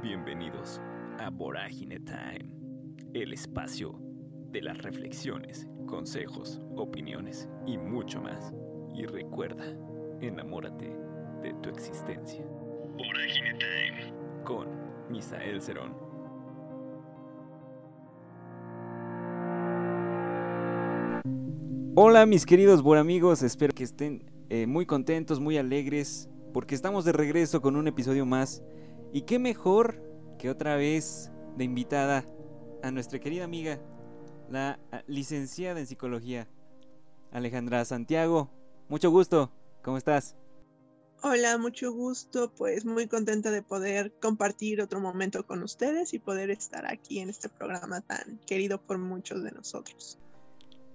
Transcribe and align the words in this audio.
Bienvenidos 0.00 0.80
a 1.18 1.28
Vorágine 1.28 1.98
Time, 1.98 2.48
el 3.14 3.32
espacio 3.32 3.98
de 4.52 4.62
las 4.62 4.78
reflexiones, 4.78 5.66
consejos, 5.88 6.60
opiniones 6.76 7.48
y 7.66 7.78
mucho 7.78 8.22
más. 8.22 8.54
Y 8.94 9.06
recuerda, 9.06 9.64
enamórate 10.20 10.96
de 11.42 11.52
tu 11.54 11.68
existencia. 11.70 12.44
Vorágine 12.96 13.58
Time 13.58 14.12
con 14.44 14.68
Misael 15.10 15.60
Cerón. 15.60 15.92
Hola 21.96 22.24
mis 22.24 22.46
queridos 22.46 22.84
amigos, 22.96 23.42
espero 23.42 23.74
que 23.74 23.82
estén 23.82 24.22
eh, 24.48 24.68
muy 24.68 24.86
contentos, 24.86 25.40
muy 25.40 25.58
alegres, 25.58 26.30
porque 26.52 26.76
estamos 26.76 27.04
de 27.04 27.10
regreso 27.10 27.60
con 27.60 27.74
un 27.74 27.88
episodio 27.88 28.24
más. 28.24 28.62
Y 29.12 29.22
qué 29.22 29.38
mejor 29.38 30.02
que 30.38 30.50
otra 30.50 30.76
vez 30.76 31.30
de 31.56 31.64
invitada 31.64 32.26
a 32.82 32.90
nuestra 32.90 33.18
querida 33.18 33.44
amiga, 33.44 33.80
la 34.50 34.78
ah, 34.92 35.02
licenciada 35.06 35.80
en 35.80 35.86
psicología, 35.86 36.46
Alejandra 37.32 37.84
Santiago. 37.84 38.50
Mucho 38.88 39.10
gusto, 39.10 39.50
¿cómo 39.82 39.96
estás? 39.96 40.36
Hola, 41.22 41.58
mucho 41.58 41.90
gusto, 41.90 42.52
pues 42.54 42.84
muy 42.84 43.08
contenta 43.08 43.50
de 43.50 43.62
poder 43.62 44.12
compartir 44.20 44.80
otro 44.80 45.00
momento 45.00 45.44
con 45.46 45.62
ustedes 45.62 46.14
y 46.14 46.18
poder 46.18 46.50
estar 46.50 46.86
aquí 46.86 47.18
en 47.18 47.30
este 47.30 47.48
programa 47.48 48.02
tan 48.02 48.38
querido 48.46 48.80
por 48.80 48.98
muchos 48.98 49.42
de 49.42 49.50
nosotros. 49.50 50.18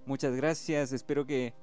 Muchas 0.05 0.35
gracias, 0.35 0.93
espero 0.93 1.25
que 1.25 1.53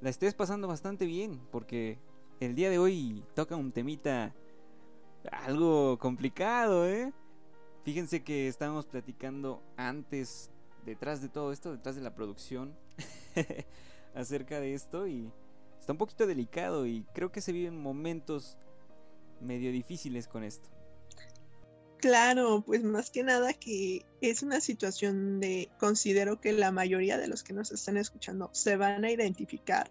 la 0.00 0.10
estés 0.10 0.34
pasando 0.34 0.68
bastante 0.68 1.06
bien, 1.06 1.40
porque 1.50 1.98
el 2.40 2.54
día 2.54 2.70
de 2.70 2.78
hoy 2.78 3.24
toca 3.34 3.56
un 3.56 3.72
temita 3.72 4.34
algo 5.30 5.98
complicado, 5.98 6.88
¿eh? 6.88 7.12
Fíjense 7.84 8.22
que 8.22 8.48
estábamos 8.48 8.86
platicando 8.86 9.62
antes, 9.76 10.50
detrás 10.84 11.20
de 11.20 11.28
todo 11.28 11.52
esto, 11.52 11.72
detrás 11.72 11.96
de 11.96 12.02
la 12.02 12.14
producción, 12.14 12.76
acerca 14.14 14.60
de 14.60 14.74
esto 14.74 15.06
y 15.06 15.32
está 15.80 15.92
un 15.92 15.98
poquito 15.98 16.26
delicado 16.26 16.86
y 16.86 17.04
creo 17.14 17.32
que 17.32 17.40
se 17.40 17.52
viven 17.52 17.80
momentos 17.80 18.56
medio 19.40 19.72
difíciles 19.72 20.28
con 20.28 20.44
esto. 20.44 20.68
Claro, 21.98 22.62
pues 22.66 22.82
más 22.82 23.10
que 23.10 23.22
nada 23.22 23.52
que 23.52 24.04
es 24.20 24.42
una 24.42 24.60
situación 24.60 25.38
de, 25.38 25.70
considero 25.78 26.40
que 26.40 26.52
la 26.52 26.72
mayoría 26.72 27.16
de 27.16 27.28
los 27.28 27.44
que 27.44 27.52
nos 27.52 27.70
están 27.70 27.96
escuchando 27.96 28.50
se 28.52 28.76
van 28.76 29.04
a 29.04 29.10
identificar 29.10 29.90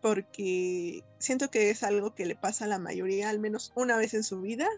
porque 0.00 1.02
siento 1.18 1.50
que 1.50 1.70
es 1.70 1.82
algo 1.82 2.14
que 2.14 2.26
le 2.26 2.36
pasa 2.36 2.64
a 2.64 2.68
la 2.68 2.78
mayoría, 2.78 3.30
al 3.30 3.38
menos 3.38 3.72
una 3.74 3.96
vez 3.96 4.14
en 4.14 4.22
su 4.22 4.40
vida, 4.40 4.68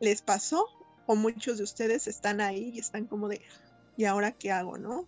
les 0.00 0.22
pasó 0.22 0.66
o 1.06 1.16
muchos 1.16 1.58
de 1.58 1.64
ustedes 1.64 2.06
están 2.06 2.40
ahí 2.40 2.70
y 2.74 2.78
están 2.78 3.06
como 3.06 3.28
de, 3.28 3.40
¿y 3.96 4.04
ahora 4.04 4.32
qué 4.32 4.52
hago, 4.52 4.78
no? 4.78 5.06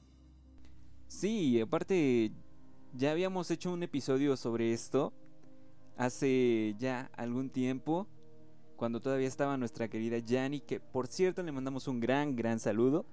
Sí, 1.08 1.60
aparte 1.60 2.32
ya 2.94 3.10
habíamos 3.10 3.50
hecho 3.50 3.72
un 3.72 3.82
episodio 3.82 4.36
sobre 4.36 4.72
esto 4.72 5.12
hace 5.96 6.74
ya 6.78 7.10
algún 7.16 7.50
tiempo, 7.50 8.08
cuando 8.76 9.00
todavía 9.00 9.28
estaba 9.28 9.56
nuestra 9.56 9.88
querida 9.88 10.18
Yanni, 10.18 10.60
que 10.60 10.80
por 10.80 11.06
cierto 11.06 11.42
le 11.42 11.52
mandamos 11.52 11.86
un 11.88 12.00
gran, 12.00 12.34
gran 12.34 12.58
saludo. 12.58 13.06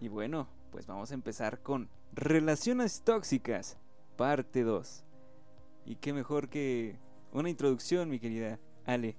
Y 0.00 0.08
bueno, 0.08 0.48
pues 0.70 0.86
vamos 0.86 1.10
a 1.10 1.14
empezar 1.14 1.62
con 1.62 1.88
Relaciones 2.12 3.02
Tóxicas, 3.02 3.76
parte 4.16 4.62
2. 4.62 5.04
Y 5.88 5.96
qué 5.96 6.12
mejor 6.12 6.50
que 6.50 6.98
una 7.32 7.48
introducción, 7.48 8.10
mi 8.10 8.20
querida 8.20 8.60
Ale. 8.84 9.16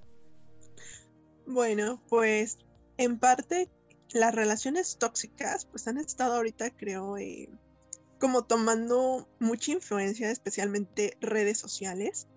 Bueno, 1.47 1.99
pues 2.09 2.59
en 2.97 3.17
parte 3.17 3.67
las 4.11 4.35
relaciones 4.35 4.97
tóxicas 4.99 5.65
pues 5.65 5.87
han 5.87 5.97
estado 5.97 6.35
ahorita 6.35 6.69
creo 6.69 7.17
eh, 7.17 7.49
como 8.19 8.43
tomando 8.43 9.27
mucha 9.39 9.71
influencia, 9.71 10.29
especialmente 10.29 11.17
redes 11.21 11.57
sociales, 11.57 12.27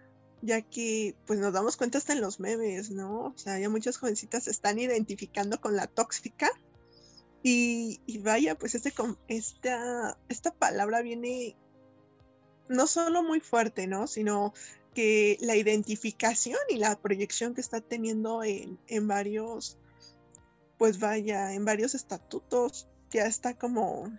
ya 0.41 0.63
que 0.63 1.15
pues 1.27 1.39
nos 1.39 1.53
damos 1.53 1.77
cuenta 1.77 1.99
hasta 1.99 2.15
en 2.15 2.23
los 2.23 2.41
memes, 2.41 2.91
¿no? 2.91 3.35
O 3.35 3.37
sea, 3.37 3.59
ya 3.59 3.69
muchas 3.69 3.99
jovencitas 3.99 4.45
se 4.45 4.51
están 4.51 4.79
identificando 4.79 5.61
con 5.61 5.77
la 5.77 5.89
tóxica. 5.89 6.49
Y, 7.43 8.01
y 8.07 8.19
vaya, 8.19 8.57
pues 8.57 8.75
este, 8.77 8.95
esta, 9.29 10.17
esta 10.31 10.55
palabra 10.55 11.03
viene 11.03 11.57
no 12.73 12.87
solo 12.87 13.23
muy 13.23 13.41
fuerte, 13.41 13.87
¿no? 13.87 14.07
Sino 14.07 14.53
que 14.95 15.39
la 15.41 15.57
identificación 15.57 16.59
y 16.69 16.77
la 16.77 16.97
proyección 17.01 17.55
que 17.55 17.61
está 17.61 17.81
teniendo 17.81 18.43
en, 18.43 18.79
varios, 19.09 19.79
pues 20.79 20.99
vaya, 20.99 21.55
en 21.55 21.65
varios 21.65 21.95
estatutos, 21.95 22.89
ya 23.11 23.25
está 23.27 23.55
como, 23.55 24.11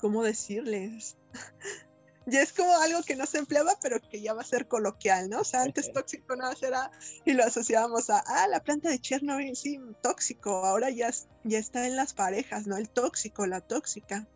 ¿cómo 0.00 0.22
decirles? 0.22 1.16
ya 2.26 2.42
es 2.42 2.52
como 2.52 2.74
algo 2.76 3.02
que 3.02 3.16
no 3.16 3.24
se 3.24 3.38
empleaba, 3.38 3.78
pero 3.80 4.00
que 4.00 4.20
ya 4.20 4.34
va 4.34 4.42
a 4.42 4.44
ser 4.44 4.68
coloquial, 4.68 5.30
¿no? 5.30 5.40
O 5.40 5.44
sea, 5.44 5.62
antes 5.62 5.92
tóxico 5.92 6.36
no 6.36 6.50
era 6.60 6.90
y 7.24 7.32
lo 7.32 7.44
asociábamos 7.44 8.10
a, 8.10 8.18
ah, 8.26 8.48
la 8.48 8.62
planta 8.62 8.90
de 8.90 9.00
Chernobyl, 9.00 9.56
sí, 9.56 9.80
tóxico, 10.02 10.66
ahora 10.66 10.90
ya, 10.90 11.10
ya 11.44 11.58
está 11.58 11.86
en 11.86 11.96
las 11.96 12.12
parejas, 12.12 12.66
¿no? 12.66 12.76
El 12.76 12.90
tóxico, 12.90 13.46
la 13.46 13.62
tóxica 13.62 14.28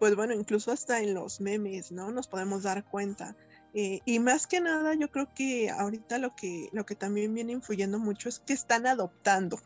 pues 0.00 0.16
bueno, 0.16 0.32
incluso 0.32 0.72
hasta 0.72 1.00
en 1.00 1.12
los 1.12 1.42
memes, 1.42 1.92
¿no? 1.92 2.10
Nos 2.10 2.26
podemos 2.26 2.62
dar 2.62 2.88
cuenta. 2.88 3.36
Eh, 3.74 4.00
y 4.06 4.18
más 4.18 4.46
que 4.46 4.58
nada, 4.58 4.94
yo 4.94 5.10
creo 5.10 5.28
que 5.34 5.68
ahorita 5.68 6.16
lo 6.16 6.34
que, 6.34 6.70
lo 6.72 6.86
que 6.86 6.94
también 6.94 7.34
viene 7.34 7.52
influyendo 7.52 7.98
mucho 7.98 8.30
es 8.30 8.38
que 8.38 8.54
están 8.54 8.86
adoptando. 8.86 9.60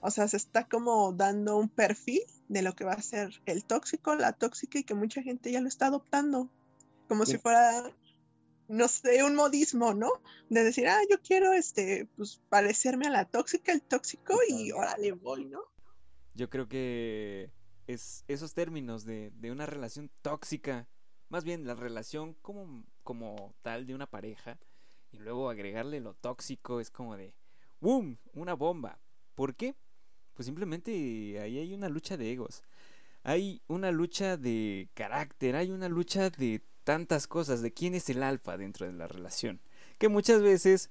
O 0.00 0.10
sea, 0.10 0.26
se 0.26 0.38
está 0.38 0.66
como 0.66 1.12
dando 1.12 1.56
un 1.56 1.68
perfil 1.68 2.20
de 2.48 2.62
lo 2.62 2.74
que 2.74 2.84
va 2.84 2.94
a 2.94 3.00
ser 3.00 3.40
el 3.46 3.64
tóxico, 3.64 4.16
la 4.16 4.32
tóxica 4.32 4.80
y 4.80 4.84
que 4.84 4.94
mucha 4.94 5.22
gente 5.22 5.52
ya 5.52 5.60
lo 5.60 5.68
está 5.68 5.86
adoptando. 5.86 6.50
Como 7.06 7.24
si 7.24 7.38
fuera, 7.38 7.94
no 8.66 8.88
sé, 8.88 9.22
un 9.22 9.36
modismo, 9.36 9.94
¿no? 9.94 10.10
De 10.48 10.64
decir, 10.64 10.88
ah, 10.88 11.00
yo 11.08 11.18
quiero, 11.22 11.52
este, 11.52 12.08
pues, 12.16 12.40
parecerme 12.48 13.06
a 13.06 13.10
la 13.10 13.24
tóxica, 13.24 13.70
el 13.70 13.82
tóxico 13.82 14.36
y 14.48 14.72
órale 14.72 15.12
voy, 15.12 15.44
¿no? 15.44 15.60
Yo 16.34 16.50
creo 16.50 16.68
que 16.68 17.52
esos 17.92 18.54
términos 18.54 19.04
de, 19.04 19.32
una 19.50 19.66
relación 19.66 20.10
tóxica, 20.22 20.88
más 21.28 21.44
bien 21.44 21.66
la 21.66 21.74
relación 21.74 22.34
como, 22.42 22.84
como 23.02 23.54
tal 23.62 23.86
de 23.86 23.94
una 23.94 24.06
pareja, 24.06 24.58
y 25.12 25.18
luego 25.18 25.50
agregarle 25.50 26.00
lo 26.00 26.14
tóxico 26.14 26.80
es 26.80 26.90
como 26.90 27.16
de, 27.16 27.34
¡boom! 27.80 28.18
Una 28.32 28.54
bomba. 28.54 29.00
¿Por 29.34 29.54
qué? 29.54 29.74
Pues 30.34 30.46
simplemente 30.46 30.90
ahí 31.40 31.58
hay 31.58 31.74
una 31.74 31.88
lucha 31.88 32.16
de 32.16 32.32
egos. 32.32 32.62
Hay 33.22 33.62
una 33.66 33.90
lucha 33.90 34.36
de 34.36 34.88
carácter, 34.94 35.56
hay 35.56 35.70
una 35.70 35.88
lucha 35.88 36.30
de 36.30 36.62
tantas 36.84 37.26
cosas, 37.26 37.60
de 37.60 37.72
quién 37.72 37.94
es 37.94 38.08
el 38.08 38.22
alfa 38.22 38.56
dentro 38.56 38.86
de 38.86 38.92
la 38.92 39.08
relación. 39.08 39.60
Que 39.98 40.08
muchas 40.08 40.42
veces 40.42 40.90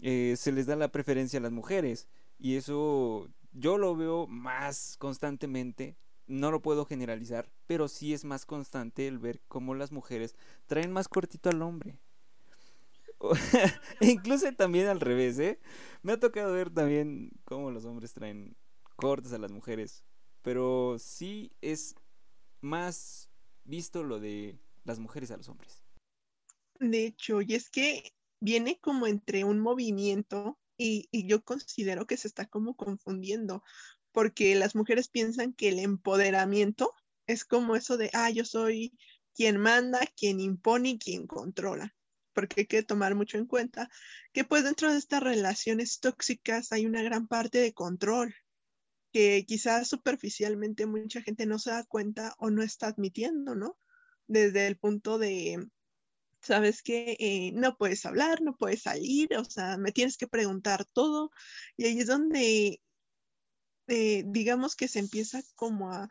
eh, 0.00 0.34
se 0.36 0.52
les 0.52 0.66
da 0.66 0.76
la 0.76 0.92
preferencia 0.92 1.38
a 1.38 1.42
las 1.42 1.52
mujeres. 1.52 2.08
Y 2.38 2.56
eso 2.56 3.28
yo 3.52 3.78
lo 3.78 3.96
veo 3.96 4.26
más 4.26 4.96
constantemente 4.98 5.96
no 6.28 6.50
lo 6.50 6.62
puedo 6.62 6.84
generalizar, 6.84 7.50
pero 7.66 7.88
sí 7.88 8.12
es 8.14 8.24
más 8.24 8.46
constante 8.46 9.08
el 9.08 9.18
ver 9.18 9.40
cómo 9.48 9.74
las 9.74 9.90
mujeres 9.90 10.36
traen 10.66 10.92
más 10.92 11.08
cortito 11.08 11.50
al 11.50 11.62
hombre. 11.62 11.98
incluso 14.00 14.52
también 14.52 14.86
al 14.86 15.00
revés, 15.00 15.38
¿eh? 15.38 15.58
Me 16.02 16.12
ha 16.12 16.20
tocado 16.20 16.52
ver 16.52 16.70
también 16.70 17.30
cómo 17.44 17.70
los 17.70 17.84
hombres 17.84 18.12
traen 18.12 18.56
cortes 18.96 19.32
a 19.32 19.38
las 19.38 19.50
mujeres. 19.50 20.04
Pero 20.42 20.98
sí 20.98 21.52
es 21.60 21.94
más 22.60 23.28
visto 23.64 24.02
lo 24.02 24.20
de 24.20 24.58
las 24.84 24.98
mujeres 24.98 25.30
a 25.30 25.36
los 25.36 25.48
hombres. 25.48 25.82
De 26.78 27.06
hecho, 27.06 27.42
y 27.42 27.54
es 27.54 27.70
que 27.70 28.14
viene 28.40 28.78
como 28.80 29.06
entre 29.06 29.44
un 29.44 29.58
movimiento 29.58 30.58
y, 30.76 31.08
y, 31.10 31.26
yo 31.26 31.42
considero 31.42 32.06
que 32.06 32.16
se 32.16 32.28
está 32.28 32.46
como 32.46 32.76
confundiendo, 32.76 33.64
porque 34.18 34.56
las 34.56 34.74
mujeres 34.74 35.06
piensan 35.06 35.52
que 35.52 35.68
el 35.68 35.78
empoderamiento 35.78 36.92
es 37.28 37.44
como 37.44 37.76
eso 37.76 37.96
de, 37.96 38.10
ah, 38.14 38.30
yo 38.30 38.44
soy 38.44 38.98
quien 39.32 39.58
manda, 39.58 40.00
quien 40.16 40.40
impone 40.40 40.88
y 40.88 40.98
quien 40.98 41.28
controla. 41.28 41.94
Porque 42.32 42.62
hay 42.62 42.66
que 42.66 42.82
tomar 42.82 43.14
mucho 43.14 43.38
en 43.38 43.46
cuenta 43.46 43.88
que 44.32 44.42
pues 44.42 44.64
dentro 44.64 44.90
de 44.90 44.98
estas 44.98 45.22
relaciones 45.22 46.00
tóxicas 46.00 46.72
hay 46.72 46.84
una 46.84 47.00
gran 47.00 47.28
parte 47.28 47.58
de 47.58 47.72
control 47.72 48.34
que 49.12 49.44
quizás 49.46 49.86
superficialmente 49.86 50.86
mucha 50.86 51.22
gente 51.22 51.46
no 51.46 51.60
se 51.60 51.70
da 51.70 51.84
cuenta 51.84 52.34
o 52.38 52.50
no 52.50 52.64
está 52.64 52.88
admitiendo, 52.88 53.54
¿no? 53.54 53.78
Desde 54.26 54.66
el 54.66 54.78
punto 54.78 55.18
de, 55.20 55.64
sabes 56.42 56.82
que 56.82 57.16
eh, 57.20 57.52
no 57.54 57.76
puedes 57.76 58.04
hablar, 58.04 58.42
no 58.42 58.56
puedes 58.56 58.82
salir, 58.82 59.28
o 59.36 59.44
sea, 59.44 59.76
me 59.76 59.92
tienes 59.92 60.16
que 60.16 60.26
preguntar 60.26 60.84
todo. 60.86 61.30
Y 61.76 61.84
ahí 61.84 62.00
es 62.00 62.08
donde 62.08 62.80
eh, 63.88 64.22
digamos 64.26 64.76
que 64.76 64.86
se 64.86 64.98
empieza 64.98 65.42
como 65.54 65.92
a 65.92 66.10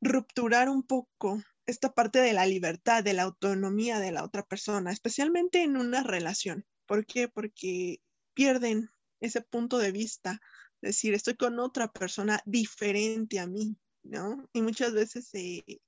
rupturar 0.00 0.68
un 0.68 0.82
poco 0.82 1.42
esta 1.66 1.92
parte 1.92 2.20
de 2.20 2.32
la 2.32 2.46
libertad, 2.46 3.04
de 3.04 3.12
la 3.12 3.22
autonomía 3.22 4.00
de 4.00 4.12
la 4.12 4.24
otra 4.24 4.44
persona, 4.44 4.92
especialmente 4.92 5.62
en 5.62 5.76
una 5.76 6.02
relación. 6.02 6.66
¿Por 6.86 7.06
qué? 7.06 7.28
Porque 7.28 8.00
pierden 8.34 8.90
ese 9.20 9.40
punto 9.40 9.78
de 9.78 9.92
vista, 9.92 10.40
decir, 10.80 11.14
estoy 11.14 11.36
con 11.36 11.58
otra 11.60 11.92
persona 11.92 12.40
diferente 12.44 13.38
a 13.38 13.46
mí, 13.46 13.76
¿no? 14.02 14.48
Y 14.52 14.62
muchas 14.62 14.92
veces 14.92 15.30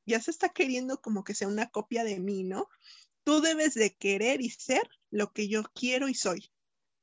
ya 0.07 0.21
se 0.21 0.31
está 0.31 0.49
queriendo 0.49 1.01
como 1.01 1.25
que 1.25 1.35
sea 1.35 1.49
una 1.49 1.69
copia 1.69 2.05
de 2.05 2.21
mí, 2.21 2.45
¿no? 2.45 2.69
Tú 3.25 3.41
debes 3.41 3.75
de 3.75 3.95
querer 3.95 4.41
y 4.41 4.51
ser 4.51 4.89
lo 5.11 5.33
que 5.33 5.49
yo 5.49 5.65
quiero 5.75 6.09
y 6.09 6.15
soy, 6.15 6.53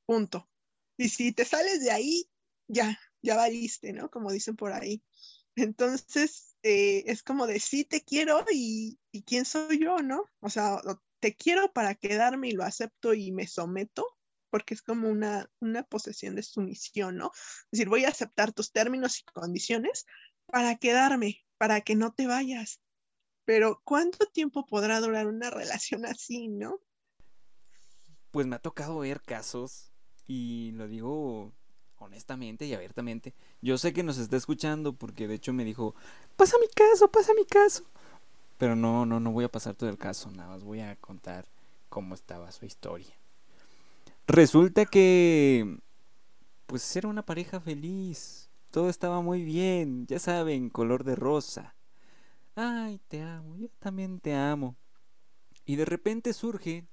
punto. 0.06 0.48
Y 0.96 1.10
si 1.10 1.32
te 1.32 1.44
sales 1.44 1.80
de 1.82 1.90
ahí, 1.90 2.30
ya, 2.72 2.98
ya 3.20 3.36
valiste, 3.36 3.92
¿no? 3.92 4.10
Como 4.10 4.32
dicen 4.32 4.56
por 4.56 4.72
ahí. 4.72 5.02
Entonces, 5.54 6.56
eh, 6.62 7.04
es 7.06 7.22
como 7.22 7.46
de 7.46 7.60
sí 7.60 7.84
te 7.84 8.02
quiero 8.02 8.44
y, 8.50 8.98
y 9.12 9.22
quién 9.22 9.44
soy 9.44 9.78
yo, 9.78 9.98
¿no? 9.98 10.24
O 10.40 10.48
sea, 10.48 10.80
te 11.20 11.36
quiero 11.36 11.72
para 11.72 11.94
quedarme 11.94 12.48
y 12.48 12.52
lo 12.52 12.64
acepto 12.64 13.14
y 13.14 13.30
me 13.32 13.46
someto, 13.46 14.06
porque 14.50 14.74
es 14.74 14.82
como 14.82 15.08
una, 15.08 15.50
una 15.60 15.82
posesión 15.84 16.34
de 16.34 16.42
sumisión, 16.42 17.16
¿no? 17.16 17.30
Es 17.34 17.68
decir, 17.72 17.88
voy 17.88 18.04
a 18.04 18.08
aceptar 18.08 18.52
tus 18.52 18.72
términos 18.72 19.20
y 19.20 19.24
condiciones 19.24 20.06
para 20.46 20.76
quedarme, 20.76 21.44
para 21.58 21.82
que 21.82 21.94
no 21.94 22.12
te 22.12 22.26
vayas. 22.26 22.80
Pero 23.44 23.82
¿cuánto 23.84 24.26
tiempo 24.26 24.66
podrá 24.66 25.00
durar 25.00 25.26
una 25.26 25.50
relación 25.50 26.06
así, 26.06 26.48
no? 26.48 26.80
Pues 28.30 28.46
me 28.46 28.56
ha 28.56 28.60
tocado 28.60 28.98
ver 29.00 29.20
casos 29.20 29.92
y 30.26 30.70
lo 30.72 30.88
digo 30.88 31.52
honestamente 32.04 32.66
y 32.66 32.74
abiertamente. 32.74 33.34
Yo 33.60 33.78
sé 33.78 33.92
que 33.92 34.02
nos 34.02 34.18
está 34.18 34.36
escuchando 34.36 34.92
porque 34.92 35.28
de 35.28 35.34
hecho 35.34 35.52
me 35.52 35.64
dijo, 35.64 35.94
pasa 36.36 36.56
mi 36.60 36.68
caso, 36.68 37.10
pasa 37.10 37.32
mi 37.34 37.44
caso. 37.44 37.84
Pero 38.58 38.76
no, 38.76 39.06
no, 39.06 39.20
no 39.20 39.32
voy 39.32 39.44
a 39.44 39.50
pasar 39.50 39.74
todo 39.74 39.90
el 39.90 39.98
caso, 39.98 40.30
nada 40.30 40.50
más 40.50 40.62
voy 40.62 40.80
a 40.80 40.96
contar 40.96 41.46
cómo 41.88 42.14
estaba 42.14 42.52
su 42.52 42.64
historia. 42.64 43.14
Resulta 44.26 44.86
que 44.86 45.78
pues 46.66 46.96
era 46.96 47.08
una 47.08 47.24
pareja 47.26 47.60
feliz. 47.60 48.48
Todo 48.70 48.88
estaba 48.88 49.20
muy 49.20 49.44
bien, 49.44 50.06
ya 50.06 50.18
saben, 50.18 50.70
color 50.70 51.04
de 51.04 51.16
rosa. 51.16 51.74
Ay, 52.54 52.98
te 53.08 53.20
amo, 53.20 53.56
yo 53.56 53.68
también 53.78 54.20
te 54.20 54.34
amo. 54.34 54.76
Y 55.66 55.76
de 55.76 55.84
repente 55.84 56.32
surge 56.32 56.86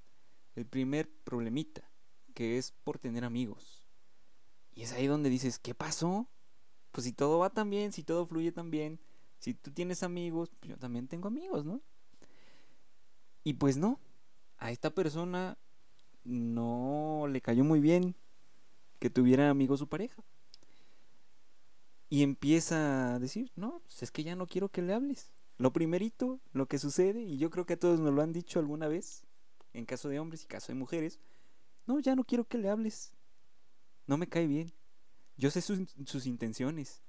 el 0.54 0.66
primer 0.66 1.10
problemita, 1.24 1.90
que 2.34 2.58
es 2.58 2.72
por 2.72 2.98
tener 2.98 3.24
amigos. 3.24 3.79
Y 4.80 4.84
es 4.84 4.92
ahí 4.94 5.06
donde 5.08 5.28
dices, 5.28 5.58
¿qué 5.58 5.74
pasó? 5.74 6.26
Pues 6.90 7.04
si 7.04 7.12
todo 7.12 7.38
va 7.38 7.50
tan 7.50 7.68
bien, 7.68 7.92
si 7.92 8.02
todo 8.02 8.24
fluye 8.24 8.50
tan 8.50 8.70
bien, 8.70 8.98
si 9.38 9.52
tú 9.52 9.70
tienes 9.72 10.02
amigos, 10.02 10.48
pues 10.58 10.70
yo 10.70 10.78
también 10.78 11.06
tengo 11.06 11.28
amigos, 11.28 11.66
¿no? 11.66 11.82
Y 13.44 13.52
pues 13.52 13.76
no, 13.76 14.00
a 14.56 14.70
esta 14.70 14.88
persona 14.88 15.58
no 16.24 17.26
le 17.28 17.42
cayó 17.42 17.62
muy 17.62 17.80
bien 17.80 18.14
que 19.00 19.10
tuviera 19.10 19.50
amigos 19.50 19.80
su 19.80 19.86
pareja. 19.86 20.24
Y 22.08 22.22
empieza 22.22 23.16
a 23.16 23.18
decir, 23.18 23.52
no, 23.56 23.80
pues 23.80 24.02
es 24.02 24.10
que 24.10 24.24
ya 24.24 24.34
no 24.34 24.46
quiero 24.46 24.70
que 24.70 24.80
le 24.80 24.94
hables. 24.94 25.34
Lo 25.58 25.74
primerito, 25.74 26.40
lo 26.54 26.68
que 26.68 26.78
sucede, 26.78 27.20
y 27.20 27.36
yo 27.36 27.50
creo 27.50 27.66
que 27.66 27.74
a 27.74 27.78
todos 27.78 28.00
nos 28.00 28.14
lo 28.14 28.22
han 28.22 28.32
dicho 28.32 28.58
alguna 28.58 28.88
vez, 28.88 29.26
en 29.74 29.84
caso 29.84 30.08
de 30.08 30.20
hombres 30.20 30.42
y 30.44 30.46
caso 30.46 30.68
de 30.68 30.78
mujeres, 30.78 31.20
no, 31.84 32.00
ya 32.00 32.16
no 32.16 32.24
quiero 32.24 32.44
que 32.44 32.56
le 32.56 32.70
hables. 32.70 33.12
No 34.10 34.18
me 34.18 34.26
cae 34.26 34.48
bien. 34.48 34.72
Yo 35.36 35.52
sé 35.52 35.62
sus, 35.62 36.26
intenciones. 36.26 37.00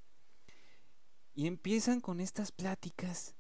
Y 1.34 1.48
empiezan 1.48 2.00
con 2.00 2.20
estas 2.20 2.52
pláticas 2.52 3.34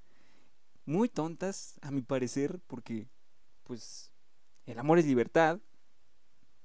muy 0.83 1.09
tontas, 1.09 1.77
a 1.83 1.91
mi 1.91 2.01
parecer, 2.01 2.59
porque 2.65 3.07
pues 3.61 4.11
el 4.65 4.79
amor 4.79 4.97
es 4.97 5.05
libertad. 5.05 5.59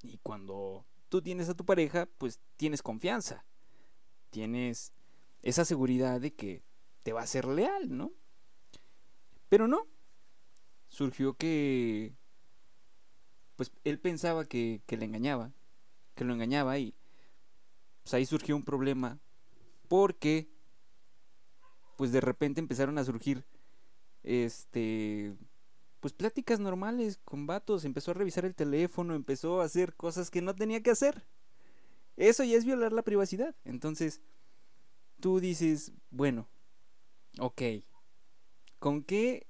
Y 0.00 0.16
cuando 0.22 0.86
tú 1.10 1.20
tienes 1.20 1.50
a 1.50 1.54
tu 1.54 1.66
pareja, 1.66 2.08
pues 2.16 2.40
tienes 2.56 2.80
confianza 2.80 3.44
tienes 4.30 4.94
esa 5.42 5.66
seguridad 5.66 6.18
de 6.18 6.34
que 6.34 6.62
te 7.02 7.12
va 7.12 7.20
a 7.20 7.26
ser 7.26 7.44
leal, 7.44 7.94
¿no? 7.94 8.14
Pero 9.50 9.68
no. 9.68 9.86
Surgió 10.88 11.34
que 11.34 12.16
pues 13.54 13.70
él 13.84 13.98
pensaba 13.98 14.46
que, 14.46 14.80
que 14.86 14.96
le 14.96 15.04
engañaba, 15.04 15.52
que 16.16 16.24
lo 16.24 16.34
engañaba 16.34 16.78
y 16.78 16.94
pues 18.02 18.14
ahí 18.14 18.26
surgió 18.26 18.56
un 18.56 18.64
problema 18.64 19.20
porque 19.88 20.48
pues 21.96 22.10
de 22.10 22.20
repente 22.20 22.60
empezaron 22.60 22.98
a 22.98 23.04
surgir 23.04 23.44
este 24.24 25.36
pues 26.00 26.12
pláticas 26.12 26.60
normales 26.60 27.18
con 27.24 27.46
vatos, 27.46 27.84
empezó 27.84 28.10
a 28.10 28.14
revisar 28.14 28.44
el 28.44 28.54
teléfono, 28.54 29.14
empezó 29.14 29.60
a 29.60 29.64
hacer 29.64 29.94
cosas 29.94 30.30
que 30.30 30.42
no 30.42 30.54
tenía 30.54 30.82
que 30.82 30.90
hacer. 30.90 31.26
Eso 32.16 32.44
ya 32.44 32.56
es 32.56 32.64
violar 32.64 32.92
la 32.92 33.02
privacidad. 33.02 33.56
Entonces, 33.64 34.20
tú 35.20 35.40
dices, 35.40 35.92
bueno, 36.10 36.48
ok, 37.40 37.62
¿con 38.78 39.02
qué, 39.02 39.46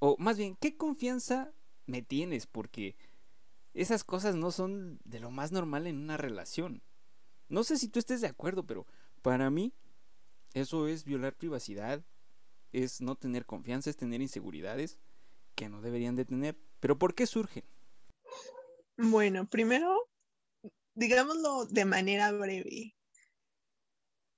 o 0.00 0.16
más 0.18 0.36
bien, 0.36 0.56
qué 0.56 0.76
confianza 0.76 1.52
me 1.86 2.02
tienes? 2.02 2.46
Porque 2.46 2.96
esas 3.80 4.04
cosas 4.04 4.34
no 4.34 4.50
son 4.50 5.00
de 5.04 5.20
lo 5.20 5.30
más 5.30 5.52
normal 5.52 5.86
en 5.86 5.98
una 5.98 6.16
relación. 6.16 6.82
No 7.48 7.64
sé 7.64 7.78
si 7.78 7.88
tú 7.88 7.98
estés 7.98 8.20
de 8.20 8.26
acuerdo, 8.26 8.66
pero 8.66 8.86
para 9.22 9.50
mí 9.50 9.72
eso 10.54 10.88
es 10.88 11.04
violar 11.04 11.36
privacidad, 11.36 12.04
es 12.72 13.00
no 13.00 13.16
tener 13.16 13.46
confianza, 13.46 13.90
es 13.90 13.96
tener 13.96 14.20
inseguridades 14.20 14.98
que 15.54 15.68
no 15.68 15.80
deberían 15.80 16.16
de 16.16 16.24
tener. 16.24 16.58
Pero 16.80 16.98
¿por 16.98 17.14
qué 17.14 17.26
surgen? 17.26 17.64
Bueno, 18.96 19.48
primero 19.48 20.08
digámoslo 20.98 21.64
de 21.66 21.84
manera 21.84 22.32
breve. 22.32 22.94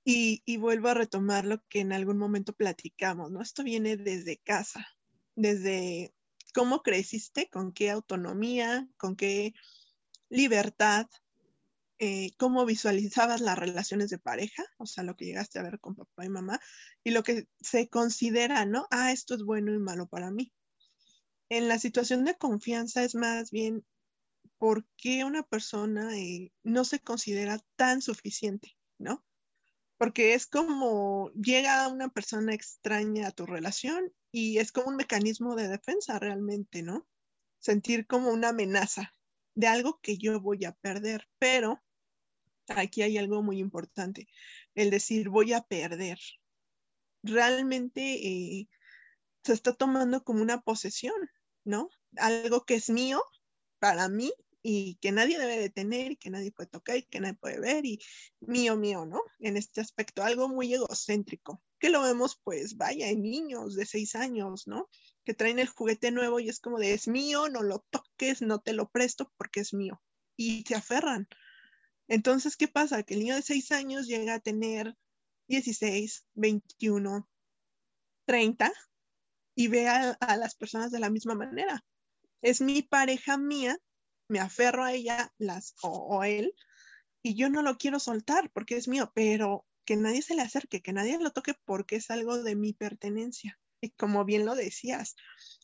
Y, 0.03 0.57
vuelvo 0.57 0.89
a 0.89 0.93
retomar 0.93 1.45
lo 1.45 1.63
que 1.67 1.79
en 1.79 1.93
algún 1.93 2.17
momento 2.17 2.53
platicamos, 2.53 3.31
¿no? 3.31 3.41
Esto 3.41 3.63
viene 3.63 3.97
desde 3.97 4.37
casa, 4.37 4.87
desde 5.35 6.13
cómo 6.53 6.83
creciste, 6.83 7.49
con 7.49 7.71
qué 7.73 7.89
autonomía, 7.89 8.87
con 8.97 9.15
qué 9.15 9.53
libertad, 10.29 11.07
eh, 11.99 12.31
cómo 12.37 12.65
visualizabas 12.65 13.41
las 13.41 13.59
relaciones 13.59 14.09
de 14.09 14.17
pareja, 14.17 14.63
o 14.77 14.87
sea, 14.87 15.03
lo 15.03 15.15
que 15.15 15.25
llegaste 15.25 15.59
a 15.59 15.63
ver 15.63 15.79
con 15.79 15.95
papá 15.95 16.25
y 16.25 16.29
mamá, 16.29 16.59
y 17.03 17.11
lo 17.11 17.21
que 17.21 17.47
se 17.59 17.89
considera, 17.89 18.65
¿no? 18.65 18.87
Ah, 18.89 19.11
esto 19.11 19.35
es 19.35 19.43
bueno 19.43 19.71
y 19.71 19.77
malo 19.77 20.07
para 20.07 20.31
mí. 20.31 20.51
En 21.49 21.67
la 21.67 21.77
situación 21.77 22.25
de 22.25 22.37
confianza 22.37 23.03
es 23.03 23.13
más 23.13 23.51
bien 23.51 23.85
por 24.57 24.85
qué 24.97 25.25
una 25.25 25.43
persona 25.43 26.17
eh, 26.17 26.51
no 26.63 26.85
se 26.85 26.99
considera 26.99 27.59
tan 27.75 28.01
suficiente, 28.01 28.75
¿no? 28.97 29.23
Porque 29.97 30.33
es 30.33 30.47
como 30.47 31.29
llega 31.33 31.87
una 31.87 32.09
persona 32.09 32.53
extraña 32.55 33.27
a 33.27 33.31
tu 33.31 33.45
relación 33.45 34.11
y 34.31 34.59
es 34.59 34.71
como 34.71 34.89
un 34.89 34.95
mecanismo 34.95 35.55
de 35.55 35.67
defensa 35.67 36.19
realmente, 36.19 36.83
¿no? 36.83 37.07
Sentir 37.59 38.07
como 38.07 38.29
una 38.31 38.49
amenaza 38.49 39.13
de 39.55 39.67
algo 39.67 39.99
que 40.01 40.17
yo 40.17 40.39
voy 40.39 40.65
a 40.65 40.71
perder, 40.73 41.27
pero 41.37 41.81
aquí 42.67 43.01
hay 43.01 43.17
algo 43.17 43.43
muy 43.43 43.59
importante, 43.59 44.27
el 44.75 44.89
decir 44.89 45.29
voy 45.29 45.53
a 45.53 45.61
perder. 45.61 46.19
Realmente 47.23 48.01
eh, 48.01 48.69
se 49.43 49.53
está 49.53 49.73
tomando 49.73 50.23
como 50.23 50.41
una 50.41 50.61
posesión, 50.61 51.29
¿no? 51.63 51.89
Algo 52.17 52.65
que 52.65 52.75
es 52.75 52.89
mío 52.89 53.21
para 53.79 54.09
mí 54.09 54.31
y 54.63 54.95
que 54.95 55.11
nadie 55.11 55.39
debe 55.39 55.57
de 55.57 55.69
tener 55.69 56.17
que 56.17 56.29
nadie 56.29 56.51
puede 56.51 56.69
tocar 56.69 56.97
y 56.97 57.03
que 57.03 57.19
nadie 57.19 57.35
puede 57.35 57.59
ver 57.59 57.85
y 57.85 57.99
mío, 58.39 58.77
mío, 58.77 59.05
¿no? 59.05 59.21
En 59.39 59.57
este 59.57 59.81
aspecto, 59.81 60.23
algo 60.23 60.47
muy 60.47 60.73
egocéntrico, 60.73 61.61
que 61.81 61.89
lo 61.89 62.03
vemos 62.03 62.39
pues, 62.43 62.77
vaya, 62.77 63.09
en 63.09 63.23
niños 63.23 63.75
de 63.75 63.87
seis 63.87 64.13
años, 64.13 64.67
¿no? 64.67 64.87
Que 65.25 65.33
traen 65.33 65.57
el 65.57 65.67
juguete 65.67 66.11
nuevo 66.11 66.39
y 66.39 66.47
es 66.47 66.59
como 66.59 66.77
de, 66.77 66.93
es 66.93 67.07
mío, 67.07 67.49
no 67.49 67.63
lo 67.63 67.83
toques, 67.89 68.43
no 68.43 68.59
te 68.59 68.73
lo 68.73 68.87
presto 68.89 69.33
porque 69.35 69.61
es 69.61 69.73
mío. 69.73 69.99
Y 70.37 70.63
se 70.67 70.75
aferran. 70.75 71.27
Entonces, 72.07 72.55
¿qué 72.55 72.67
pasa? 72.67 73.01
Que 73.01 73.15
el 73.15 73.21
niño 73.21 73.35
de 73.35 73.41
seis 73.41 73.71
años 73.71 74.05
llega 74.05 74.35
a 74.35 74.39
tener 74.39 74.95
16, 75.47 76.27
21, 76.35 77.27
30 78.25 78.71
y 79.55 79.67
ve 79.67 79.87
a, 79.87 80.17
las 80.37 80.53
personas 80.53 80.91
de 80.91 80.99
la 80.99 81.09
misma 81.09 81.33
manera. 81.33 81.83
Es 82.43 82.61
mi 82.61 82.83
pareja 82.83 83.37
mía 83.37 83.75
me 84.27 84.39
aferro 84.39 84.83
a 84.83 84.93
ella 84.93 85.33
las, 85.39 85.75
o, 85.81 86.23
él 86.23 86.53
y 87.23 87.35
yo 87.35 87.49
no 87.49 87.63
lo 87.63 87.77
quiero 87.77 87.99
soltar 87.99 88.49
porque 88.51 88.77
es 88.77 88.87
mío, 88.87 89.11
pero 89.15 89.65
que 89.91 89.97
nadie 89.97 90.21
se 90.21 90.35
le 90.35 90.41
acerque, 90.41 90.81
que 90.81 90.93
nadie 90.93 91.19
lo 91.19 91.31
toque 91.31 91.53
porque 91.65 91.97
es 91.97 92.11
algo 92.11 92.41
de 92.41 92.55
mi 92.55 92.71
pertenencia. 92.71 93.59
Y 93.81 93.89
como 93.89 94.23
bien 94.23 94.45
lo 94.45 94.55
decías, 94.55 95.17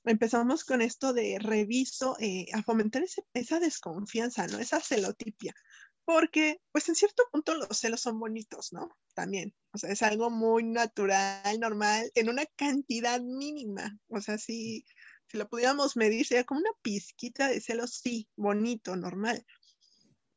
empezamos 0.03 0.65
con 0.65 0.81
esto 0.81 1.13
de 1.13 1.39
reviso 1.39 2.17
eh, 2.19 2.47
a 2.51 2.61
fomentar 2.61 3.05
esa 3.33 3.59
desconfianza, 3.61 4.45
¿no? 4.47 4.59
Esa 4.59 4.81
celotipia. 4.81 5.55
Porque, 6.03 6.59
pues 6.73 6.89
en 6.89 6.95
cierto 6.95 7.23
punto 7.31 7.55
los 7.55 7.77
celos 7.77 8.01
son 8.01 8.19
bonitos, 8.19 8.73
¿no? 8.73 8.97
También. 9.13 9.55
O 9.71 9.77
sea, 9.77 9.91
es 9.91 10.01
algo 10.01 10.29
muy 10.29 10.65
natural, 10.65 11.57
normal, 11.61 12.11
en 12.13 12.27
una 12.27 12.45
cantidad 12.57 13.21
mínima. 13.21 13.97
O 14.09 14.19
sea, 14.19 14.37
sí, 14.37 14.83
si 15.27 15.37
lo 15.37 15.47
pudiéramos 15.47 15.95
medir, 15.95 16.27
sería 16.27 16.43
como 16.43 16.59
una 16.59 16.71
pizquita 16.81 17.47
de 17.47 17.61
celos, 17.61 18.01
sí, 18.03 18.27
bonito, 18.35 18.97
normal. 18.97 19.45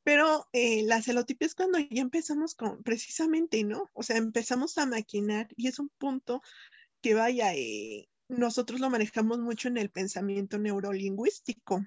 Pero 0.02 0.48
eh, 0.52 0.82
la 0.84 1.02
celotipia 1.02 1.46
es 1.46 1.54
cuando 1.54 1.78
ya 1.78 2.02
empezamos 2.02 2.54
con, 2.54 2.82
precisamente, 2.82 3.62
¿no? 3.64 3.90
O 3.92 4.02
sea, 4.02 4.16
empezamos 4.16 4.78
a 4.78 4.86
maquinar 4.86 5.48
y 5.56 5.68
es 5.68 5.78
un 5.78 5.90
punto 5.98 6.42
que 7.02 7.14
vaya, 7.14 7.54
eh, 7.54 8.08
nosotros 8.28 8.80
lo 8.80 8.90
manejamos 8.90 9.38
mucho 9.38 9.68
en 9.68 9.76
el 9.76 9.90
pensamiento 9.90 10.58
neurolingüístico. 10.58 11.84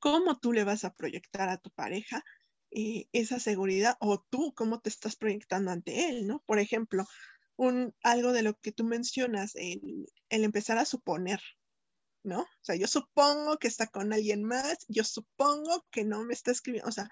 ¿Cómo 0.00 0.38
tú 0.38 0.52
le 0.52 0.64
vas 0.64 0.84
a 0.84 0.94
proyectar 0.94 1.48
a 1.48 1.58
tu 1.58 1.70
pareja 1.70 2.24
eh, 2.70 3.06
esa 3.12 3.38
seguridad 3.40 3.96
o 4.00 4.24
tú 4.30 4.52
cómo 4.54 4.80
te 4.80 4.90
estás 4.90 5.16
proyectando 5.16 5.70
ante 5.70 6.08
él, 6.08 6.26
¿no? 6.26 6.42
Por 6.46 6.58
ejemplo, 6.58 7.04
un, 7.56 7.94
algo 8.02 8.32
de 8.32 8.42
lo 8.42 8.54
que 8.54 8.72
tú 8.72 8.84
mencionas, 8.84 9.54
el, 9.56 10.06
el 10.28 10.44
empezar 10.44 10.78
a 10.78 10.84
suponer, 10.84 11.40
¿no? 12.28 12.42
O 12.42 12.62
sea, 12.62 12.76
yo 12.76 12.86
supongo 12.86 13.58
que 13.58 13.68
está 13.68 13.86
con 13.88 14.12
alguien 14.12 14.44
más, 14.44 14.84
yo 14.88 15.02
supongo 15.04 15.84
que 15.90 16.04
no 16.04 16.24
me 16.24 16.34
está 16.34 16.52
escribiendo, 16.52 16.88
o 16.88 16.92
sea, 16.92 17.10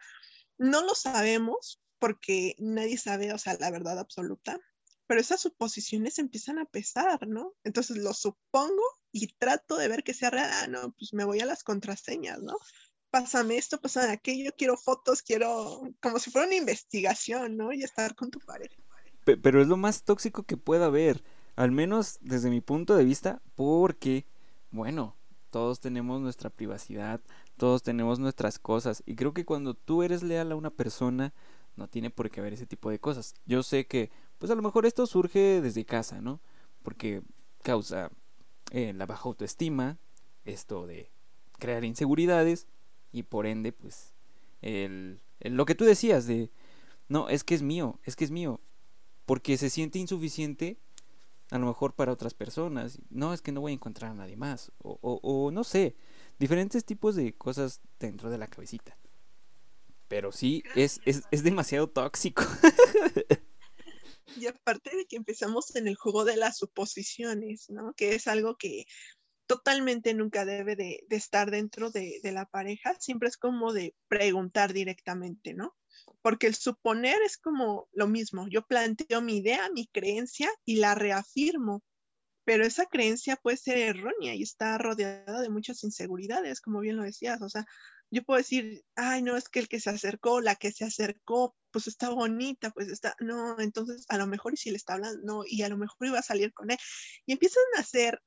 no 0.59 0.83
lo 0.83 0.95
sabemos 0.95 1.81
porque 1.99 2.55
nadie 2.59 2.99
sabe, 2.99 3.33
o 3.33 3.39
sea, 3.39 3.57
la 3.59 3.71
verdad 3.71 3.99
absoluta, 3.99 4.61
pero 5.07 5.21
esas 5.21 5.41
suposiciones 5.41 6.19
empiezan 6.19 6.59
a 6.59 6.67
pesar, 6.67 7.27
¿no? 7.27 7.55
Entonces 7.65 7.97
lo 7.97 8.13
supongo 8.13 8.83
y 9.13 9.29
trato 9.39 9.77
de 9.77 9.89
ver 9.89 10.03
que 10.03 10.15
sea 10.15 10.31
real, 10.31 10.51
ah, 10.53 10.67
no, 10.67 10.93
pues 10.93 11.13
me 11.13 11.25
voy 11.25 11.41
a 11.41 11.47
las 11.47 11.63
contraseñas, 11.63 12.41
¿no? 12.41 12.57
Pásame 13.11 13.57
esto, 13.57 13.81
pásame 13.81 14.13
aquello, 14.13 14.51
quiero 14.59 14.77
fotos, 14.77 15.23
quiero, 15.23 15.83
como 16.03 16.19
si 16.19 16.31
fuera 16.31 16.47
una 16.47 16.57
investigación, 16.57 17.57
¿no? 17.57 17.73
Y 17.73 17.83
estar 17.83 18.15
con 18.15 18.31
tu 18.31 18.41
pareja. 18.41 18.77
Pero 19.25 19.63
es 19.63 19.69
lo 19.69 19.77
más 19.77 20.03
tóxico 20.03 20.43
que 20.43 20.57
pueda 20.57 20.87
haber, 20.87 21.23
al 21.55 21.71
menos 21.71 22.19
desde 22.21 22.51
mi 22.51 22.61
punto 22.61 22.97
de 22.97 23.05
vista, 23.05 23.43
porque 23.55 24.27
bueno, 24.77 25.17
todos 25.51 25.81
tenemos 25.81 26.21
nuestra 26.21 26.51
privacidad, 26.51 27.21
todos 27.57 27.83
tenemos 27.83 28.19
nuestras 28.19 28.59
cosas 28.59 29.03
y 29.07 29.17
creo 29.17 29.33
que 29.33 29.45
cuando 29.45 29.75
tú 29.75 30.03
eres 30.03 30.23
leal 30.23 30.53
a 30.53 30.57
una 30.57 30.71
persona 30.71 31.33
no 31.77 31.89
tiene 31.89 32.11
por 32.11 32.31
qué 32.31 32.41
haber 32.41 32.53
ese 32.53 32.67
tipo 32.67 32.91
de 32.91 32.99
cosas. 32.99 33.35
Yo 33.47 33.63
sé 33.63 33.87
que 33.87 34.11
pues 34.39 34.51
a 34.51 34.55
lo 34.55 34.63
mejor 34.63 34.87
esto 34.87 35.07
surge 35.07 35.61
desde 35.61 35.85
casa, 35.85 36.21
¿no? 36.21 36.41
Porque 36.83 37.23
causa 37.63 38.11
eh, 38.71 38.93
la 38.93 39.07
baja 39.07 39.25
autoestima, 39.25 39.99
esto 40.45 40.87
de 40.87 41.11
crear 41.59 41.85
inseguridades 41.85 42.67
y 43.13 43.23
por 43.23 43.47
ende 43.47 43.73
pues 43.73 44.15
el, 44.63 45.21
lo 45.41 45.65
que 45.65 45.75
tú 45.75 45.85
decías 45.85 46.27
de 46.27 46.51
no, 47.09 47.29
es 47.29 47.45
que 47.45 47.55
es 47.55 47.63
mío, 47.63 47.99
es 48.05 48.17
que 48.17 48.25
es 48.25 48.31
mío, 48.31 48.61
porque 49.25 49.57
se 49.57 49.71
siente 49.71 49.99
insuficiente 49.99 50.79
a 51.51 51.59
lo 51.59 51.67
mejor 51.67 51.95
para 51.95 52.13
otras 52.13 52.35
personas. 52.35 53.01
No, 53.11 53.33
es 53.33 53.43
que 53.43 53.53
no 53.53 53.61
voy 53.61 53.73
a 53.73 53.75
encontrar 53.75 54.11
a 54.11 54.15
nadie 54.15 54.37
más. 54.37 54.73
O, 54.79 54.99
o, 55.01 55.51
no 55.51 55.65
sé, 55.65 55.97
diferentes 56.39 56.85
tipos 56.85 57.15
de 57.17 57.35
cosas 57.37 57.81
dentro 57.99 58.31
de 58.31 58.39
la 58.39 58.49
cabecita. 58.49 58.99
Pero 60.09 60.33
sí, 60.33 60.63
es, 60.75 61.01
es, 61.05 61.23
es 61.31 61.43
demasiado 61.43 61.89
tóxico. 61.89 62.43
Y 64.37 64.47
aparte 64.47 64.95
de 64.95 65.07
que 65.07 65.17
empezamos 65.17 65.75
en 65.77 65.89
el 65.89 65.97
juego 65.97 66.25
de 66.25 66.37
las 66.37 66.59
suposiciones, 66.59 67.71
¿no? 67.71 67.95
Que 67.95 68.15
es 68.15 68.27
algo 68.27 68.57
que 68.59 68.85
totalmente 69.47 70.13
nunca 70.15 70.45
debe 70.45 70.77
de, 70.77 71.05
de 71.09 71.17
estar 71.17 71.51
dentro 71.51 71.91
de, 71.91 72.21
de, 72.23 72.33
la 72.33 72.45
pareja, 72.47 72.95
siempre 72.99 73.29
es 73.29 73.37
como 73.37 73.73
de 73.73 73.95
preguntar 74.09 74.73
directamente, 74.73 75.55
¿no? 75.55 75.75
Porque 76.23 76.47
el 76.47 76.55
suponer 76.55 77.17
es 77.25 77.37
como 77.39 77.89
lo 77.93 78.09
mismo. 78.09 78.47
Yo 78.49 78.63
planteo 78.63 79.21
mi 79.21 79.39
idea, 79.39 79.71
mi 79.73 79.87
creencia 79.89 80.51
y 80.65 80.77
la 80.77 80.95
reafirmo, 80.95 81.83
pero 82.45 82.65
esa 82.65 82.87
creencia 82.87 83.37
puede 83.37 83.57
ser 83.57 83.79
errónea 83.79 84.35
y 84.35 84.43
está 84.43 84.79
rodeada 84.79 85.41
de 85.41 85.51
muchas 85.51 85.83
inseguridades, 85.85 86.61
como 86.61 86.81
bien 86.81 86.97
lo 86.97 87.03
decías. 87.03 87.43
O 87.43 87.49
sea, 87.49 87.65
yo 88.11 88.23
puedo 88.23 88.39
decir, 88.39 88.85
ay, 88.95 89.23
no, 89.23 89.37
es 89.37 89.49
que 89.49 89.59
el 89.59 89.69
que 89.69 89.81
se 89.81 89.91
acercó, 89.91 90.41
la 90.41 90.55
que 90.55 90.71
se 90.71 90.85
acercó, 90.85 91.57
pues 91.73 91.89
está 91.89 92.11
bonita, 92.11 92.71
pues 92.71 92.89
está, 92.89 93.17
no, 93.21 93.59
entonces 93.59 94.07
a 94.09 94.17
lo 94.17 94.27
mejor 94.27 94.55
y 94.55 94.57
si 94.57 94.71
le 94.71 94.77
está 94.77 94.95
hablando, 94.95 95.21
no, 95.25 95.43
y 95.45 95.63
a 95.63 95.69
lo 95.69 95.77
mejor 95.77 96.07
iba 96.07 96.19
a 96.19 96.23
salir 96.23 96.53
con 96.53 96.71
él. 96.71 96.79
Y 97.27 97.33
empiezan 97.33 97.65
a 97.77 97.81
hacer, 97.81 98.23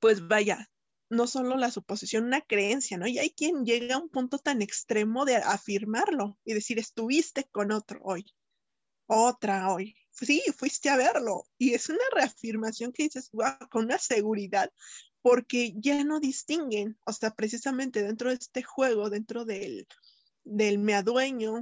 pues 0.00 0.26
vaya, 0.26 0.70
no 1.12 1.26
solo 1.26 1.56
la 1.56 1.70
suposición, 1.70 2.24
una 2.24 2.40
creencia, 2.40 2.96
¿no? 2.96 3.06
Y 3.06 3.18
hay 3.18 3.30
quien 3.30 3.66
llega 3.66 3.96
a 3.96 3.98
un 3.98 4.08
punto 4.08 4.38
tan 4.38 4.62
extremo 4.62 5.26
de 5.26 5.36
afirmarlo 5.36 6.38
y 6.42 6.54
decir, 6.54 6.78
estuviste 6.78 7.44
con 7.52 7.70
otro 7.70 8.00
hoy, 8.02 8.24
otra 9.06 9.70
hoy. 9.70 9.94
Sí, 10.10 10.42
fuiste 10.56 10.88
a 10.88 10.96
verlo. 10.96 11.44
Y 11.58 11.74
es 11.74 11.90
una 11.90 12.04
reafirmación 12.14 12.92
que 12.92 13.04
dices, 13.04 13.30
wow, 13.32 13.68
con 13.70 13.84
una 13.84 13.98
seguridad, 13.98 14.72
porque 15.20 15.74
ya 15.76 16.02
no 16.02 16.18
distinguen, 16.18 16.98
o 17.04 17.12
sea, 17.12 17.30
precisamente 17.30 18.02
dentro 18.02 18.30
de 18.30 18.36
este 18.36 18.62
juego, 18.62 19.10
dentro 19.10 19.44
del, 19.44 19.86
del 20.44 20.78
me 20.78 20.94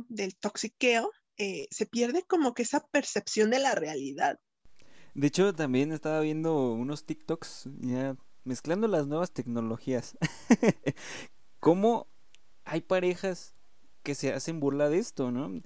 del 0.09 0.37
toxiqueo, 0.37 1.11
eh, 1.39 1.67
se 1.71 1.87
pierde 1.87 2.23
como 2.23 2.55
que 2.55 2.63
esa 2.63 2.87
percepción 2.87 3.51
de 3.51 3.59
la 3.59 3.75
realidad. 3.75 4.39
De 5.15 5.27
hecho, 5.27 5.53
también 5.53 5.91
estaba 5.91 6.21
viendo 6.21 6.73
unos 6.73 7.05
TikToks, 7.05 7.69
ya 7.81 8.17
mezclando 8.45 8.89
las 8.89 9.07
nuevas 9.07 9.33
tecnologías, 9.33 10.17
cómo 11.61 12.07
hay 12.65 12.81
parejas 12.81 13.55
que 14.03 14.15
se 14.15 14.33
hacen 14.33 14.61
burla 14.61 14.89
de 14.89 14.99
esto, 14.99 15.31
¿no? 15.31 15.61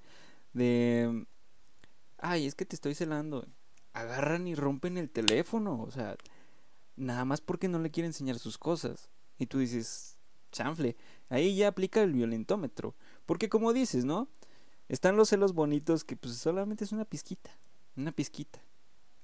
De, 0.52 1.26
ay, 2.19 2.47
es 2.47 2.54
que 2.54 2.64
te 2.64 2.76
estoy 2.76 2.95
celando. 2.95 3.47
Agarran 3.93 4.49
y 4.49 4.54
rompen 4.54 4.99
el 4.99 5.11
teléfono, 5.11 5.81
o 5.81 5.90
sea, 5.90 6.16
nada 6.97 7.25
más 7.25 7.40
porque 7.40 7.69
no 7.69 7.78
le 7.78 7.90
quiere 7.90 8.09
enseñar 8.09 8.38
sus 8.38 8.59
cosas. 8.59 9.09
Y 9.38 9.47
tú 9.47 9.59
dices, 9.59 10.19
chanfle, 10.50 10.97
ahí 11.28 11.57
ya 11.57 11.69
aplica 11.69 12.02
el 12.02 12.12
violentómetro. 12.12 12.95
Porque 13.26 13.49
como 13.49 13.73
dices, 13.73 14.04
¿no? 14.04 14.28
Están 14.88 15.16
los 15.16 15.28
celos 15.31 15.54
bonitos 15.54 16.04
que 16.04 16.16
pues 16.16 16.37
solamente 16.37 16.85
es 16.85 16.93
una 16.93 17.04
pizquita, 17.04 17.50
una 17.97 18.12
pizquita. 18.12 18.61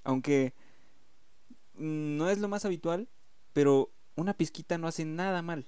Aunque 0.04 0.54
no 1.75 2.28
es 2.30 2.38
lo 2.38 2.49
más 2.49 2.64
habitual, 2.64 3.09
pero 3.52 3.92
una 4.16 4.35
pizquita 4.35 4.78
no 4.78 4.87
hace 4.87 5.04
nada 5.04 5.42
mal. 5.42 5.66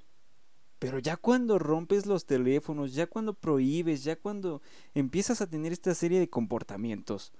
Pero 0.78 0.98
ya 0.98 1.16
cuando 1.16 1.58
rompes 1.58 2.06
los 2.06 2.26
teléfonos, 2.26 2.92
ya 2.92 3.06
cuando 3.06 3.34
prohíbes, 3.34 4.02
ya 4.02 4.16
cuando 4.16 4.62
empiezas 4.94 5.40
a 5.40 5.46
tener 5.46 5.72
esta 5.72 5.94
serie 5.94 6.18
de 6.18 6.28
comportamientos, 6.28 7.32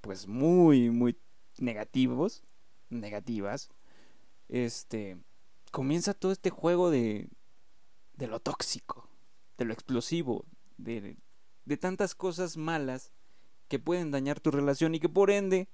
pues 0.00 0.28
muy, 0.28 0.90
muy 0.90 1.18
negativos, 1.58 2.44
negativas, 2.88 3.70
este, 4.48 5.18
comienza 5.72 6.14
todo 6.14 6.30
este 6.30 6.50
juego 6.50 6.90
de, 6.90 7.28
de 8.14 8.26
lo 8.28 8.38
tóxico, 8.38 9.08
de 9.58 9.64
lo 9.64 9.72
explosivo, 9.72 10.44
de, 10.76 11.16
de 11.64 11.76
tantas 11.76 12.14
cosas 12.14 12.56
malas 12.56 13.12
que 13.68 13.78
pueden 13.78 14.10
dañar 14.10 14.40
tu 14.40 14.50
relación 14.50 14.94
y 14.94 15.00
que 15.00 15.08
por 15.08 15.30
ende, 15.30 15.68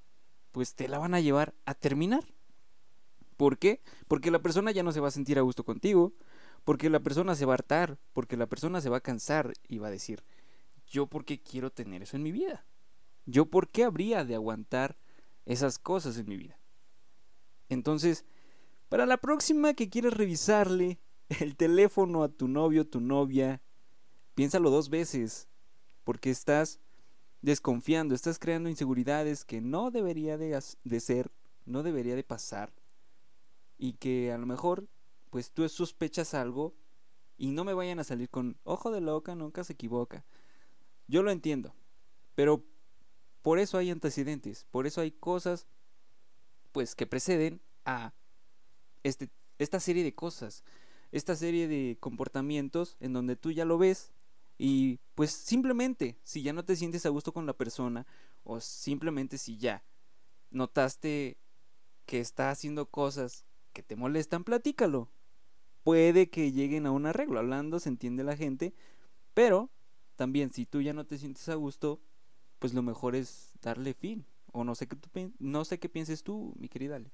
pues 0.52 0.74
te 0.74 0.88
la 0.88 0.98
van 0.98 1.14
a 1.14 1.20
llevar 1.20 1.54
a 1.66 1.74
terminar. 1.74 2.24
¿Por 3.36 3.58
qué? 3.58 3.80
Porque 4.08 4.30
la 4.30 4.40
persona 4.40 4.70
ya 4.70 4.82
no 4.82 4.92
se 4.92 5.00
va 5.00 5.08
a 5.08 5.12
sentir 5.12 5.38
a 5.38 5.42
gusto 5.42 5.64
contigo, 5.64 6.12
porque 6.64 6.90
la 6.90 7.00
persona 7.00 7.34
se 7.34 7.44
va 7.44 7.52
a 7.52 7.54
hartar, 7.54 7.98
porque 8.12 8.36
la 8.36 8.46
persona 8.46 8.80
se 8.80 8.88
va 8.88 8.98
a 8.98 9.02
cansar 9.02 9.52
y 9.68 9.78
va 9.78 9.88
a 9.88 9.92
decir, 9.92 10.22
¿yo 10.86 11.06
por 11.06 11.24
qué 11.24 11.40
quiero 11.40 11.70
tener 11.70 12.02
eso 12.02 12.16
en 12.16 12.22
mi 12.22 12.32
vida? 12.32 12.64
¿Yo 13.26 13.46
por 13.46 13.68
qué 13.68 13.84
habría 13.84 14.24
de 14.24 14.34
aguantar 14.34 14.96
esas 15.46 15.78
cosas 15.78 16.18
en 16.18 16.28
mi 16.28 16.36
vida? 16.36 16.58
Entonces, 17.68 18.24
para 18.88 19.06
la 19.06 19.16
próxima 19.16 19.74
que 19.74 19.88
quieras 19.88 20.14
revisarle 20.14 21.00
el 21.40 21.56
teléfono 21.56 22.22
a 22.22 22.28
tu 22.28 22.48
novio 22.48 22.86
tu 22.86 23.00
novia, 23.00 23.62
piénsalo 24.34 24.70
dos 24.70 24.90
veces, 24.90 25.48
porque 26.04 26.30
estás 26.30 26.80
desconfiando, 27.40 28.14
estás 28.14 28.38
creando 28.38 28.68
inseguridades 28.68 29.44
que 29.44 29.60
no 29.60 29.90
debería 29.90 30.36
de, 30.38 30.62
de 30.84 31.00
ser, 31.00 31.30
no 31.64 31.82
debería 31.82 32.14
de 32.14 32.22
pasar 32.24 32.72
y 33.78 33.94
que 33.94 34.32
a 34.32 34.38
lo 34.38 34.46
mejor 34.46 34.88
pues 35.30 35.50
tú 35.50 35.68
sospechas 35.68 36.34
algo 36.34 36.74
y 37.36 37.50
no 37.50 37.64
me 37.64 37.74
vayan 37.74 37.98
a 37.98 38.04
salir 38.04 38.28
con 38.28 38.58
ojo 38.64 38.90
de 38.90 39.00
loca, 39.00 39.34
nunca 39.34 39.64
se 39.64 39.72
equivoca. 39.72 40.24
Yo 41.08 41.22
lo 41.22 41.30
entiendo, 41.30 41.74
pero 42.34 42.64
por 43.42 43.58
eso 43.58 43.78
hay 43.78 43.90
antecedentes, 43.90 44.66
por 44.70 44.86
eso 44.86 45.00
hay 45.00 45.10
cosas 45.10 45.66
pues 46.70 46.94
que 46.94 47.06
preceden 47.06 47.60
a 47.84 48.14
este, 49.02 49.30
esta 49.58 49.80
serie 49.80 50.04
de 50.04 50.14
cosas, 50.14 50.64
esta 51.10 51.36
serie 51.36 51.68
de 51.68 51.96
comportamientos 52.00 52.96
en 53.00 53.12
donde 53.12 53.36
tú 53.36 53.50
ya 53.50 53.64
lo 53.64 53.78
ves 53.78 54.12
y 54.58 55.00
pues 55.14 55.30
simplemente 55.32 56.18
si 56.22 56.42
ya 56.42 56.52
no 56.52 56.64
te 56.64 56.76
sientes 56.76 57.04
a 57.04 57.10
gusto 57.10 57.32
con 57.32 57.46
la 57.46 57.52
persona 57.52 58.06
o 58.44 58.60
simplemente 58.60 59.38
si 59.38 59.58
ya 59.58 59.84
notaste 60.50 61.38
que 62.06 62.20
está 62.20 62.50
haciendo 62.50 62.86
cosas 62.86 63.44
que 63.72 63.82
te 63.82 63.96
molestan, 63.96 64.44
platícalo. 64.44 65.10
Puede 65.82 66.30
que 66.30 66.52
lleguen 66.52 66.86
a 66.86 66.92
un 66.92 67.06
arreglo. 67.06 67.38
Hablando 67.38 67.80
se 67.80 67.88
entiende 67.88 68.24
la 68.24 68.36
gente. 68.36 68.74
Pero 69.34 69.70
también 70.16 70.52
si 70.52 70.66
tú 70.66 70.80
ya 70.80 70.92
no 70.92 71.06
te 71.06 71.18
sientes 71.18 71.48
a 71.48 71.54
gusto, 71.54 72.00
pues 72.58 72.74
lo 72.74 72.82
mejor 72.82 73.16
es 73.16 73.50
darle 73.60 73.94
fin. 73.94 74.26
O 74.52 74.64
no 74.64 74.74
sé 74.74 74.86
qué, 74.86 74.96
no 75.38 75.64
sé 75.64 75.78
qué 75.78 75.88
pienses 75.88 76.22
tú, 76.22 76.54
mi 76.58 76.68
querida 76.68 76.96
Ale. 76.96 77.12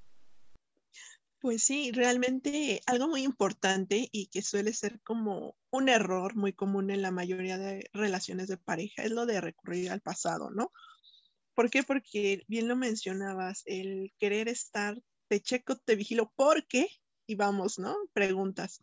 Pues 1.41 1.63
sí, 1.63 1.93
realmente 1.93 2.83
algo 2.87 3.07
muy 3.07 3.23
importante 3.23 4.09
y 4.11 4.27
que 4.27 4.43
suele 4.43 4.73
ser 4.73 5.01
como 5.03 5.57
un 5.71 5.89
error 5.89 6.35
muy 6.35 6.53
común 6.53 6.91
en 6.91 7.01
la 7.01 7.13
mayoría 7.13 7.57
de 7.57 7.89
relaciones 7.93 8.49
de 8.49 8.57
pareja 8.57 9.05
es 9.05 9.13
lo 9.13 9.25
de 9.25 9.41
recurrir 9.41 9.93
al 9.93 10.01
pasado, 10.01 10.51
¿no? 10.51 10.73
¿Por 11.55 11.71
qué? 11.71 11.85
Porque 11.85 12.45
bien 12.49 12.67
lo 12.67 12.75
mencionabas, 12.75 13.63
el 13.67 14.13
querer 14.19 14.49
estar, 14.49 15.01
te 15.29 15.41
checo, 15.41 15.77
te 15.77 15.97
vigilo, 15.97 16.33
¿por 16.37 16.67
qué? 16.67 16.89
Y 17.27 17.35
vamos, 17.35 17.79
¿no? 17.79 17.97
Preguntas. 18.13 18.81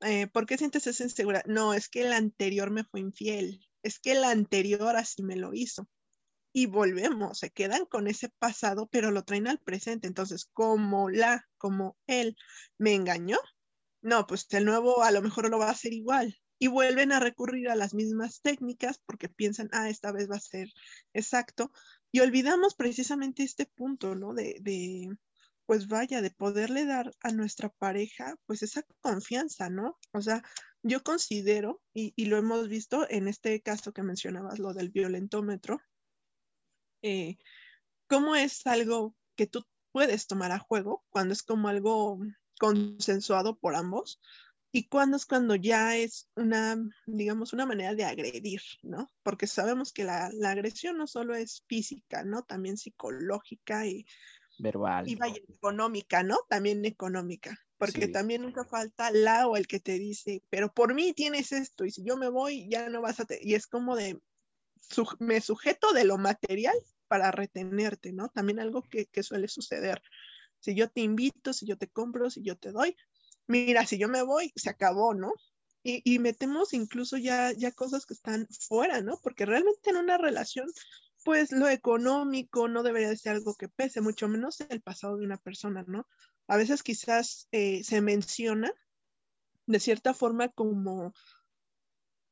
Eh, 0.00 0.26
¿Por 0.26 0.46
qué 0.46 0.58
sientes 0.58 0.86
esa 0.86 1.04
inseguridad? 1.04 1.44
No, 1.46 1.74
es 1.74 1.88
que 1.88 2.02
el 2.02 2.12
anterior 2.12 2.70
me 2.70 2.84
fue 2.84 3.00
infiel, 3.00 3.60
es 3.82 3.98
que 3.98 4.12
el 4.12 4.24
anterior 4.24 4.96
así 4.96 5.22
me 5.22 5.36
lo 5.36 5.54
hizo 5.54 5.88
y 6.52 6.66
volvemos, 6.66 7.38
se 7.38 7.50
quedan 7.50 7.86
con 7.86 8.06
ese 8.06 8.28
pasado, 8.38 8.86
pero 8.88 9.10
lo 9.10 9.24
traen 9.24 9.48
al 9.48 9.58
presente. 9.58 10.06
Entonces, 10.06 10.44
como 10.52 11.08
la, 11.08 11.48
como 11.56 11.96
él 12.06 12.36
me 12.78 12.94
engañó, 12.94 13.38
no, 14.02 14.26
pues 14.26 14.46
el 14.50 14.64
nuevo 14.64 15.02
a 15.02 15.10
lo 15.10 15.22
mejor 15.22 15.48
lo 15.48 15.58
va 15.58 15.68
a 15.68 15.72
hacer 15.72 15.92
igual. 15.92 16.38
Y 16.58 16.68
vuelven 16.68 17.10
a 17.10 17.20
recurrir 17.20 17.68
a 17.70 17.74
las 17.76 17.94
mismas 17.94 18.40
técnicas 18.40 19.00
porque 19.04 19.28
piensan, 19.28 19.68
ah, 19.72 19.88
esta 19.88 20.12
vez 20.12 20.30
va 20.30 20.36
a 20.36 20.40
ser 20.40 20.68
exacto. 21.12 21.72
Y 22.12 22.20
olvidamos 22.20 22.74
precisamente 22.74 23.42
este 23.42 23.66
punto, 23.66 24.14
¿no? 24.14 24.34
De, 24.34 24.58
de 24.60 25.08
pues 25.72 25.88
vaya, 25.88 26.20
de 26.20 26.30
poderle 26.30 26.84
dar 26.84 27.14
a 27.22 27.30
nuestra 27.30 27.70
pareja, 27.70 28.36
pues 28.44 28.62
esa 28.62 28.82
confianza, 29.00 29.70
¿no? 29.70 29.98
O 30.12 30.20
sea, 30.20 30.42
yo 30.82 31.02
considero, 31.02 31.80
y, 31.94 32.12
y 32.14 32.26
lo 32.26 32.36
hemos 32.36 32.68
visto 32.68 33.08
en 33.08 33.26
este 33.26 33.58
caso 33.62 33.94
que 33.94 34.02
mencionabas, 34.02 34.58
lo 34.58 34.74
del 34.74 34.90
violentómetro, 34.90 35.80
eh, 37.00 37.38
cómo 38.06 38.36
es 38.36 38.66
algo 38.66 39.14
que 39.34 39.46
tú 39.46 39.64
puedes 39.92 40.26
tomar 40.26 40.52
a 40.52 40.58
juego 40.58 41.06
cuando 41.08 41.32
es 41.32 41.42
como 41.42 41.68
algo 41.68 42.20
consensuado 42.58 43.56
por 43.56 43.74
ambos 43.74 44.20
y 44.72 44.88
cuando 44.88 45.16
es 45.16 45.24
cuando 45.24 45.54
ya 45.54 45.96
es 45.96 46.28
una, 46.36 46.76
digamos, 47.06 47.54
una 47.54 47.64
manera 47.64 47.94
de 47.94 48.04
agredir, 48.04 48.60
¿no? 48.82 49.10
Porque 49.22 49.46
sabemos 49.46 49.90
que 49.90 50.04
la, 50.04 50.30
agresión 50.44 50.98
no 50.98 51.06
solo 51.06 51.34
es 51.34 51.64
física, 51.66 52.24
¿no? 52.24 52.42
También 52.42 52.76
psicológica 52.76 53.86
y 53.86 54.04
verbal. 54.62 55.08
Y 55.08 55.16
vaya, 55.16 55.40
económica, 55.48 56.22
¿no? 56.22 56.38
También 56.48 56.84
económica, 56.84 57.58
porque 57.76 58.08
también 58.08 58.42
nunca 58.42 58.64
falta 58.64 59.10
la 59.10 59.48
o 59.48 59.56
el 59.56 59.66
que 59.66 59.80
te 59.80 59.98
dice, 59.98 60.42
pero 60.48 60.72
por 60.72 60.94
mí 60.94 61.12
tienes 61.12 61.52
esto 61.52 61.84
y 61.84 61.90
si 61.90 62.04
yo 62.04 62.16
me 62.16 62.28
voy 62.28 62.68
ya 62.70 62.88
no 62.88 63.02
vas 63.02 63.20
a... 63.20 63.26
Y 63.40 63.54
es 63.54 63.66
como 63.66 63.96
de, 63.96 64.20
me 65.18 65.40
sujeto 65.40 65.92
de 65.92 66.04
lo 66.04 66.18
material 66.18 66.76
para 67.08 67.30
retenerte, 67.30 68.12
¿no? 68.12 68.28
También 68.28 68.60
algo 68.60 68.82
que, 68.82 69.22
suele 69.22 69.48
suceder. 69.48 70.00
Si 70.60 70.74
yo 70.74 70.88
te 70.88 71.00
invito, 71.00 71.52
si 71.52 71.66
yo 71.66 71.76
te 71.76 71.88
compro, 71.88 72.30
si 72.30 72.42
yo 72.42 72.56
te 72.56 72.72
doy, 72.72 72.96
mira, 73.46 73.84
si 73.84 73.98
yo 73.98 74.08
me 74.08 74.22
voy, 74.22 74.52
se 74.56 74.70
acabó, 74.70 75.12
¿no? 75.12 75.32
Y, 75.84 76.20
metemos 76.20 76.74
incluso 76.74 77.16
ya, 77.16 77.50
ya 77.50 77.72
cosas 77.72 78.06
que 78.06 78.14
están 78.14 78.46
fuera, 78.46 79.00
¿no? 79.00 79.18
Porque 79.20 79.44
realmente 79.44 79.90
en 79.90 79.96
una 79.96 80.16
relación, 80.16 80.68
pues 81.24 81.52
lo 81.52 81.68
económico 81.68 82.68
no 82.68 82.82
debería 82.82 83.08
de 83.08 83.16
ser 83.16 83.32
algo 83.36 83.54
que 83.54 83.68
pese, 83.68 84.00
mucho 84.00 84.28
menos 84.28 84.60
el 84.68 84.82
pasado 84.82 85.16
de 85.16 85.24
una 85.24 85.36
persona, 85.36 85.84
¿no? 85.86 86.06
A 86.48 86.56
veces 86.56 86.82
quizás 86.82 87.48
eh, 87.52 87.84
se 87.84 88.00
menciona 88.00 88.72
de 89.66 89.80
cierta 89.80 90.14
forma 90.14 90.48
como 90.48 91.12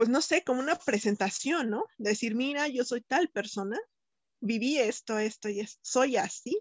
pues 0.01 0.09
no 0.09 0.23
sé, 0.23 0.43
como 0.45 0.61
una 0.61 0.77
presentación, 0.77 1.69
¿no? 1.69 1.85
Decir, 1.99 2.35
mira, 2.35 2.69
yo 2.69 2.87
soy 2.87 3.03
tal 3.03 3.29
persona, 3.29 3.79
viví 4.41 4.79
esto, 4.79 5.19
esto 5.19 5.51
y 5.51 5.61
esto, 5.61 5.79
soy 5.83 6.17
así, 6.17 6.59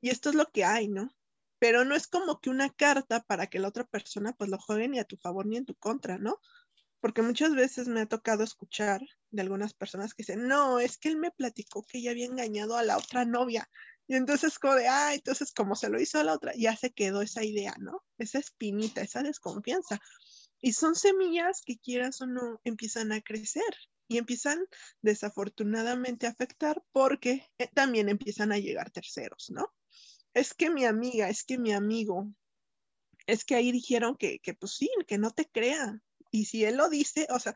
y 0.00 0.10
esto 0.10 0.28
es 0.28 0.36
lo 0.36 0.46
que 0.46 0.64
hay, 0.64 0.86
¿no? 0.86 1.10
Pero 1.58 1.84
no 1.84 1.96
es 1.96 2.06
como 2.06 2.38
que 2.38 2.50
una 2.50 2.70
carta 2.70 3.24
para 3.24 3.48
que 3.48 3.58
la 3.58 3.66
otra 3.66 3.82
persona 3.82 4.34
pues 4.34 4.50
lo 4.50 4.58
juegue 4.58 4.88
ni 4.88 5.00
a 5.00 5.04
tu 5.04 5.16
favor 5.16 5.46
ni 5.46 5.56
en 5.56 5.66
tu 5.66 5.74
contra, 5.74 6.18
¿no? 6.18 6.38
Porque 7.00 7.22
muchas 7.22 7.54
veces 7.54 7.88
me 7.88 8.00
ha 8.00 8.06
tocado 8.06 8.42
escuchar 8.42 9.00
de 9.30 9.42
algunas 9.42 9.74
personas 9.74 10.14
que 10.14 10.22
dicen, 10.22 10.48
no, 10.48 10.80
es 10.80 10.98
que 10.98 11.08
él 11.08 11.16
me 11.16 11.30
platicó 11.30 11.84
que 11.86 12.02
ya 12.02 12.10
había 12.10 12.26
engañado 12.26 12.76
a 12.76 12.82
la 12.82 12.96
otra 12.96 13.24
novia. 13.24 13.68
Y 14.06 14.14
entonces 14.14 14.58
como 14.58 14.74
ah, 14.88 15.14
entonces 15.14 15.52
como 15.52 15.76
se 15.76 15.90
lo 15.90 16.00
hizo 16.00 16.18
a 16.18 16.24
la 16.24 16.32
otra, 16.32 16.52
ya 16.56 16.74
se 16.76 16.90
quedó 16.92 17.22
esa 17.22 17.44
idea, 17.44 17.74
¿no? 17.78 18.02
Esa 18.16 18.38
espinita, 18.38 19.02
esa 19.02 19.22
desconfianza. 19.22 20.00
Y 20.60 20.72
son 20.72 20.94
semillas 20.94 21.62
que 21.64 21.78
quieras 21.78 22.20
o 22.20 22.26
no 22.26 22.60
empiezan 22.64 23.12
a 23.12 23.20
crecer 23.20 23.62
y 24.08 24.16
empiezan 24.16 24.58
desafortunadamente 25.02 26.26
a 26.26 26.30
afectar 26.30 26.82
porque 26.92 27.46
eh, 27.58 27.68
también 27.72 28.08
empiezan 28.08 28.50
a 28.50 28.58
llegar 28.58 28.90
terceros, 28.90 29.50
¿no? 29.50 29.72
Es 30.32 30.54
que 30.54 30.70
mi 30.70 30.84
amiga, 30.84 31.28
es 31.28 31.44
que 31.44 31.58
mi 31.58 31.72
amigo, 31.72 32.32
es 33.26 33.44
que 33.44 33.54
ahí 33.54 33.70
dijeron 33.70 34.16
que, 34.16 34.40
que 34.40 34.54
pues 34.54 34.72
sí, 34.72 34.90
que 35.06 35.18
no 35.18 35.30
te 35.30 35.46
crea. 35.46 36.00
Y 36.30 36.44
si 36.44 36.64
él 36.64 36.76
lo 36.76 36.88
dice, 36.88 37.26
o 37.30 37.38
sea, 37.38 37.54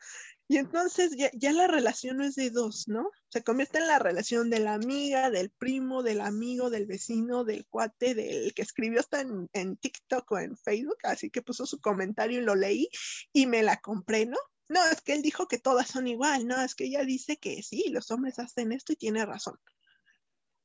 y 0.48 0.56
entonces 0.56 1.16
ya, 1.16 1.52
la 1.52 1.66
relación 1.66 2.18
no 2.18 2.24
es 2.24 2.34
de 2.34 2.50
dos, 2.50 2.88
¿no? 2.88 3.10
Se 3.28 3.42
convierte 3.42 3.78
en 3.78 3.86
la 3.86 3.98
relación 3.98 4.50
de 4.50 4.60
la 4.60 4.74
amiga, 4.74 5.30
del 5.30 5.50
primo, 5.50 6.02
del 6.02 6.20
amigo, 6.20 6.70
del 6.70 6.86
vecino, 6.86 7.44
del 7.44 7.66
cuate, 7.66 8.14
del 8.14 8.54
que 8.54 8.62
escribió 8.62 9.00
hasta 9.00 9.20
en, 9.20 9.48
en 9.52 9.76
TikTok 9.76 10.30
o 10.32 10.38
en 10.38 10.56
Facebook, 10.56 10.98
así 11.04 11.30
que 11.30 11.42
puso 11.42 11.66
su 11.66 11.80
comentario 11.80 12.40
y 12.40 12.44
lo 12.44 12.54
leí 12.54 12.88
y 13.32 13.46
me 13.46 13.62
la 13.62 13.78
compré, 13.80 14.26
¿no? 14.26 14.38
No, 14.68 14.84
es 14.86 15.02
que 15.02 15.12
él 15.12 15.22
dijo 15.22 15.48
que 15.48 15.58
todas 15.58 15.88
son 15.88 16.06
igual, 16.06 16.46
no, 16.46 16.60
es 16.62 16.74
que 16.74 16.84
ella 16.84 17.04
dice 17.04 17.36
que 17.36 17.62
sí, 17.62 17.90
los 17.90 18.10
hombres 18.10 18.38
hacen 18.38 18.72
esto 18.72 18.92
y 18.94 18.96
tiene 18.96 19.24
razón. 19.26 19.58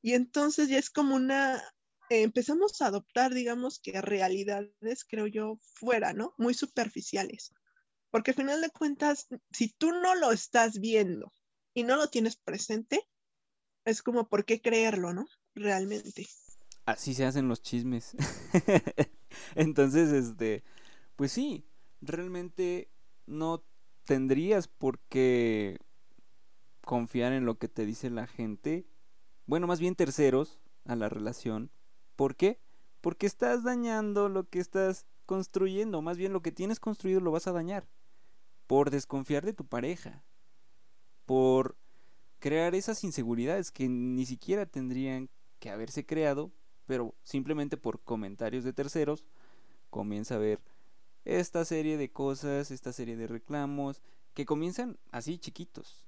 Y 0.00 0.14
entonces 0.14 0.68
ya 0.68 0.78
es 0.78 0.88
como 0.90 1.14
una, 1.14 1.62
empezamos 2.08 2.80
a 2.80 2.86
adoptar, 2.86 3.34
digamos 3.34 3.80
que 3.80 4.00
realidades, 4.00 5.04
creo 5.06 5.26
yo, 5.26 5.58
fuera, 5.74 6.12
¿no? 6.12 6.34
Muy 6.38 6.54
superficiales. 6.54 7.52
Porque 8.10 8.30
al 8.30 8.36
final 8.36 8.60
de 8.60 8.70
cuentas, 8.70 9.28
si 9.52 9.68
tú 9.68 9.92
no 9.92 10.14
lo 10.14 10.32
estás 10.32 10.80
viendo 10.80 11.32
y 11.74 11.82
no 11.82 11.96
lo 11.96 12.08
tienes 12.08 12.36
presente, 12.36 13.00
es 13.84 14.02
como, 14.02 14.28
¿por 14.28 14.44
qué 14.44 14.60
creerlo, 14.60 15.12
no? 15.12 15.26
Realmente. 15.54 16.26
Así 16.86 17.14
se 17.14 17.26
hacen 17.26 17.48
los 17.48 17.62
chismes. 17.62 18.16
Entonces, 19.54 20.10
este, 20.10 20.64
pues 21.16 21.32
sí, 21.32 21.66
realmente 22.00 22.90
no 23.26 23.64
tendrías 24.04 24.68
por 24.68 24.98
qué 25.08 25.78
confiar 26.80 27.32
en 27.32 27.44
lo 27.44 27.58
que 27.58 27.68
te 27.68 27.84
dice 27.84 28.08
la 28.08 28.26
gente. 28.26 28.86
Bueno, 29.46 29.66
más 29.66 29.80
bien 29.80 29.94
terceros 29.94 30.60
a 30.86 30.96
la 30.96 31.10
relación. 31.10 31.70
¿Por 32.16 32.36
qué? 32.36 32.60
Porque 33.00 33.26
estás 33.26 33.62
dañando 33.62 34.28
lo 34.28 34.48
que 34.48 34.58
estás 34.58 35.06
construyendo. 35.28 36.00
Más 36.00 36.16
bien 36.16 36.32
lo 36.32 36.40
que 36.40 36.52
tienes 36.52 36.80
construido 36.80 37.20
lo 37.20 37.30
vas 37.30 37.46
a 37.46 37.52
dañar 37.52 37.86
por 38.66 38.90
desconfiar 38.90 39.44
de 39.44 39.52
tu 39.52 39.66
pareja, 39.66 40.24
por 41.26 41.76
crear 42.38 42.74
esas 42.74 43.04
inseguridades 43.04 43.70
que 43.70 43.88
ni 43.88 44.24
siquiera 44.24 44.64
tendrían 44.64 45.28
que 45.58 45.68
haberse 45.68 46.06
creado, 46.06 46.50
pero 46.86 47.14
simplemente 47.24 47.76
por 47.76 48.00
comentarios 48.00 48.64
de 48.64 48.72
terceros 48.72 49.26
comienza 49.90 50.36
a 50.36 50.38
ver 50.38 50.62
esta 51.26 51.64
serie 51.66 51.98
de 51.98 52.10
cosas, 52.10 52.70
esta 52.70 52.94
serie 52.94 53.16
de 53.16 53.26
reclamos 53.26 54.00
que 54.32 54.46
comienzan 54.46 54.98
así 55.10 55.38
chiquitos 55.38 56.06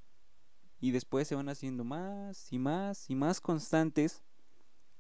y 0.81 0.93
después 0.93 1.29
se 1.29 1.35
van 1.35 1.51
haciendo 1.51 1.85
más 1.85 2.51
y 2.53 2.59
más 2.59 3.11
y 3.11 3.15
más 3.17 3.43
constantes 3.43 4.23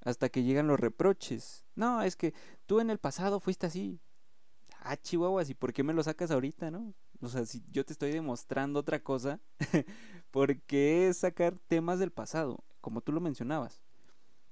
hasta 0.03 0.29
que 0.29 0.43
llegan 0.43 0.67
los 0.67 0.79
reproches. 0.79 1.65
No, 1.75 2.03
es 2.03 2.17
que 2.17 2.35
tú 2.67 2.81
en 2.81 2.91
el 2.91 2.99
pasado 2.99 3.41
fuiste 3.41 3.67
así. 3.67 3.99
Ah, 4.83 4.97
chihuahuas, 4.97 5.51
¿y 5.51 5.55
por 5.55 5.73
qué 5.73 5.83
me 5.83 5.93
lo 5.93 6.03
sacas 6.03 6.31
ahorita, 6.31 6.71
no? 6.71 6.95
O 7.21 7.29
sea, 7.29 7.45
si 7.45 7.62
yo 7.71 7.85
te 7.85 7.93
estoy 7.93 8.12
demostrando 8.12 8.81
otra 8.81 9.03
cosa, 9.03 9.38
¿por 10.31 10.59
qué 10.62 11.12
sacar 11.12 11.59
temas 11.69 11.99
del 11.99 12.11
pasado? 12.11 12.64
Como 12.81 13.03
tú 13.03 13.12
lo 13.12 13.21
mencionabas. 13.21 13.83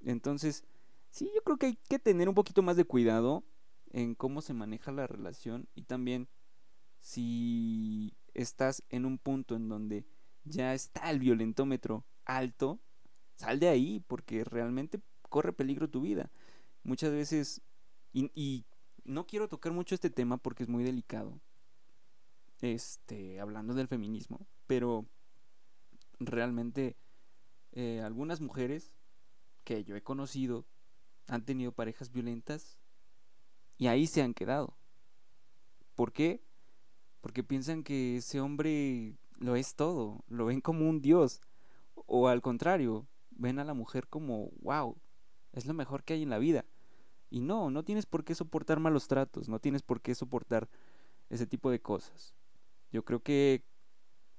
Entonces, 0.01 0.65
sí, 1.11 1.31
yo 1.35 1.43
creo 1.43 1.57
que 1.57 1.67
hay 1.67 1.79
que 1.89 1.99
tener 1.99 2.29
un 2.29 2.35
poquito 2.35 2.63
más 2.63 2.77
de 2.77 2.85
cuidado 2.85 3.43
en 3.91 4.15
cómo 4.15 4.43
se 4.43 4.53
maneja 4.53 4.93
la 4.93 5.07
relación 5.07 5.67
y 5.75 5.85
también 5.85 6.29
si 7.01 8.15
estás 8.35 8.83
en 8.91 9.07
un 9.07 9.17
punto 9.17 9.57
en 9.57 9.69
donde 9.71 10.05
ya 10.45 10.75
está 10.75 11.11
el 11.11 11.21
violentómetro 11.21 12.05
alto, 12.27 12.81
sal 13.37 13.61
de 13.61 13.69
ahí 13.69 14.01
porque 14.07 14.45
realmente 14.45 15.01
corre 15.23 15.55
peligro 15.55 15.89
tu 15.89 16.03
vida. 16.03 16.31
Muchas 16.83 17.13
veces, 17.13 17.63
y, 18.13 18.31
y 18.35 18.67
no 19.09 19.27
quiero 19.27 19.49
tocar 19.49 19.73
mucho 19.73 19.95
este 19.95 20.11
tema 20.11 20.37
porque 20.37 20.63
es 20.63 20.69
muy 20.69 20.85
delicado, 20.85 21.41
este, 22.61 23.41
hablando 23.41 23.75
del 23.75 23.89
feminismo, 23.89 24.47
pero 24.67 25.07
realmente 26.21 26.97
eh, 27.73 28.03
algunas 28.05 28.41
mujeres 28.41 28.93
que 29.65 29.83
yo 29.85 29.97
he 29.97 30.03
conocido 30.03 30.67
han 31.27 31.45
tenido 31.45 31.73
parejas 31.73 32.13
violentas 32.13 32.79
y 33.79 33.87
ahí 33.87 34.07
se 34.07 34.23
han 34.23 34.35
quedado. 34.35 34.77
¿Por 35.95 36.13
qué? 36.13 36.43
Porque 37.21 37.43
piensan 37.43 37.83
que 37.83 38.19
ese 38.19 38.41
hombre 38.41 39.17
lo 39.39 39.57
es 39.57 39.75
todo, 39.75 40.25
lo 40.29 40.47
ven 40.47 40.61
como 40.61 40.89
un 40.89 41.01
dios, 41.01 41.41
o 41.95 42.29
al 42.29 42.43
contrario, 42.43 43.07
ven 43.31 43.59
a 43.59 43.65
la 43.65 43.75
mujer 43.75 44.07
como, 44.07 44.51
wow, 44.61 44.97
es 45.53 45.65
lo 45.67 45.75
mejor 45.75 46.05
que 46.05 46.15
hay 46.15 46.23
en 46.23 46.31
la 46.31 46.39
vida. 46.39 46.65
Y 47.31 47.41
no, 47.41 47.71
no 47.71 47.85
tienes 47.85 48.07
por 48.07 48.25
qué 48.25 48.35
soportar 48.35 48.81
malos 48.81 49.09
tratos, 49.09 49.49
no 49.49 49.59
tienes 49.59 49.83
por 49.83 50.01
qué 50.01 50.15
soportar 50.15 50.69
ese 51.29 51.47
tipo 51.47 51.71
de 51.71 51.81
cosas. 51.81 52.35
Yo 52.91 53.05
creo 53.05 53.23
que 53.23 53.65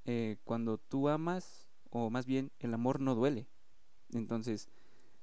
eh, 0.06 0.38
cuando 0.44 0.78
tú 0.78 1.10
amas, 1.10 1.68
o 1.92 2.10
más 2.10 2.26
bien 2.26 2.52
el 2.60 2.74
amor 2.74 3.00
no 3.00 3.16
duele. 3.16 3.48
Entonces, 4.12 4.70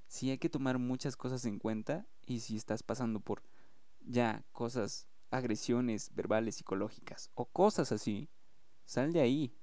sí 0.07 0.31
hay 0.31 0.39
que 0.39 0.49
tomar 0.49 0.79
muchas 0.79 1.17
cosas 1.17 1.45
en 1.45 1.59
cuenta 1.59 2.07
y 2.25 2.41
si 2.41 2.57
estás 2.57 2.83
pasando 2.83 3.21
por 3.21 3.43
ya 4.01 4.45
cosas, 4.53 5.09
agresiones 5.31 6.15
verbales, 6.15 6.57
psicológicas 6.57 7.31
o 7.35 7.47
cosas 7.47 7.91
así, 7.93 8.29
sal 8.85 9.13
de 9.13 9.21
ahí. 9.21 9.55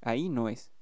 Ahí 0.00 0.28
no 0.28 0.48
es. 0.48 0.72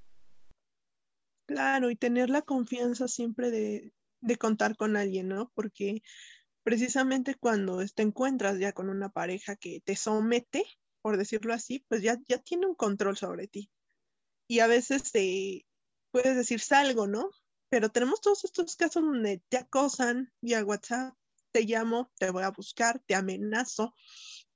Claro, 1.46 1.90
y 1.90 1.96
tener 1.96 2.30
la 2.30 2.42
confianza 2.42 3.08
siempre 3.08 3.50
de, 3.50 3.92
de 4.20 4.36
contar 4.36 4.76
con 4.76 4.96
alguien, 4.96 5.28
¿no? 5.28 5.50
Porque 5.54 6.02
precisamente 6.62 7.34
cuando 7.34 7.84
te 7.86 8.02
encuentras 8.02 8.58
ya 8.58 8.72
con 8.72 8.88
una 8.88 9.10
pareja 9.10 9.56
que 9.56 9.80
te 9.80 9.96
somete, 9.96 10.64
por 11.02 11.16
decirlo 11.16 11.54
así, 11.54 11.84
pues 11.88 12.02
ya, 12.02 12.18
ya 12.28 12.38
tiene 12.38 12.66
un 12.66 12.74
control 12.74 13.16
sobre 13.16 13.48
ti. 13.48 13.70
Y 14.48 14.60
a 14.60 14.66
veces 14.66 15.12
te 15.12 15.66
puedes 16.10 16.36
decir 16.36 16.60
salgo, 16.60 17.06
¿no? 17.06 17.30
Pero 17.70 17.90
tenemos 17.90 18.20
todos 18.20 18.44
estos 18.44 18.76
casos 18.76 19.02
donde 19.02 19.42
te 19.48 19.58
acosan 19.58 20.32
vía 20.40 20.64
WhatsApp, 20.64 21.14
te 21.52 21.62
llamo, 21.62 22.10
te 22.18 22.30
voy 22.30 22.42
a 22.42 22.50
buscar, 22.50 23.00
te 23.06 23.14
amenazo. 23.14 23.94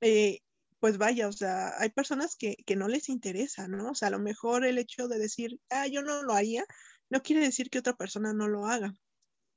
Eh, 0.00 0.40
pues 0.80 0.98
vaya, 0.98 1.28
o 1.28 1.32
sea, 1.32 1.72
hay 1.78 1.90
personas 1.90 2.36
que, 2.36 2.56
que 2.66 2.76
no 2.76 2.88
les 2.88 3.08
interesa, 3.08 3.68
¿no? 3.68 3.92
O 3.92 3.94
sea, 3.94 4.08
a 4.08 4.10
lo 4.10 4.18
mejor 4.18 4.66
el 4.66 4.78
hecho 4.78 5.08
de 5.08 5.18
decir, 5.18 5.60
ah, 5.70 5.86
yo 5.86 6.02
no 6.02 6.22
lo 6.22 6.34
haría, 6.34 6.64
no 7.08 7.22
quiere 7.22 7.42
decir 7.42 7.70
que 7.70 7.78
otra 7.78 7.96
persona 7.96 8.34
no 8.34 8.48
lo 8.48 8.66
haga. 8.66 8.94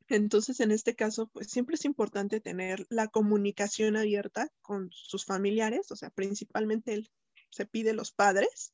Entonces, 0.09 0.59
en 0.59 0.71
este 0.71 0.95
caso, 0.95 1.27
pues 1.27 1.47
siempre 1.47 1.75
es 1.75 1.85
importante 1.85 2.39
tener 2.39 2.85
la 2.89 3.07
comunicación 3.07 3.97
abierta 3.97 4.49
con 4.61 4.89
sus 4.91 5.25
familiares, 5.25 5.91
o 5.91 5.95
sea, 5.95 6.09
principalmente 6.09 7.03
se 7.49 7.65
pide 7.65 7.93
los 7.93 8.11
padres, 8.11 8.73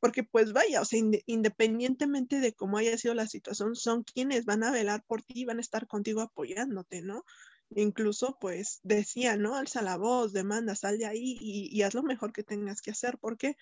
porque 0.00 0.22
pues 0.24 0.52
vaya, 0.52 0.80
o 0.80 0.84
sea, 0.84 1.00
independientemente 1.26 2.40
de 2.40 2.52
cómo 2.54 2.78
haya 2.78 2.96
sido 2.98 3.14
la 3.14 3.26
situación, 3.26 3.74
son 3.76 4.04
quienes 4.04 4.44
van 4.44 4.62
a 4.62 4.70
velar 4.70 5.02
por 5.06 5.22
ti, 5.22 5.44
van 5.44 5.58
a 5.58 5.62
estar 5.62 5.86
contigo 5.86 6.20
apoyándote, 6.20 7.02
¿no? 7.02 7.24
Incluso, 7.70 8.38
pues 8.40 8.80
decía, 8.82 9.36
¿no? 9.36 9.56
Alza 9.56 9.82
la 9.82 9.96
voz, 9.96 10.32
demanda, 10.32 10.74
sal 10.74 10.98
de 10.98 11.06
ahí 11.06 11.36
y, 11.40 11.68
y 11.72 11.82
haz 11.82 11.94
lo 11.94 12.02
mejor 12.02 12.32
que 12.32 12.44
tengas 12.44 12.82
que 12.82 12.90
hacer. 12.90 13.18
¿Por 13.18 13.36
qué? 13.36 13.56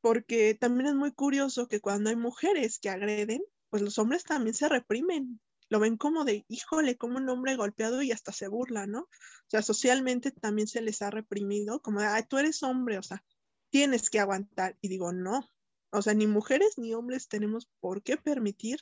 Porque 0.00 0.54
también 0.54 0.88
es 0.88 0.94
muy 0.94 1.12
curioso 1.12 1.66
que 1.66 1.80
cuando 1.80 2.10
hay 2.10 2.16
mujeres 2.16 2.78
que 2.78 2.90
agreden, 2.90 3.42
pues 3.70 3.82
los 3.82 3.98
hombres 3.98 4.24
también 4.24 4.54
se 4.54 4.68
reprimen, 4.68 5.40
lo 5.68 5.80
ven 5.80 5.96
como 5.96 6.24
de, 6.24 6.44
híjole, 6.48 6.96
como 6.96 7.18
un 7.18 7.28
hombre 7.28 7.56
golpeado 7.56 8.02
y 8.02 8.12
hasta 8.12 8.32
se 8.32 8.48
burla, 8.48 8.86
¿no? 8.86 9.00
O 9.00 9.48
sea, 9.48 9.62
socialmente 9.62 10.30
también 10.30 10.68
se 10.68 10.82
les 10.82 11.02
ha 11.02 11.10
reprimido, 11.10 11.80
como 11.80 12.00
de, 12.00 12.06
ay, 12.06 12.24
tú 12.28 12.38
eres 12.38 12.62
hombre, 12.62 12.98
o 12.98 13.02
sea, 13.02 13.24
tienes 13.70 14.10
que 14.10 14.20
aguantar. 14.20 14.76
Y 14.80 14.88
digo, 14.88 15.12
no, 15.12 15.50
o 15.94 16.02
sea, 16.02 16.14
ni 16.14 16.26
mujeres 16.26 16.76
ni 16.76 16.92
hombres 16.94 17.28
tenemos 17.28 17.68
por 17.80 18.02
qué 18.02 18.16
permitir 18.16 18.80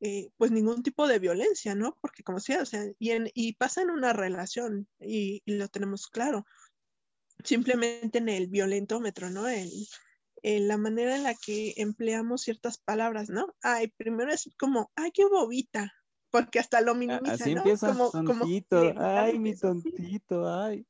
eh, 0.00 0.30
pues 0.36 0.50
ningún 0.50 0.82
tipo 0.82 1.06
de 1.06 1.18
violencia, 1.18 1.74
¿no? 1.74 1.98
Porque 2.00 2.22
como 2.22 2.40
sea, 2.40 2.62
o 2.62 2.66
sea, 2.66 2.84
y, 2.98 3.12
y 3.34 3.54
pasa 3.54 3.82
en 3.82 3.90
una 3.90 4.12
relación 4.12 4.88
y, 5.00 5.42
lo 5.46 5.68
tenemos 5.68 6.08
claro. 6.08 6.44
Simplemente 7.44 8.18
en 8.18 8.28
el 8.28 8.48
violentómetro, 8.48 9.30
¿no? 9.30 9.48
En, 9.48 9.68
en, 10.42 10.68
la 10.68 10.76
manera 10.76 11.16
en 11.16 11.24
la 11.24 11.34
que 11.34 11.74
empleamos 11.76 12.42
ciertas 12.42 12.78
palabras, 12.78 13.28
¿no? 13.28 13.54
Ay, 13.62 13.92
primero 13.96 14.32
es 14.32 14.48
como, 14.58 14.90
ay, 14.94 15.10
qué 15.12 15.24
bobita, 15.24 15.92
porque 16.32 16.58
hasta 16.58 16.80
lo 16.80 16.96
minimiza, 16.96 17.34
Así 17.34 17.52
¿no? 17.52 17.58
empieza, 17.58 17.88
Como- 17.88 18.10
tontito, 18.10 18.94
ay, 18.96 19.38
mi 19.38 19.54
tontito, 19.54 20.48
ay. 20.52 20.84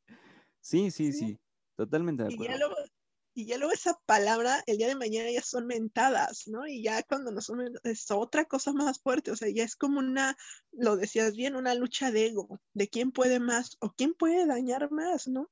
Sí, 0.60 0.90
sí, 0.90 1.12
Sí. 1.12 1.18
sí, 1.18 1.40
totalmente 1.76 2.22
de 2.22 2.32
Y 2.32 2.38
ya 2.38 2.56
luego, 2.56 2.76
y 3.34 3.46
ya 3.46 3.58
luego 3.58 3.72
esa 3.72 3.98
palabra, 4.06 4.62
el 4.66 4.78
día 4.78 4.86
de 4.86 4.94
mañana 4.94 5.30
ya 5.30 5.42
son 5.42 5.66
mentadas, 5.66 6.46
¿no? 6.46 6.66
Y 6.66 6.82
ya 6.82 7.02
cuando 7.02 7.32
no 7.32 7.40
son 7.40 7.60
es 7.82 8.10
otra 8.10 8.44
cosa 8.44 8.72
más 8.72 9.00
fuerte, 9.00 9.32
o 9.32 9.36
sea, 9.36 9.48
ya 9.50 9.64
es 9.64 9.74
como 9.74 9.98
una, 9.98 10.36
lo 10.70 10.96
decías 10.96 11.34
bien, 11.34 11.56
una 11.56 11.74
lucha 11.74 12.10
de 12.12 12.26
ego, 12.26 12.60
de 12.72 12.88
quién 12.88 13.10
puede 13.10 13.40
más 13.40 13.76
o 13.80 13.90
quién 13.92 14.14
puede 14.14 14.46
dañar 14.46 14.90
más, 14.92 15.26
¿no? 15.26 15.50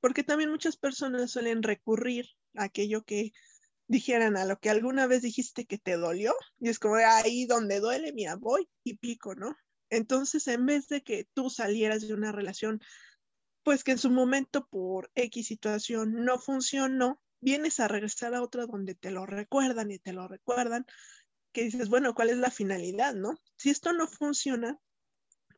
Porque 0.00 0.24
también 0.24 0.50
muchas 0.50 0.76
personas 0.78 1.30
suelen 1.30 1.62
recurrir 1.62 2.26
a 2.54 2.64
aquello 2.64 3.02
que 3.04 3.32
dijeran 3.88 4.36
a 4.36 4.44
lo 4.44 4.58
que 4.58 4.70
alguna 4.70 5.06
vez 5.06 5.22
dijiste 5.22 5.64
que 5.66 5.78
te 5.78 5.96
dolió, 5.96 6.34
y 6.60 6.68
es 6.68 6.78
como 6.78 6.94
ahí 6.96 7.46
donde 7.46 7.80
duele, 7.80 8.12
mira, 8.12 8.36
voy 8.36 8.68
y 8.84 8.98
pico, 8.98 9.34
¿no? 9.34 9.56
Entonces, 9.90 10.46
en 10.46 10.66
vez 10.66 10.88
de 10.88 11.02
que 11.02 11.26
tú 11.34 11.50
salieras 11.50 12.06
de 12.06 12.14
una 12.14 12.30
relación 12.30 12.80
pues 13.68 13.84
que 13.84 13.90
en 13.90 13.98
su 13.98 14.10
momento 14.10 14.66
por 14.66 15.10
X 15.14 15.46
situación 15.46 16.24
no 16.24 16.38
funcionó, 16.38 17.20
vienes 17.42 17.80
a 17.80 17.86
regresar 17.86 18.34
a 18.34 18.40
otra 18.40 18.64
donde 18.64 18.94
te 18.94 19.10
lo 19.10 19.26
recuerdan 19.26 19.90
y 19.90 19.98
te 19.98 20.14
lo 20.14 20.26
recuerdan, 20.26 20.86
que 21.52 21.64
dices, 21.64 21.90
bueno, 21.90 22.14
¿cuál 22.14 22.30
es 22.30 22.38
la 22.38 22.50
finalidad, 22.50 23.14
no? 23.14 23.34
Si 23.56 23.68
esto 23.68 23.92
no 23.92 24.08
funciona, 24.08 24.78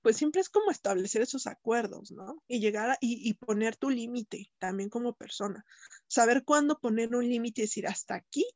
pues 0.03 0.17
siempre 0.17 0.41
es 0.41 0.49
como 0.49 0.71
establecer 0.71 1.23
esos 1.23 1.47
acuerdos, 1.47 2.11
¿no? 2.11 2.43
Y 2.49 2.61
llegar 2.61 2.91
a, 2.91 2.99
y, 3.01 3.29
y 3.29 3.35
poner 3.35 3.77
tu 3.77 3.91
límite 3.91 4.51
también 4.59 4.89
como 4.89 5.15
persona. 5.15 5.65
Saber 6.07 6.45
cuándo 6.45 6.79
poner 6.79 7.15
un 7.15 7.29
límite 7.29 7.63
y 7.63 7.65
decir 7.65 7.87
hasta 7.87 8.15
aquí 8.15 8.47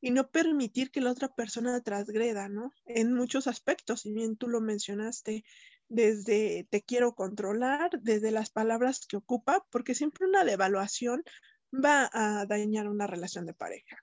y 0.00 0.10
no 0.10 0.30
permitir 0.30 0.90
que 0.90 1.00
la 1.00 1.12
otra 1.12 1.28
persona 1.28 1.80
transgreda, 1.80 2.48
¿no? 2.48 2.72
En 2.86 3.12
muchos 3.12 3.46
aspectos, 3.46 4.02
si 4.02 4.12
bien 4.12 4.36
tú 4.36 4.48
lo 4.48 4.60
mencionaste, 4.60 5.44
desde 5.88 6.66
te 6.70 6.82
quiero 6.82 7.14
controlar, 7.14 7.90
desde 8.00 8.30
las 8.30 8.50
palabras 8.50 9.06
que 9.06 9.16
ocupa, 9.16 9.66
porque 9.70 9.94
siempre 9.94 10.26
una 10.26 10.44
devaluación 10.44 11.22
va 11.72 12.08
a 12.12 12.46
dañar 12.46 12.88
una 12.88 13.06
relación 13.06 13.44
de 13.44 13.54
pareja. 13.54 13.98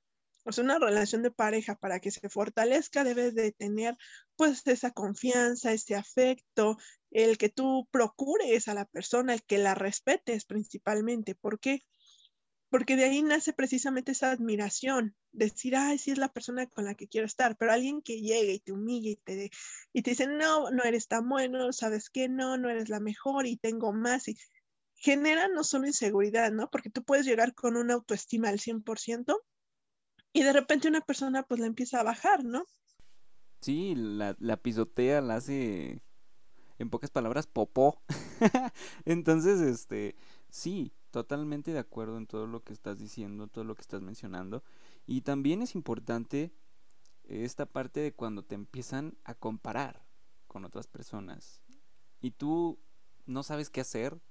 Sea, 0.52 0.64
una 0.64 0.80
relación 0.80 1.24
de 1.24 1.32
pareja 1.32 1.76
para 1.76 2.00
que 2.00 2.12
se 2.12 2.30
fortalezca 2.30 3.04
debes 3.04 3.36
de 3.36 3.52
tener 3.52 3.98
pues 4.36 4.66
esa 4.68 4.92
confianza, 4.92 5.74
ese 5.74 5.96
afecto, 5.96 6.78
el 7.12 7.38
que 7.38 7.50
tú 7.50 7.88
procures 7.92 8.68
a 8.68 8.74
la 8.74 8.86
persona, 8.86 9.34
el 9.34 9.44
que 9.44 9.58
la 9.58 9.76
respetes 9.76 10.46
principalmente. 10.46 11.36
¿Por 11.36 11.60
qué? 11.60 11.82
Porque 12.70 12.96
de 12.96 13.06
ahí 13.06 13.24
nace 13.24 13.54
precisamente 13.54 14.12
esa 14.12 14.32
admiración, 14.32 15.16
decir, 15.32 15.76
ay, 15.76 15.98
sí 15.98 16.12
es 16.12 16.18
la 16.18 16.34
persona 16.34 16.68
con 16.68 16.86
la 16.86 16.96
que 16.96 17.08
quiero 17.08 17.26
estar, 17.26 17.56
pero 17.58 17.72
alguien 17.72 18.02
que 18.02 18.20
llegue 18.22 18.54
y 18.54 18.60
te 18.60 18.74
humille 18.74 19.12
y 19.12 19.16
te, 19.18 19.52
y 19.94 20.02
te 20.02 20.12
dice, 20.12 20.28
no, 20.28 20.70
no 20.72 20.84
eres 20.84 21.08
tan 21.08 21.28
bueno, 21.30 21.72
sabes 21.72 22.10
que 22.10 22.28
no, 22.28 22.58
no 22.58 22.70
eres 22.70 22.90
la 22.90 23.00
mejor 23.00 23.48
y 23.48 23.58
tengo 23.58 23.94
más. 23.94 24.28
Y 24.28 24.38
genera 24.96 25.48
no 25.48 25.64
solo 25.64 25.88
inseguridad, 25.88 26.52
¿no? 26.52 26.70
Porque 26.70 26.90
tú 26.90 27.04
puedes 27.04 27.26
llegar 27.26 27.54
con 27.54 27.78
una 27.78 27.94
autoestima 27.94 28.50
al 28.50 28.60
100% 28.60 29.38
y 30.38 30.44
de 30.44 30.54
repente 30.54 30.88
una 30.88 31.02
persona 31.02 31.42
pues 31.42 31.60
la 31.60 31.66
empieza 31.66 32.00
a 32.00 32.04
bajar, 32.04 32.44
¿no? 32.44 32.64
Sí, 33.60 33.96
la, 33.96 34.36
la 34.40 34.58
pisotea, 34.58 35.20
la 35.20 35.38
hace, 35.38 36.04
en 36.78 36.90
pocas 36.92 37.10
palabras, 37.10 37.48
popó. 37.48 38.04
Entonces, 39.06 39.62
este, 39.62 40.16
sí, 40.52 40.94
totalmente 41.10 41.72
de 41.72 41.80
acuerdo 41.80 42.18
en 42.18 42.28
todo 42.28 42.46
lo 42.46 42.64
que 42.64 42.72
estás 42.72 43.00
diciendo, 43.00 43.48
todo 43.48 43.64
lo 43.64 43.74
que 43.74 43.82
estás 43.82 44.04
mencionando. 44.04 44.64
Y 45.08 45.22
también 45.22 45.64
es 45.64 45.74
importante 45.74 46.54
esta 47.24 47.66
parte 47.66 48.00
de 48.00 48.14
cuando 48.14 48.44
te 48.44 48.54
empiezan 48.54 49.18
a 49.24 49.34
comparar 49.34 50.06
con 50.46 50.66
otras 50.66 50.86
personas 50.86 51.64
y 52.22 52.32
tú 52.32 52.80
no 53.26 53.42
sabes 53.42 53.72
qué 53.72 53.82
hacer 53.82 54.22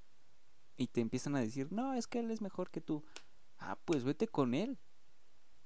y 0.77 0.87
te 0.87 1.01
empiezan 1.01 1.35
a 1.35 1.40
decir, 1.40 1.73
no, 1.73 1.95
es 1.95 2.07
que 2.07 2.21
él 2.21 2.31
es 2.31 2.40
mejor 2.40 2.71
que 2.71 2.81
tú. 2.81 3.05
Ah, 3.59 3.77
pues 3.85 4.05
vete 4.05 4.29
con 4.29 4.55
él. 4.55 4.79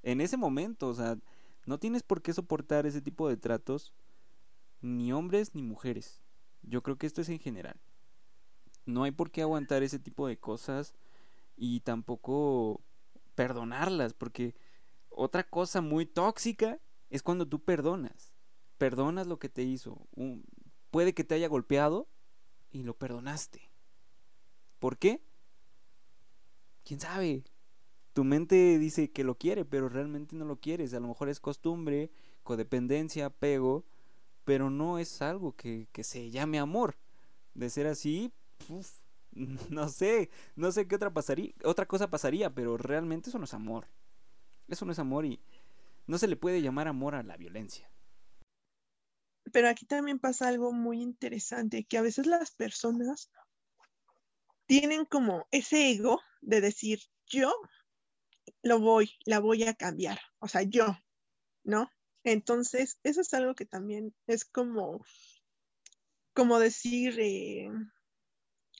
En 0.02 0.20
ese 0.20 0.36
momento, 0.36 0.88
o 0.88 0.94
sea, 0.94 1.18
no 1.66 1.78
tienes 1.78 2.02
por 2.02 2.22
qué 2.22 2.32
soportar 2.32 2.86
ese 2.86 3.02
tipo 3.02 3.28
de 3.28 3.36
tratos, 3.36 3.92
ni 4.82 5.12
hombres 5.12 5.54
ni 5.54 5.62
mujeres. 5.62 6.22
Yo 6.62 6.82
creo 6.82 6.96
que 6.98 7.06
esto 7.06 7.20
es 7.20 7.28
en 7.28 7.38
general. 7.38 7.76
No 8.86 9.04
hay 9.04 9.10
por 9.10 9.30
qué 9.30 9.42
aguantar 9.42 9.82
ese 9.82 9.98
tipo 9.98 10.26
de 10.26 10.38
cosas 10.38 10.94
y 11.56 11.80
tampoco 11.80 12.80
perdonarlas, 13.34 14.14
porque 14.14 14.54
otra 15.10 15.44
cosa 15.48 15.80
muy 15.80 16.06
tóxica 16.06 16.80
es 17.10 17.22
cuando 17.22 17.46
tú 17.46 17.62
perdonas. 17.62 18.32
Perdonas 18.78 19.26
lo 19.26 19.38
que 19.38 19.48
te 19.48 19.62
hizo. 19.62 20.06
Un- 20.14 20.44
puede 20.90 21.14
que 21.14 21.24
te 21.24 21.34
haya 21.34 21.48
golpeado 21.48 22.08
y 22.72 22.82
lo 22.84 22.94
perdonaste. 22.96 23.70
¿Por 24.78 24.98
qué? 24.98 25.22
¿Quién 26.84 27.00
sabe? 27.00 27.44
Tu 28.20 28.24
mente 28.24 28.78
dice 28.78 29.10
que 29.10 29.24
lo 29.24 29.38
quiere, 29.38 29.64
pero 29.64 29.88
realmente 29.88 30.36
no 30.36 30.44
lo 30.44 30.60
quieres. 30.60 30.92
A 30.92 31.00
lo 31.00 31.08
mejor 31.08 31.30
es 31.30 31.40
costumbre, 31.40 32.10
codependencia, 32.42 33.24
apego, 33.24 33.82
pero 34.44 34.68
no 34.68 34.98
es 34.98 35.22
algo 35.22 35.56
que, 35.56 35.88
que 35.90 36.04
se 36.04 36.30
llame 36.30 36.58
amor. 36.58 36.96
De 37.54 37.70
ser 37.70 37.86
así, 37.86 38.30
no 39.70 39.88
sé, 39.88 40.28
no 40.54 40.70
sé 40.70 40.86
qué 40.86 40.96
otra 40.96 41.14
pasaría, 41.14 41.54
otra 41.64 41.86
cosa 41.86 42.10
pasaría, 42.10 42.54
pero 42.54 42.76
realmente 42.76 43.30
eso 43.30 43.38
no 43.38 43.46
es 43.46 43.54
amor. 43.54 43.86
Eso 44.68 44.84
no 44.84 44.92
es 44.92 44.98
amor 44.98 45.24
y 45.24 45.40
no 46.06 46.18
se 46.18 46.28
le 46.28 46.36
puede 46.36 46.60
llamar 46.60 46.88
amor 46.88 47.14
a 47.14 47.22
la 47.22 47.38
violencia. 47.38 47.90
Pero 49.50 49.66
aquí 49.66 49.86
también 49.86 50.18
pasa 50.18 50.46
algo 50.48 50.72
muy 50.72 51.00
interesante, 51.00 51.84
que 51.84 51.96
a 51.96 52.02
veces 52.02 52.26
las 52.26 52.50
personas 52.50 53.30
tienen 54.66 55.06
como 55.06 55.46
ese 55.52 55.90
ego 55.92 56.20
de 56.42 56.60
decir, 56.60 57.00
yo 57.26 57.50
lo 58.62 58.80
voy, 58.80 59.12
la 59.24 59.38
voy 59.40 59.64
a 59.64 59.74
cambiar, 59.74 60.18
o 60.38 60.48
sea, 60.48 60.62
yo, 60.62 60.96
¿no? 61.64 61.90
Entonces, 62.24 62.98
eso 63.02 63.20
es 63.20 63.32
algo 63.34 63.54
que 63.54 63.66
también 63.66 64.14
es 64.26 64.44
como, 64.44 65.04
como 66.34 66.58
decir, 66.58 67.18
eh, 67.18 67.70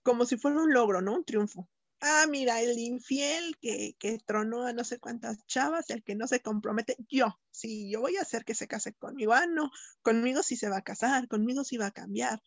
como 0.02 0.26
si 0.26 0.36
fuera 0.36 0.60
un 0.60 0.72
logro, 0.72 1.00
¿no? 1.00 1.14
Un 1.14 1.24
triunfo. 1.24 1.68
Ah, 2.02 2.24
mira, 2.28 2.62
el 2.62 2.78
infiel 2.78 3.56
que, 3.60 3.94
que 3.98 4.18
tronó 4.18 4.64
a 4.64 4.72
no 4.72 4.84
sé 4.84 4.98
cuántas 4.98 5.44
chavas, 5.46 5.90
el 5.90 6.02
que 6.02 6.14
no 6.14 6.26
se 6.26 6.40
compromete, 6.40 6.96
yo, 7.10 7.38
sí, 7.50 7.90
yo 7.90 8.00
voy 8.00 8.16
a 8.16 8.22
hacer 8.22 8.44
que 8.44 8.54
se 8.54 8.66
case 8.66 8.94
conmigo. 8.94 9.34
Ah, 9.34 9.46
no, 9.46 9.70
conmigo 10.00 10.42
sí 10.42 10.56
se 10.56 10.70
va 10.70 10.78
a 10.78 10.82
casar, 10.82 11.28
conmigo 11.28 11.62
sí 11.62 11.76
va 11.76 11.86
a 11.86 11.90
cambiar. 11.90 12.42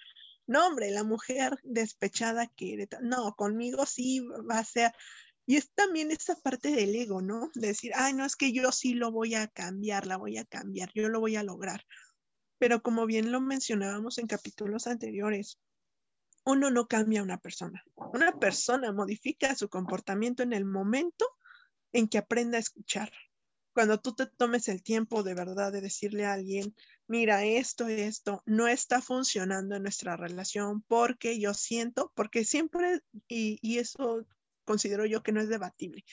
No, 0.47 0.67
hombre, 0.67 0.89
la 0.91 1.03
mujer 1.03 1.57
despechada 1.63 2.47
que, 2.47 2.87
no, 3.01 3.35
conmigo 3.35 3.85
sí 3.85 4.19
va 4.49 4.59
a 4.59 4.65
ser. 4.65 4.91
Y 5.45 5.57
es 5.57 5.71
también 5.73 6.11
esa 6.11 6.35
parte 6.35 6.71
del 6.71 6.95
ego, 6.95 7.21
¿no? 7.21 7.49
De 7.53 7.67
decir, 7.67 7.91
ay, 7.95 8.13
no, 8.13 8.25
es 8.25 8.35
que 8.35 8.53
yo 8.53 8.71
sí 8.71 8.93
lo 8.93 9.11
voy 9.11 9.35
a 9.35 9.47
cambiar, 9.47 10.07
la 10.07 10.17
voy 10.17 10.37
a 10.37 10.45
cambiar, 10.45 10.91
yo 10.95 11.09
lo 11.09 11.19
voy 11.19 11.35
a 11.35 11.43
lograr. 11.43 11.85
Pero 12.59 12.81
como 12.81 13.05
bien 13.05 13.31
lo 13.31 13.41
mencionábamos 13.41 14.17
en 14.19 14.27
capítulos 14.27 14.87
anteriores, 14.87 15.59
uno 16.45 16.71
no 16.71 16.87
cambia 16.87 17.19
a 17.19 17.23
una 17.23 17.37
persona. 17.37 17.83
Una 17.95 18.39
persona 18.39 18.91
modifica 18.93 19.55
su 19.55 19.69
comportamiento 19.69 20.43
en 20.43 20.53
el 20.53 20.65
momento 20.65 21.25
en 21.91 22.07
que 22.07 22.17
aprenda 22.17 22.57
a 22.57 22.61
escuchar. 22.61 23.11
Cuando 23.73 23.99
tú 23.99 24.13
te 24.13 24.27
tomes 24.27 24.67
el 24.67 24.83
tiempo 24.83 25.23
de 25.23 25.33
verdad 25.33 25.71
de 25.71 25.81
decirle 25.81 26.25
a 26.25 26.33
alguien, 26.33 26.75
mira, 27.07 27.43
esto, 27.43 27.87
esto 27.87 28.43
no 28.45 28.67
está 28.67 29.01
funcionando 29.01 29.75
en 29.75 29.83
nuestra 29.83 30.15
relación 30.15 30.83
porque 30.83 31.39
yo 31.39 31.53
siento, 31.53 32.11
porque 32.15 32.45
siempre, 32.45 33.01
y, 33.27 33.57
y 33.61 33.79
eso 33.79 34.25
considero 34.63 35.05
yo 35.05 35.23
que 35.23 35.31
no 35.31 35.41
es 35.41 35.49
debatible, 35.49 36.03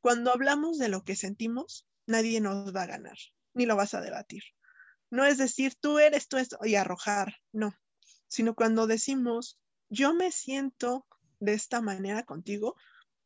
cuando 0.00 0.32
hablamos 0.32 0.78
de 0.78 0.88
lo 0.88 1.04
que 1.04 1.16
sentimos, 1.16 1.86
nadie 2.06 2.40
nos 2.40 2.74
va 2.74 2.82
a 2.82 2.86
ganar, 2.86 3.16
ni 3.54 3.66
lo 3.66 3.76
vas 3.76 3.94
a 3.94 4.00
debatir. 4.00 4.42
No 5.10 5.24
es 5.24 5.38
decir, 5.38 5.74
tú 5.80 5.98
eres 5.98 6.28
tú 6.28 6.36
esto 6.36 6.58
y 6.62 6.76
arrojar, 6.76 7.34
no, 7.52 7.74
sino 8.28 8.54
cuando 8.54 8.86
decimos, 8.86 9.58
yo 9.88 10.14
me 10.14 10.30
siento 10.30 11.06
de 11.40 11.54
esta 11.54 11.80
manera 11.80 12.24
contigo, 12.24 12.76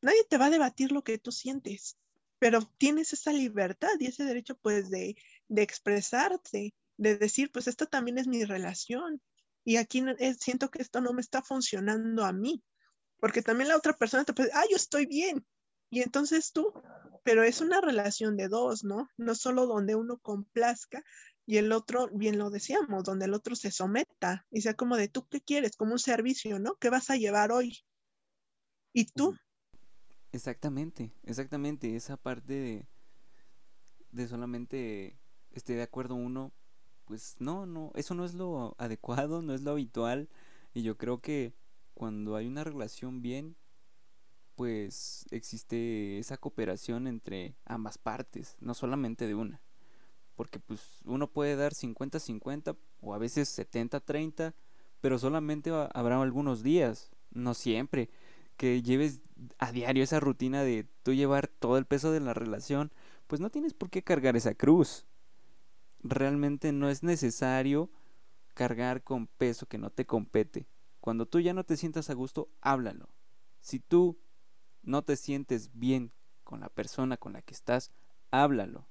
nadie 0.00 0.24
te 0.28 0.38
va 0.38 0.46
a 0.46 0.50
debatir 0.50 0.92
lo 0.92 1.02
que 1.02 1.18
tú 1.18 1.30
sientes, 1.32 1.96
pero 2.38 2.60
tienes 2.78 3.12
esa 3.12 3.32
libertad 3.32 3.92
y 3.98 4.06
ese 4.06 4.24
derecho 4.24 4.56
pues 4.56 4.90
de, 4.90 5.16
de 5.48 5.62
expresarte, 5.62 6.74
de 6.96 7.16
decir, 7.16 7.50
pues 7.52 7.66
esta 7.68 7.86
también 7.86 8.18
es 8.18 8.26
mi 8.26 8.44
relación 8.44 9.20
y 9.64 9.76
aquí 9.76 10.02
siento 10.38 10.70
que 10.70 10.82
esto 10.82 11.00
no 11.00 11.12
me 11.12 11.22
está 11.22 11.42
funcionando 11.42 12.24
a 12.24 12.32
mí, 12.32 12.62
porque 13.24 13.40
también 13.40 13.70
la 13.70 13.78
otra 13.78 13.94
persona 13.94 14.22
te 14.22 14.34
puede, 14.34 14.50
ah, 14.52 14.64
yo 14.70 14.76
estoy 14.76 15.06
bien, 15.06 15.46
y 15.88 16.02
entonces 16.02 16.52
tú, 16.52 16.74
pero 17.22 17.42
es 17.42 17.62
una 17.62 17.80
relación 17.80 18.36
de 18.36 18.48
dos, 18.48 18.84
¿no? 18.84 19.08
No 19.16 19.34
solo 19.34 19.66
donde 19.66 19.94
uno 19.94 20.18
complazca 20.18 21.02
y 21.46 21.56
el 21.56 21.72
otro, 21.72 22.10
bien 22.12 22.36
lo 22.36 22.50
decíamos, 22.50 23.02
donde 23.02 23.24
el 23.24 23.32
otro 23.32 23.56
se 23.56 23.70
someta 23.70 24.44
y 24.50 24.60
sea 24.60 24.74
como 24.74 24.98
de 24.98 25.08
tú 25.08 25.26
qué 25.30 25.40
quieres, 25.40 25.74
como 25.74 25.92
un 25.92 25.98
servicio, 25.98 26.58
¿no? 26.58 26.74
¿Qué 26.74 26.90
vas 26.90 27.08
a 27.08 27.16
llevar 27.16 27.50
hoy? 27.50 27.78
¿Y 28.92 29.06
tú? 29.06 29.34
Exactamente, 30.30 31.14
exactamente, 31.22 31.96
esa 31.96 32.18
parte 32.18 32.52
de, 32.52 32.86
de 34.10 34.28
solamente 34.28 35.18
esté 35.50 35.76
de 35.76 35.82
acuerdo 35.82 36.14
uno, 36.14 36.52
pues 37.06 37.36
no, 37.38 37.64
no, 37.64 37.90
eso 37.94 38.14
no 38.14 38.26
es 38.26 38.34
lo 38.34 38.74
adecuado, 38.76 39.40
no 39.40 39.54
es 39.54 39.62
lo 39.62 39.70
habitual 39.70 40.28
y 40.74 40.82
yo 40.82 40.98
creo 40.98 41.22
que 41.22 41.54
cuando 41.94 42.36
hay 42.36 42.46
una 42.46 42.64
relación 42.64 43.22
bien, 43.22 43.56
pues 44.54 45.26
existe 45.30 46.18
esa 46.18 46.36
cooperación 46.36 47.06
entre 47.06 47.56
ambas 47.64 47.98
partes, 47.98 48.56
no 48.60 48.74
solamente 48.74 49.26
de 49.26 49.34
una 49.34 49.60
porque 50.34 50.58
pues 50.58 51.00
uno 51.04 51.30
puede 51.30 51.56
dar 51.56 51.72
50-50 51.72 52.76
o 53.00 53.14
a 53.14 53.18
veces 53.18 53.48
70-30, 53.48 54.54
pero 55.00 55.18
solamente 55.18 55.70
habrá 55.92 56.20
algunos 56.20 56.62
días, 56.62 57.10
no 57.30 57.54
siempre, 57.54 58.10
que 58.56 58.82
lleves 58.82 59.20
a 59.58 59.72
diario 59.72 60.02
esa 60.02 60.20
rutina 60.20 60.62
de 60.62 60.86
tú 61.02 61.12
llevar 61.12 61.48
todo 61.48 61.78
el 61.78 61.86
peso 61.86 62.12
de 62.12 62.20
la 62.20 62.34
relación, 62.34 62.92
pues 63.26 63.40
no 63.40 63.50
tienes 63.50 63.74
por 63.74 63.90
qué 63.90 64.02
cargar 64.02 64.36
esa 64.36 64.54
cruz. 64.54 65.06
Realmente 66.02 66.72
no 66.72 66.88
es 66.88 67.02
necesario 67.02 67.90
cargar 68.54 69.02
con 69.02 69.26
peso 69.26 69.66
que 69.66 69.78
no 69.78 69.90
te 69.90 70.06
compete. 70.06 70.66
Cuando 71.04 71.26
tú 71.26 71.38
ya 71.38 71.52
no 71.52 71.64
te 71.64 71.76
sientas 71.76 72.08
a 72.08 72.14
gusto, 72.14 72.48
háblalo. 72.62 73.10
Si 73.60 73.78
tú 73.78 74.18
no 74.82 75.02
te 75.02 75.16
sientes 75.16 75.68
bien 75.74 76.14
con 76.44 76.60
la 76.60 76.70
persona 76.70 77.18
con 77.18 77.34
la 77.34 77.42
que 77.42 77.52
estás, 77.52 77.90
háblalo. 78.30 78.88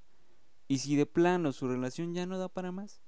Y 0.67 0.77
si 0.77 0.95
de 0.95 1.07
plano 1.07 1.51
su 1.53 1.67
relación 1.67 2.13
ya 2.13 2.27
no 2.27 2.37
da 2.37 2.49
para 2.49 2.71
más, 2.71 3.01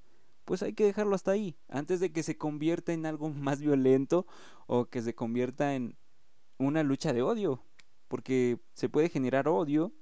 pues 0.44 0.64
hay 0.64 0.74
que 0.74 0.86
dejarlo 0.86 1.14
hasta 1.14 1.30
ahí, 1.30 1.56
antes 1.68 2.00
de 2.00 2.12
que 2.12 2.24
se 2.24 2.36
convierta 2.36 2.94
en 2.94 3.06
algo 3.06 3.30
más 3.30 3.62
violento 3.62 4.26
o 4.66 4.86
que 4.86 5.04
se 5.04 5.14
convierta 5.14 5.76
en 5.76 5.96
una 6.58 6.82
lucha 6.82 7.14
de 7.14 7.22
odio, 7.22 7.64
porque 8.08 8.60
se 8.74 8.90
puede 8.90 9.10
generar 9.10 9.48
odio 9.48 9.94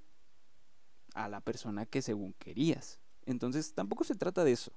a 1.14 1.28
la 1.28 1.42
persona 1.42 1.86
que 1.86 2.02
según 2.02 2.36
querías. 2.40 3.02
Entonces 3.26 3.74
tampoco 3.74 4.06
se 4.06 4.16
trata 4.16 4.46
de 4.46 4.54
eso. 4.54 4.72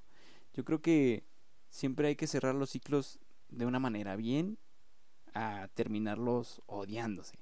Yo 0.53 0.65
creo 0.65 0.83
que 0.83 1.25
siempre 1.71 2.09
hay 2.09 2.17
que 2.17 2.27
cerrar 2.27 2.57
los 2.57 2.71
ciclos 2.71 3.21
de 3.49 3.67
una 3.67 3.79
manera 3.79 4.17
bien 4.17 4.59
a 5.35 5.69
terminarlos 5.75 6.63
odiándose. 6.67 7.39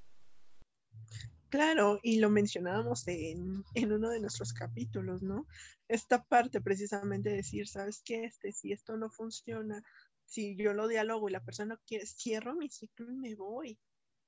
Claro, 1.49 2.01
y 2.03 2.19
lo 2.19 2.31
mencionábamos 2.31 3.07
en, 3.07 3.65
uno 3.77 4.11
de 4.11 4.21
nuestros 4.21 4.53
capítulos, 4.53 5.23
¿no? 5.23 5.47
Esta 5.87 6.25
parte 6.25 6.61
precisamente 6.61 7.31
de 7.31 7.37
decir, 7.37 7.69
¿sabes 7.69 8.03
qué? 8.05 8.25
Este, 8.25 8.51
si 8.51 8.73
esto 8.73 8.97
no 8.97 9.09
funciona, 9.09 9.81
si 10.25 10.57
yo 10.57 10.73
lo 10.73 10.89
dialogo 10.89 11.29
y 11.29 11.33
la 11.33 11.45
persona 11.45 11.79
quiere, 11.87 12.07
cierro 12.07 12.57
mi 12.57 12.69
ciclo 12.71 13.09
y 13.13 13.17
me 13.17 13.37
voy. 13.37 13.79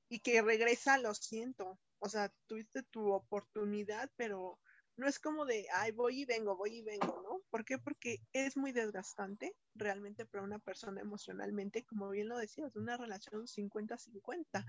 Y 0.09 0.21
que 0.21 0.41
regresa, 0.41 0.99
lo 0.99 1.15
siento. 1.15 1.81
O 1.99 2.09
sea, 2.09 2.33
tuviste 2.47 2.85
tu 2.85 3.11
oportunidad, 3.11 4.09
pero 4.17 4.61
no 4.97 5.07
es 5.07 5.19
como 5.19 5.45
de, 5.45 5.67
ay, 5.75 5.93
voy 5.93 6.23
y 6.23 6.25
vengo, 6.25 6.57
voy 6.57 6.79
y 6.79 6.83
vengo, 6.83 7.23
¿no? 7.23 7.43
¿Por 7.51 7.65
qué? 7.65 7.79
Porque 7.79 8.19
es 8.33 8.57
muy 8.57 8.73
desgastante 8.73 9.55
realmente 9.75 10.27
para 10.27 10.45
una 10.45 10.59
persona 10.59 11.01
emocionalmente, 11.01 11.85
como 11.85 12.11
bien 12.11 12.29
lo 12.29 12.39
decías, 12.39 12.75
una 12.77 12.97
relación 12.97 13.47
50-50 13.47 14.65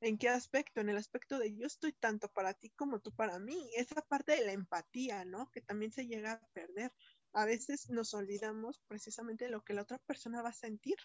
¿En 0.00 0.18
qué 0.18 0.28
aspecto? 0.28 0.80
En 0.80 0.90
el 0.90 0.98
aspecto 0.98 1.38
de 1.38 1.56
yo 1.56 1.66
estoy 1.66 1.92
tanto 1.94 2.28
para 2.28 2.52
ti 2.52 2.70
como 2.70 3.00
tú 3.00 3.12
para 3.12 3.38
mí. 3.38 3.70
Esa 3.74 4.02
parte 4.02 4.32
de 4.32 4.44
la 4.44 4.52
empatía, 4.52 5.24
¿no? 5.24 5.50
Que 5.50 5.62
también 5.62 5.90
se 5.90 6.06
llega 6.06 6.32
a 6.32 6.46
perder. 6.52 6.92
A 7.32 7.46
veces 7.46 7.88
nos 7.88 8.12
olvidamos 8.12 8.82
precisamente 8.88 9.46
de 9.46 9.50
lo 9.50 9.62
que 9.62 9.72
la 9.72 9.82
otra 9.82 9.98
persona 9.98 10.42
va 10.42 10.50
a 10.50 10.52
sentir. 10.52 10.96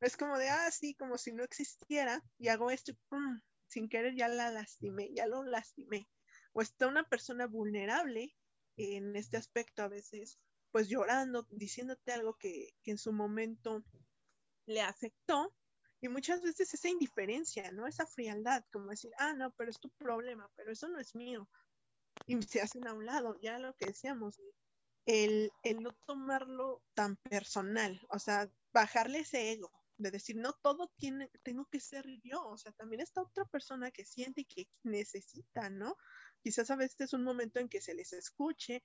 Es 0.00 0.16
como 0.16 0.36
de, 0.36 0.48
ah, 0.48 0.70
sí, 0.70 0.94
como 0.94 1.16
si 1.16 1.32
no 1.32 1.44
existiera 1.44 2.22
y 2.38 2.48
hago 2.48 2.70
esto, 2.70 2.92
pum, 3.08 3.40
sin 3.68 3.88
querer 3.88 4.14
ya 4.16 4.28
la 4.28 4.50
lastimé, 4.50 5.12
ya 5.14 5.26
lo 5.26 5.44
lastimé. 5.44 6.08
O 6.58 6.60
está 6.60 6.88
una 6.88 7.08
persona 7.08 7.46
vulnerable 7.46 8.34
en 8.76 9.14
este 9.14 9.36
aspecto 9.36 9.84
a 9.84 9.86
veces, 9.86 10.40
pues 10.72 10.88
llorando, 10.88 11.46
diciéndote 11.50 12.10
algo 12.10 12.34
que, 12.34 12.74
que 12.82 12.90
en 12.90 12.98
su 12.98 13.12
momento 13.12 13.84
le 14.66 14.80
afectó 14.80 15.54
y 16.00 16.08
muchas 16.08 16.42
veces 16.42 16.74
esa 16.74 16.88
indiferencia, 16.88 17.70
¿no? 17.70 17.86
Esa 17.86 18.08
frialdad, 18.08 18.64
como 18.72 18.90
decir, 18.90 19.12
ah, 19.18 19.34
no, 19.34 19.52
pero 19.52 19.70
es 19.70 19.78
tu 19.78 19.88
problema, 19.90 20.50
pero 20.56 20.72
eso 20.72 20.88
no 20.88 20.98
es 20.98 21.14
mío. 21.14 21.48
Y 22.26 22.42
se 22.42 22.60
hacen 22.60 22.88
a 22.88 22.92
un 22.92 23.06
lado, 23.06 23.38
ya 23.40 23.60
lo 23.60 23.76
que 23.76 23.86
decíamos, 23.86 24.40
el, 25.06 25.52
el 25.62 25.80
no 25.80 25.92
tomarlo 26.06 26.82
tan 26.92 27.18
personal, 27.18 28.04
o 28.10 28.18
sea, 28.18 28.50
bajarle 28.72 29.20
ese 29.20 29.52
ego, 29.52 29.70
de 29.96 30.10
decir, 30.10 30.36
no 30.36 30.52
todo 30.54 30.90
tiene, 30.96 31.30
tengo 31.44 31.66
que 31.66 31.78
ser 31.78 32.04
yo, 32.24 32.44
o 32.48 32.58
sea, 32.58 32.72
también 32.72 33.00
está 33.00 33.22
otra 33.22 33.44
persona 33.44 33.92
que 33.92 34.04
siente 34.04 34.40
y 34.40 34.44
que 34.44 34.68
necesita, 34.82 35.70
¿no? 35.70 35.96
Quizás 36.42 36.70
a 36.70 36.76
veces 36.76 37.00
es 37.00 37.12
un 37.12 37.24
momento 37.24 37.60
en 37.60 37.68
que 37.68 37.80
se 37.80 37.94
les 37.94 38.12
escuche 38.12 38.82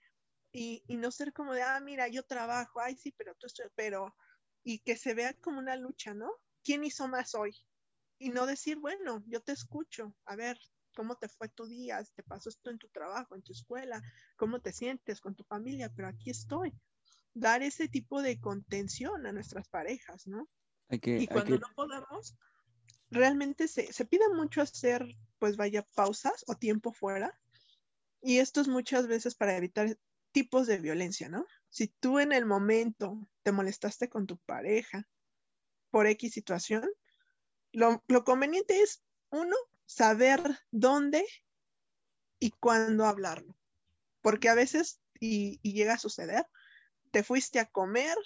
y, 0.52 0.84
y 0.88 0.98
no 0.98 1.12
ser 1.12 1.34
como 1.34 1.54
de, 1.54 1.62
ah, 1.62 1.80
mira, 1.80 2.08
yo 2.08 2.24
trabajo, 2.24 2.80
ay, 2.80 2.96
sí, 2.96 3.14
pero 3.18 3.36
tú 3.36 3.48
estoy, 3.48 3.68
pero, 3.76 4.16
y 4.64 4.80
que 4.80 4.96
se 4.96 5.14
vea 5.14 5.34
como 5.36 5.60
una 5.60 5.76
lucha, 5.76 6.14
¿no? 6.14 6.32
¿quién 6.64 6.84
hizo 6.84 7.08
más 7.08 7.36
hoy? 7.36 7.56
Y 8.18 8.30
no 8.30 8.46
decir, 8.46 8.78
bueno, 8.80 9.24
yo 9.28 9.42
te 9.42 9.52
escucho, 9.52 10.16
a 10.26 10.36
ver, 10.36 10.58
¿cómo 10.96 11.16
te 11.18 11.28
fue 11.28 11.50
tu 11.50 11.68
día? 11.68 12.02
¿Te 12.16 12.24
pasó 12.24 12.50
esto 12.50 12.70
en 12.70 12.78
tu 12.78 12.88
trabajo, 12.90 13.36
en 13.36 13.44
tu 13.44 13.52
escuela? 13.52 14.02
¿Cómo 14.38 14.62
te 14.62 14.72
sientes 14.72 15.20
con 15.20 15.36
tu 15.36 15.44
familia? 15.44 15.92
Pero 15.96 16.08
aquí 16.08 16.30
estoy. 16.30 16.74
Dar 17.34 17.64
ese 17.64 17.88
tipo 17.88 18.22
de 18.22 18.40
contención 18.40 19.26
a 19.26 19.34
nuestras 19.34 19.68
parejas, 19.68 20.28
¿no? 20.28 20.50
y 20.90 21.28
cuando 21.28 21.58
no 21.58 21.68
podamos, 21.76 22.36
realmente 23.10 23.68
se, 23.68 23.92
se 23.92 24.06
pide 24.06 24.30
mucho 24.30 24.62
hacer, 24.62 25.04
pues 25.40 25.58
vaya, 25.58 25.84
pausas 25.96 26.44
o 26.48 26.56
tiempo 26.56 26.94
fuera. 26.94 27.38
Y 28.24 28.40
esto 28.40 28.62
es 28.62 28.70
muchas 28.70 29.08
veces 29.08 29.36
para 29.36 29.56
evitar 29.58 29.98
tipos 30.32 30.66
de 30.66 30.80
violencia, 30.80 31.28
¿no? 31.28 31.46
Si 31.70 31.88
tú 31.88 32.20
en 32.20 32.32
el 32.32 32.46
momento 32.46 33.30
te 33.44 33.52
molestaste 33.52 34.08
con 34.10 34.26
tu 34.26 34.38
pareja 34.40 35.06
por 35.92 36.08
X 36.08 36.34
situación, 36.34 36.90
lo, 37.74 38.02
lo 38.08 38.24
conveniente 38.24 38.82
es, 38.82 39.04
uno, 39.30 39.56
saber 39.86 40.42
dónde 40.72 41.26
y 42.40 42.52
cuándo 42.52 43.06
hablarlo. 43.06 43.58
Porque 44.22 44.48
a 44.48 44.56
veces, 44.56 45.02
y, 45.20 45.60
y 45.62 45.74
llega 45.74 45.96
a 45.96 46.00
suceder, 46.00 46.46
te 47.12 47.24
fuiste 47.24 47.60
a 47.60 47.66
comer, 47.66 48.18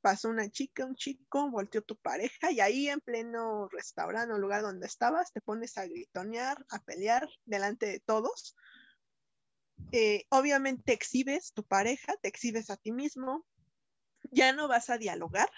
pasó 0.00 0.30
una 0.30 0.48
chica, 0.48 0.86
un 0.86 0.94
chico, 0.94 1.50
volteó 1.50 1.82
tu 1.82 1.96
pareja 1.96 2.50
y 2.50 2.60
ahí 2.60 2.88
en 2.88 3.00
pleno 3.00 3.68
restaurante 3.68 4.32
o 4.32 4.38
lugar 4.38 4.62
donde 4.62 4.86
estabas 4.86 5.32
te 5.32 5.40
pones 5.42 5.76
a 5.76 5.86
gritonear, 5.86 6.64
a 6.70 6.82
pelear 6.82 7.28
delante 7.44 7.86
de 7.86 8.00
todos. 8.00 8.56
Eh, 9.92 10.24
obviamente 10.30 10.92
exhibes 10.92 11.52
tu 11.52 11.64
pareja, 11.64 12.14
te 12.20 12.28
exhibes 12.28 12.70
a 12.70 12.76
ti 12.76 12.92
mismo, 12.92 13.46
ya 14.30 14.52
no 14.52 14.68
vas 14.68 14.90
a 14.90 14.98
dialogar, 14.98 15.48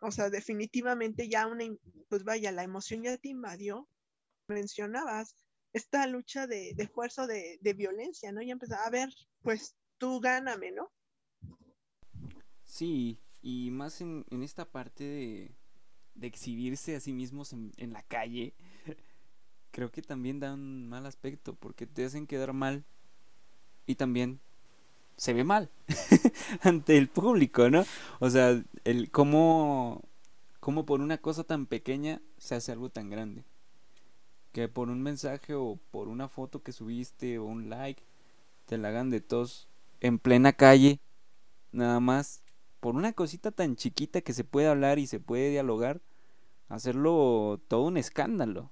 o 0.00 0.10
sea, 0.10 0.30
definitivamente 0.30 1.28
ya 1.28 1.46
una, 1.46 1.64
pues 2.08 2.24
vaya, 2.24 2.52
la 2.52 2.64
emoción 2.64 3.02
ya 3.02 3.16
te 3.16 3.28
invadió, 3.28 3.88
mencionabas 4.48 5.34
esta 5.72 6.06
lucha 6.06 6.46
de, 6.46 6.72
de 6.74 6.88
fuerza, 6.88 7.26
de, 7.26 7.58
de 7.60 7.74
violencia, 7.74 8.32
¿no? 8.32 8.42
Ya 8.42 8.52
empezaba 8.52 8.84
a 8.86 8.90
ver, 8.90 9.08
pues 9.42 9.76
tú 9.98 10.20
gáname, 10.20 10.72
¿no? 10.72 10.90
Sí, 12.64 13.20
y 13.42 13.70
más 13.70 14.00
en, 14.00 14.24
en 14.30 14.42
esta 14.42 14.70
parte 14.70 15.04
de, 15.04 15.54
de 16.14 16.26
exhibirse 16.26 16.96
a 16.96 17.00
sí 17.00 17.12
mismos 17.12 17.52
en, 17.52 17.72
en 17.76 17.92
la 17.92 18.02
calle, 18.02 18.54
creo 19.70 19.90
que 19.92 20.02
también 20.02 20.40
da 20.40 20.54
un 20.54 20.88
mal 20.88 21.06
aspecto 21.06 21.54
porque 21.54 21.86
te 21.86 22.04
hacen 22.04 22.26
quedar 22.26 22.52
mal 22.52 22.84
y 23.86 23.94
también 23.96 24.40
se 25.16 25.34
ve 25.34 25.44
mal 25.44 25.70
ante 26.62 26.96
el 26.96 27.08
público, 27.08 27.68
¿no? 27.68 27.84
O 28.20 28.30
sea, 28.30 28.62
el 28.84 29.10
cómo, 29.10 30.02
cómo 30.60 30.86
por 30.86 31.00
una 31.00 31.18
cosa 31.18 31.44
tan 31.44 31.66
pequeña 31.66 32.22
se 32.38 32.54
hace 32.54 32.72
algo 32.72 32.90
tan 32.90 33.10
grande. 33.10 33.44
Que 34.52 34.68
por 34.68 34.88
un 34.88 35.02
mensaje 35.02 35.54
o 35.54 35.78
por 35.90 36.08
una 36.08 36.28
foto 36.28 36.62
que 36.62 36.72
subiste 36.72 37.38
o 37.38 37.44
un 37.44 37.68
like 37.68 38.02
te 38.66 38.78
la 38.78 38.88
hagan 38.88 39.10
de 39.10 39.20
tos 39.20 39.68
en 40.00 40.18
plena 40.18 40.52
calle, 40.52 41.00
nada 41.72 42.00
más 42.00 42.42
por 42.80 42.96
una 42.96 43.12
cosita 43.12 43.50
tan 43.50 43.76
chiquita 43.76 44.22
que 44.22 44.32
se 44.32 44.44
puede 44.44 44.68
hablar 44.68 44.98
y 44.98 45.06
se 45.06 45.20
puede 45.20 45.50
dialogar, 45.50 46.00
hacerlo 46.68 47.60
todo 47.68 47.82
un 47.82 47.96
escándalo. 47.96 48.70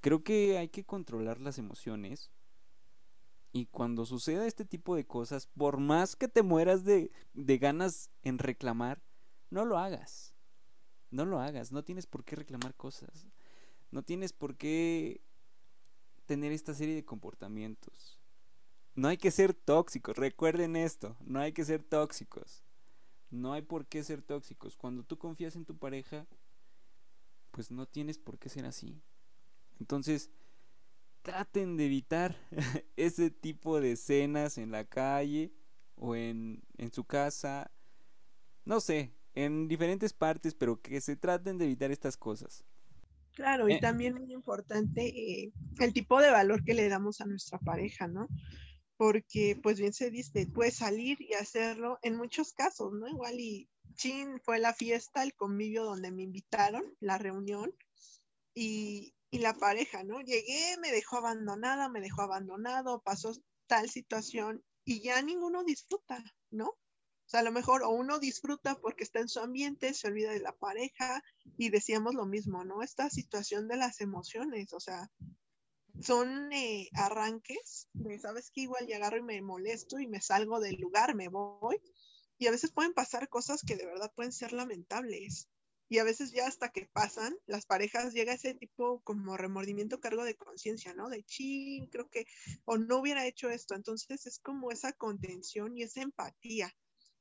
Creo 0.00 0.22
que 0.22 0.58
hay 0.58 0.68
que 0.68 0.84
controlar 0.84 1.40
las 1.40 1.58
emociones. 1.58 2.30
Y 3.52 3.66
cuando 3.66 4.04
suceda 4.04 4.46
este 4.46 4.64
tipo 4.64 4.94
de 4.94 5.06
cosas, 5.06 5.46
por 5.46 5.78
más 5.78 6.16
que 6.16 6.28
te 6.28 6.42
mueras 6.42 6.84
de, 6.84 7.10
de 7.32 7.58
ganas 7.58 8.10
en 8.22 8.38
reclamar, 8.38 9.02
no 9.50 9.64
lo 9.64 9.78
hagas. 9.78 10.34
No 11.10 11.24
lo 11.24 11.40
hagas. 11.40 11.72
No 11.72 11.82
tienes 11.84 12.06
por 12.06 12.24
qué 12.24 12.36
reclamar 12.36 12.74
cosas. 12.74 13.26
No 13.90 14.02
tienes 14.02 14.32
por 14.32 14.56
qué 14.56 15.22
tener 16.26 16.52
esta 16.52 16.74
serie 16.74 16.94
de 16.94 17.04
comportamientos. 17.04 18.20
No 18.94 19.08
hay 19.08 19.16
que 19.16 19.30
ser 19.30 19.54
tóxicos. 19.54 20.16
Recuerden 20.16 20.76
esto. 20.76 21.16
No 21.20 21.40
hay 21.40 21.52
que 21.52 21.64
ser 21.64 21.82
tóxicos. 21.82 22.64
No 23.30 23.52
hay 23.52 23.62
por 23.62 23.86
qué 23.86 24.04
ser 24.04 24.22
tóxicos. 24.22 24.76
Cuando 24.76 25.04
tú 25.04 25.18
confías 25.18 25.56
en 25.56 25.64
tu 25.64 25.76
pareja, 25.76 26.26
pues 27.50 27.70
no 27.70 27.86
tienes 27.86 28.18
por 28.18 28.38
qué 28.38 28.48
ser 28.48 28.66
así. 28.66 29.00
Entonces, 29.80 30.30
traten 31.22 31.76
de 31.76 31.86
evitar 31.86 32.36
ese 32.96 33.30
tipo 33.30 33.80
de 33.80 33.92
escenas 33.92 34.58
en 34.58 34.70
la 34.70 34.84
calle 34.84 35.52
o 35.96 36.14
en, 36.16 36.62
en 36.78 36.92
su 36.92 37.04
casa. 37.04 37.70
No 38.64 38.80
sé, 38.80 39.14
en 39.34 39.68
diferentes 39.68 40.12
partes, 40.14 40.54
pero 40.54 40.80
que 40.82 41.00
se 41.00 41.16
traten 41.16 41.58
de 41.58 41.66
evitar 41.66 41.90
estas 41.90 42.16
cosas. 42.16 42.64
Claro, 43.34 43.68
y 43.68 43.74
Eh. 43.74 43.78
también 43.78 44.14
muy 44.14 44.32
importante 44.32 45.06
eh, 45.06 45.52
el 45.78 45.92
tipo 45.92 46.20
de 46.20 46.30
valor 46.30 46.64
que 46.64 46.74
le 46.74 46.88
damos 46.88 47.20
a 47.20 47.26
nuestra 47.26 47.58
pareja, 47.60 48.08
¿no? 48.08 48.26
Porque, 48.96 49.58
pues 49.62 49.78
bien 49.80 49.92
se 49.92 50.10
dice, 50.10 50.48
puedes 50.52 50.76
salir 50.76 51.18
y 51.22 51.34
hacerlo 51.34 51.98
en 52.02 52.16
muchos 52.16 52.52
casos, 52.52 52.92
¿no? 52.94 53.08
Igual 53.08 53.40
y 53.40 53.70
chin, 53.94 54.40
fue 54.44 54.58
la 54.58 54.74
fiesta, 54.74 55.22
el 55.22 55.34
convivio 55.34 55.84
donde 55.84 56.10
me 56.12 56.22
invitaron, 56.24 56.84
la 57.00 57.18
reunión, 57.18 57.72
y, 58.54 59.14
y 59.30 59.38
la 59.38 59.54
pareja, 59.54 60.04
¿no? 60.04 60.20
Llegué, 60.20 60.76
me 60.80 60.90
dejó 60.90 61.18
abandonada, 61.18 61.88
me 61.88 62.00
dejó 62.00 62.22
abandonado, 62.22 63.02
pasó 63.02 63.32
tal 63.66 63.90
situación 63.90 64.64
y 64.84 65.02
ya 65.02 65.20
ninguno 65.22 65.64
disfruta, 65.64 66.22
¿no? 66.50 66.68
O 66.68 67.30
sea, 67.30 67.40
a 67.40 67.42
lo 67.42 67.52
mejor 67.52 67.82
o 67.82 67.90
uno 67.90 68.18
disfruta 68.18 68.76
porque 68.76 69.04
está 69.04 69.20
en 69.20 69.28
su 69.28 69.40
ambiente, 69.40 69.92
se 69.92 70.08
olvida 70.08 70.30
de 70.30 70.40
la 70.40 70.52
pareja 70.52 71.22
y 71.58 71.68
decíamos 71.68 72.14
lo 72.14 72.24
mismo, 72.24 72.64
¿no? 72.64 72.82
Esta 72.82 73.10
situación 73.10 73.68
de 73.68 73.76
las 73.76 74.00
emociones, 74.00 74.72
o 74.72 74.80
sea, 74.80 75.10
son 76.00 76.50
eh, 76.52 76.88
arranques 76.94 77.88
de, 77.92 78.18
¿sabes 78.18 78.50
qué? 78.50 78.62
Igual 78.62 78.86
ya 78.86 78.96
agarro 78.96 79.18
y 79.18 79.22
me 79.22 79.42
molesto 79.42 79.98
y 79.98 80.06
me 80.06 80.22
salgo 80.22 80.58
del 80.60 80.76
lugar, 80.76 81.14
me 81.14 81.28
voy. 81.28 81.76
Y 82.38 82.46
a 82.46 82.50
veces 82.50 82.72
pueden 82.72 82.94
pasar 82.94 83.28
cosas 83.28 83.62
que 83.62 83.76
de 83.76 83.84
verdad 83.84 84.12
pueden 84.14 84.32
ser 84.32 84.52
lamentables. 84.52 85.48
Y 85.88 85.98
a 85.98 86.04
veces 86.04 86.32
ya 86.32 86.46
hasta 86.46 86.68
que 86.70 86.86
pasan, 86.92 87.36
las 87.46 87.64
parejas 87.64 88.12
llega 88.12 88.34
ese 88.34 88.54
tipo 88.54 89.02
como 89.04 89.36
remordimiento, 89.36 90.00
cargo 90.00 90.24
de 90.24 90.36
conciencia, 90.36 90.92
¿no? 90.94 91.08
De 91.08 91.24
sí, 91.26 91.88
creo 91.90 92.10
que, 92.10 92.26
o 92.66 92.76
no 92.76 92.98
hubiera 92.98 93.26
hecho 93.26 93.48
esto. 93.50 93.74
Entonces 93.74 94.26
es 94.26 94.38
como 94.38 94.70
esa 94.70 94.92
contención 94.92 95.76
y 95.76 95.82
esa 95.82 96.02
empatía. 96.02 96.74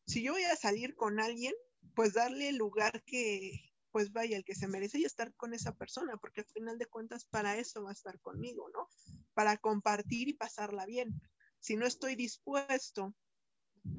Si 0.05 0.21
yo 0.21 0.33
voy 0.33 0.43
a 0.43 0.55
salir 0.55 0.95
con 0.95 1.19
alguien, 1.19 1.53
pues 1.95 2.13
darle 2.13 2.49
el 2.49 2.57
lugar 2.57 3.03
que, 3.05 3.51
pues 3.91 4.11
vaya, 4.11 4.37
el 4.37 4.43
que 4.43 4.55
se 4.55 4.67
merece 4.67 4.99
y 4.99 5.05
estar 5.05 5.33
con 5.35 5.53
esa 5.53 5.75
persona, 5.75 6.17
porque 6.17 6.41
al 6.41 6.47
final 6.47 6.77
de 6.77 6.85
cuentas 6.87 7.25
para 7.25 7.57
eso 7.57 7.83
va 7.83 7.91
a 7.91 7.93
estar 7.93 8.19
conmigo, 8.19 8.69
¿no? 8.73 8.89
Para 9.33 9.57
compartir 9.57 10.27
y 10.27 10.33
pasarla 10.33 10.85
bien. 10.85 11.21
Si 11.59 11.75
no 11.75 11.85
estoy 11.85 12.15
dispuesto 12.15 13.15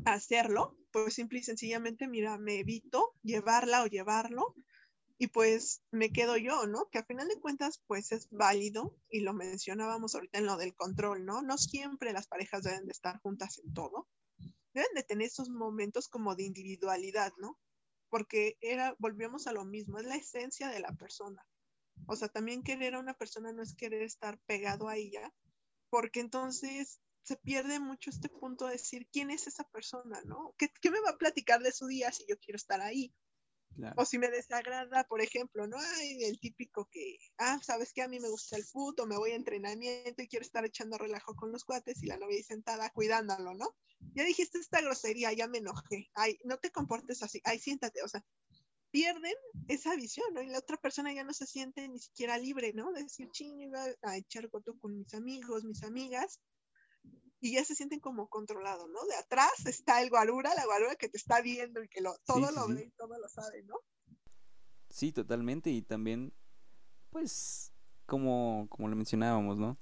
hacerlo, 0.05 0.77
pues 0.91 1.15
simple 1.15 1.41
y 1.41 1.43
sencillamente, 1.43 2.09
mira, 2.09 2.39
me 2.39 2.61
evito 2.61 3.15
llevarla 3.23 3.83
o 3.83 3.87
llevarlo 3.87 4.55
y 5.19 5.29
pues 5.29 5.83
me 5.91 6.11
quedo 6.11 6.37
yo, 6.37 6.67
¿no? 6.67 6.89
Que 6.91 6.99
al 6.99 7.07
final 7.07 7.29
de 7.29 7.41
cuentas, 7.41 7.83
pues 7.87 8.13
es 8.13 8.29
válido 8.31 8.97
y 9.11 9.21
lo 9.21 9.35
mencionábamos 9.35 10.15
ahorita 10.15 10.39
en 10.39 10.47
lo 10.47 10.57
del 10.57 10.75
control, 10.75 11.25
¿no? 11.25 11.43
No 11.43 11.59
siempre 11.59 12.13
las 12.13 12.29
parejas 12.29 12.63
deben 12.63 12.87
de 12.87 12.93
estar 12.93 13.19
juntas 13.21 13.59
en 13.59 13.75
todo. 13.75 14.09
Deben 14.75 14.95
de 14.95 15.03
tener 15.03 15.27
esos 15.27 15.51
momentos 15.51 16.09
como 16.09 16.37
de 16.37 16.45
individualidad, 16.45 17.33
¿no? 17.39 17.59
porque 18.09 18.57
era, 18.61 18.95
volvíamos 18.99 19.47
a 19.47 19.53
lo 19.53 19.65
mismo, 19.65 19.99
es 19.99 20.07
la 20.07 20.17
esencia 20.17 20.69
de 20.69 20.81
la 20.81 20.93
persona. 20.93 21.45
O 22.07 22.17
sea, 22.17 22.29
también 22.29 22.63
querer 22.63 22.95
a 22.95 23.01
una 23.01 23.15
persona 23.15 23.53
no 23.53 23.63
es 23.63 23.75
querer 23.75 24.03
estar 24.03 24.39
pegado 24.47 24.89
a 24.89 24.97
ella, 24.97 25.33
porque 25.91 26.21
entonces 26.21 27.01
se 27.23 27.37
pierde 27.37 27.81
mucho 27.81 28.11
este 28.11 28.29
punto 28.29 28.67
de 28.67 28.73
decir 28.73 29.09
quién 29.13 29.31
es 29.31 29.47
esa 29.47 29.65
persona, 29.65 30.21
¿no? 30.25 30.55
¿Qué, 30.57 30.71
qué 30.81 30.91
me 30.91 31.01
va 31.01 31.11
a 31.11 31.19
platicar 31.19 31.63
de 31.63 31.73
su 31.73 31.87
día 31.87 32.11
si 32.13 32.25
yo 32.29 32.39
quiero 32.39 32.57
estar 32.57 32.81
ahí? 32.81 33.15
Claro. 33.75 33.95
O 33.97 34.05
si 34.05 34.19
me 34.19 34.29
desagrada, 34.29 35.05
por 35.05 35.21
ejemplo, 35.21 35.67
¿no? 35.69 35.77
Ay, 35.79 36.25
el 36.25 36.41
típico 36.41 36.89
que, 36.91 37.19
ah, 37.37 37.61
sabes 37.63 37.93
que 37.93 38.03
a 38.03 38.09
mí 38.09 38.19
me 38.19 38.29
gusta 38.29 38.57
el 38.57 38.65
fútbol, 38.65 39.09
me 39.09 39.17
voy 39.17 39.33
a 39.33 39.37
entrenamiento 39.37 40.23
y 40.23 40.27
quiero 40.27 40.45
estar 40.45 40.65
echando 40.65 40.99
relajo 40.99 41.37
con 41.37 41.53
los 41.53 41.65
cuates 41.65 42.03
y 42.03 42.07
la 42.07 42.17
novia 42.17 42.37
ahí 42.37 42.43
sentada 42.43 42.91
cuidándolo, 42.91 43.55
¿no? 43.55 43.77
Ya 44.15 44.25
dijiste 44.25 44.59
esta 44.59 44.81
grosería, 44.81 45.33
ya 45.33 45.47
me 45.47 45.59
enojé. 45.59 46.11
Ay, 46.15 46.39
no 46.45 46.59
te 46.59 46.71
comportes 46.73 47.23
así. 47.23 47.41
Ay, 47.45 47.59
siéntate. 47.59 48.03
O 48.03 48.09
sea, 48.09 48.25
pierden 48.91 49.35
esa 49.69 49.95
visión, 49.97 50.33
¿no? 50.35 50.43
Y 50.43 50.49
la 50.49 50.59
otra 50.59 50.77
persona 50.77 51.13
ya 51.13 51.25
no 51.25 51.33
se 51.33 51.47
siente 51.47 51.87
ni 51.89 51.99
siquiera 51.99 52.39
libre, 52.39 52.73
¿no? 52.73 52.93
De 52.93 53.03
decir, 53.03 53.29
ching, 53.31 53.61
iba 53.61 53.85
a 54.03 54.17
echar 54.17 54.49
coto 54.51 54.79
con 54.79 54.97
mis 54.99 55.15
amigos, 55.15 55.65
mis 55.65 55.83
amigas. 55.83 56.41
Y 57.41 57.53
ya 57.53 57.65
se 57.65 57.75
sienten 57.75 58.01
como 58.01 58.29
controlados, 58.29 58.89
¿no? 58.91 59.05
De 59.07 59.15
atrás 59.15 59.67
está 59.67 60.03
el 60.03 60.11
guarura, 60.11 60.55
la 60.55 60.65
guarura 60.65 60.97
que 60.97 61.09
te 61.09 61.17
está 61.17 61.41
viendo 61.41 61.83
y 61.83 61.89
que 61.89 62.01
lo, 62.01 62.17
todo 62.25 62.49
sí, 62.49 62.55
lo 62.55 62.67
sí. 62.67 62.75
ve 62.75 62.85
y 62.87 62.91
todo 62.91 63.19
lo 63.19 63.29
sabe, 63.29 63.63
¿no? 63.63 63.77
Sí, 64.91 65.13
totalmente. 65.13 65.71
Y 65.71 65.83
también, 65.83 66.33
pues, 67.11 67.73
como, 68.07 68.67
como 68.71 68.89
lo 68.89 68.97
mencionábamos, 68.97 69.59
¿no? 69.59 69.79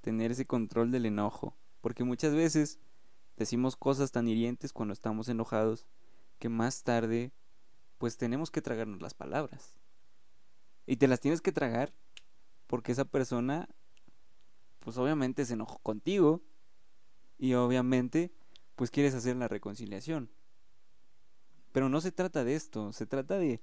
Tener 0.00 0.32
ese 0.32 0.46
control 0.46 0.90
del 0.90 1.06
enojo. 1.06 1.56
Porque 1.80 2.04
muchas 2.04 2.34
veces 2.34 2.78
decimos 3.36 3.76
cosas 3.76 4.10
tan 4.10 4.28
hirientes 4.28 4.72
cuando 4.72 4.92
estamos 4.92 5.28
enojados 5.28 5.86
que 6.38 6.48
más 6.48 6.82
tarde, 6.82 7.32
pues 7.98 8.16
tenemos 8.16 8.50
que 8.50 8.62
tragarnos 8.62 9.00
las 9.00 9.14
palabras. 9.14 9.78
Y 10.86 10.96
te 10.96 11.08
las 11.08 11.20
tienes 11.20 11.40
que 11.40 11.52
tragar 11.52 11.94
porque 12.66 12.92
esa 12.92 13.04
persona, 13.04 13.68
pues 14.80 14.96
obviamente 14.98 15.44
se 15.44 15.54
enojó 15.54 15.78
contigo. 15.80 16.42
Y 17.38 17.54
obviamente, 17.54 18.32
pues 18.76 18.90
quieres 18.90 19.14
hacer 19.14 19.36
la 19.36 19.48
reconciliación. 19.48 20.30
Pero 21.72 21.88
no 21.88 22.00
se 22.00 22.12
trata 22.12 22.44
de 22.44 22.54
esto, 22.54 22.92
se 22.92 23.06
trata 23.06 23.38
de 23.38 23.60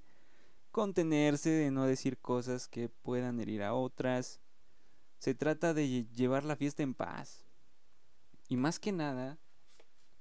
contenerse, 0.70 1.50
de 1.50 1.70
no 1.70 1.84
decir 1.84 2.18
cosas 2.18 2.68
que 2.68 2.88
puedan 2.88 3.40
herir 3.40 3.62
a 3.62 3.74
otras. 3.74 4.40
Se 5.18 5.34
trata 5.34 5.74
de 5.74 5.86
lle- 5.86 6.10
llevar 6.12 6.44
la 6.44 6.56
fiesta 6.56 6.82
en 6.82 6.94
paz. 6.94 7.44
Y 8.48 8.56
más 8.56 8.78
que 8.78 8.92
nada, 8.92 9.38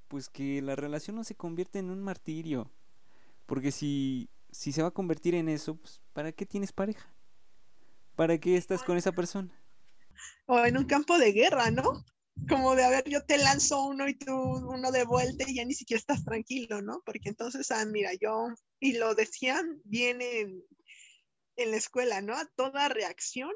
pues 0.07 0.29
que 0.29 0.61
la 0.61 0.75
relación 0.75 1.15
no 1.15 1.23
se 1.23 1.35
convierta 1.35 1.79
en 1.79 1.89
un 1.89 2.01
martirio. 2.01 2.71
Porque 3.45 3.71
si, 3.71 4.29
si 4.51 4.71
se 4.71 4.81
va 4.81 4.89
a 4.89 4.91
convertir 4.93 5.35
en 5.35 5.49
eso, 5.49 5.75
pues 5.75 6.01
¿para 6.13 6.31
qué 6.31 6.45
tienes 6.45 6.71
pareja? 6.71 7.11
¿para 8.15 8.37
qué 8.37 8.55
estás 8.55 8.81
con 8.81 8.95
esa 8.97 9.11
persona? 9.11 9.53
O 10.45 10.57
en 10.63 10.77
un 10.77 10.85
campo 10.85 11.17
de 11.17 11.33
guerra, 11.33 11.69
¿no? 11.69 12.05
Como 12.49 12.75
de, 12.75 12.83
a 12.83 12.89
ver, 12.89 13.09
yo 13.09 13.25
te 13.25 13.37
lanzo 13.37 13.85
uno 13.85 14.07
y 14.07 14.15
tú 14.15 14.33
uno 14.33 14.91
de 14.91 15.05
vuelta 15.05 15.45
y 15.47 15.55
ya 15.55 15.65
ni 15.65 15.73
siquiera 15.73 15.99
estás 15.99 16.23
tranquilo, 16.23 16.81
¿no? 16.81 17.01
Porque 17.05 17.29
entonces, 17.29 17.71
ah, 17.71 17.85
mira, 17.85 18.11
yo, 18.13 18.47
y 18.79 18.93
lo 18.93 19.15
decían 19.15 19.81
bien 19.85 20.21
en, 20.21 20.63
en 21.55 21.71
la 21.71 21.77
escuela, 21.77 22.21
¿no? 22.21 22.35
A 22.35 22.45
toda 22.55 22.89
reacción 22.89 23.51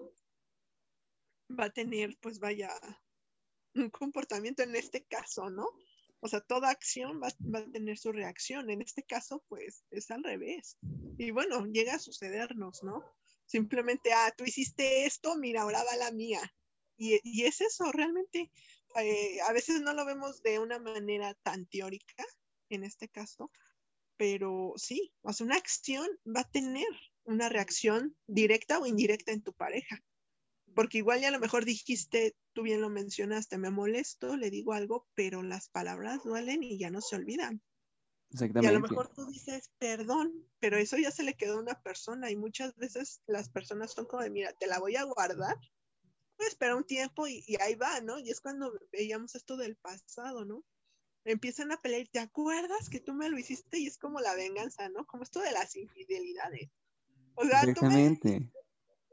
va 1.51 1.65
a 1.65 1.69
tener, 1.71 2.17
pues 2.21 2.39
vaya, 2.39 2.71
un 3.75 3.89
comportamiento 3.89 4.63
en 4.63 4.75
este 4.75 5.05
caso, 5.05 5.49
¿no? 5.49 5.67
O 6.21 6.27
sea, 6.27 6.41
toda 6.41 6.69
acción 6.69 7.21
va, 7.21 7.27
a 7.27 7.71
tener 7.71 7.97
su 7.97 8.11
reacción. 8.11 8.69
En 8.69 8.81
este 8.81 9.03
caso, 9.03 9.43
pues 9.47 9.85
es 9.89 10.11
al 10.11 10.23
revés. 10.23 10.77
Y 11.17 11.31
bueno, 11.31 11.65
llega 11.65 11.95
a 11.95 11.99
sucedernos, 11.99 12.83
¿no? 12.83 13.03
Simplemente, 13.45 14.11
ah, 14.13 14.33
tú 14.37 14.43
hiciste 14.43 15.05
esto, 15.05 15.35
mira, 15.37 15.61
ahora 15.61 15.83
va 15.83 15.95
la 15.95 16.11
mía. 16.11 16.41
Y, 16.99 17.19
y 17.23 17.45
es 17.45 17.61
eso, 17.61 17.91
realmente. 17.91 18.51
Eh, 19.01 19.39
a 19.47 19.53
veces 19.53 19.81
no 19.81 19.93
lo 19.93 20.05
vemos 20.05 20.43
de 20.43 20.59
una 20.59 20.79
manera 20.79 21.33
tan 21.43 21.65
teórica, 21.65 22.25
en 22.69 22.83
este 22.83 23.07
caso, 23.07 23.51
pero 24.17 24.73
sí, 24.75 25.13
o 25.21 25.31
sea, 25.31 25.45
una 25.45 25.55
acción 25.55 26.07
va 26.27 26.41
a 26.41 26.51
tener 26.51 26.87
una 27.23 27.47
reacción 27.47 28.17
directa 28.27 28.79
o 28.79 28.85
indirecta 28.85 29.31
en 29.31 29.41
tu 29.41 29.53
pareja. 29.53 30.03
Porque 30.75 30.99
igual 30.99 31.21
ya 31.21 31.29
a 31.29 31.31
lo 31.31 31.39
mejor 31.39 31.65
dijiste, 31.65 32.35
tú 32.53 32.63
bien 32.63 32.81
lo 32.81 32.89
mencionaste, 32.89 33.57
me 33.57 33.71
molesto, 33.71 34.35
le 34.35 34.49
digo 34.49 34.73
algo, 34.73 35.07
pero 35.15 35.41
las 35.41 35.69
palabras 35.69 36.23
duelen 36.23 36.63
y 36.63 36.77
ya 36.77 36.89
no 36.89 37.01
se 37.01 37.15
olvidan. 37.15 37.61
Exactamente. 38.31 38.65
Y 38.65 38.69
a 38.69 38.79
lo 38.79 38.87
mejor 38.87 39.11
tú 39.13 39.25
dices 39.25 39.71
perdón, 39.79 40.45
pero 40.59 40.77
eso 40.77 40.97
ya 40.97 41.11
se 41.11 41.23
le 41.23 41.35
quedó 41.35 41.57
a 41.57 41.61
una 41.61 41.81
persona 41.81 42.29
y 42.29 42.35
muchas 42.35 42.75
veces 42.75 43.21
las 43.25 43.49
personas 43.49 43.93
son 43.93 44.05
como 44.05 44.21
de, 44.21 44.29
mira, 44.29 44.53
te 44.53 44.67
la 44.67 44.79
voy 44.79 44.95
a 44.97 45.03
guardar, 45.03 45.57
pues 46.39 46.51
espera 46.51 46.77
un 46.77 46.85
tiempo 46.85 47.27
y, 47.27 47.43
y 47.47 47.61
ahí 47.61 47.75
va, 47.75 47.99
¿no? 47.99 48.17
Y 48.17 48.29
es 48.29 48.39
cuando 48.39 48.71
veíamos 48.93 49.35
esto 49.35 49.57
del 49.57 49.75
pasado, 49.75 50.45
¿no? 50.45 50.63
Empiezan 51.25 51.73
a 51.73 51.81
pelear, 51.81 52.07
¿te 52.07 52.19
acuerdas 52.19 52.89
que 52.89 53.01
tú 53.01 53.13
me 53.13 53.29
lo 53.29 53.37
hiciste? 53.37 53.77
Y 53.77 53.87
es 53.87 53.97
como 53.97 54.21
la 54.21 54.35
venganza, 54.35 54.87
¿no? 54.87 55.05
Como 55.05 55.23
esto 55.23 55.41
de 55.41 55.51
las 55.51 55.75
infidelidades. 55.75 56.69
O 57.35 57.43
sea, 57.43 57.63
Exactamente. 57.63 58.49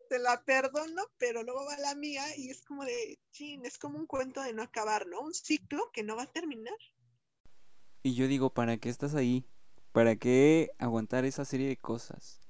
te 0.09 0.19
la 0.21 0.45
perdono, 0.45 1.03
pero 1.19 1.43
luego 1.43 1.65
va 1.65 1.77
la 1.79 1.97
mía 1.97 2.23
y 2.37 2.49
es 2.49 2.63
como 2.63 2.85
de, 2.85 3.19
chin, 3.33 3.67
es 3.67 3.77
como 3.77 3.99
un 3.99 4.07
cuento 4.07 4.41
de 4.43 4.53
no 4.53 4.63
acabar, 4.63 5.09
¿no? 5.09 5.21
Un 5.21 5.35
ciclo 5.35 5.91
que 5.93 6.05
no 6.05 6.15
va 6.15 6.23
a 6.23 6.33
terminar. 6.33 6.79
Y 8.05 8.15
yo 8.15 8.29
digo, 8.29 8.55
¿para 8.55 8.77
qué 8.77 8.89
estás 8.89 9.17
ahí? 9.17 9.45
¿Para 9.91 10.15
qué 10.15 10.71
aguantar 10.79 11.25
esa 11.25 11.45
serie 11.45 11.67
de 11.67 11.77
cosas? 11.77 12.41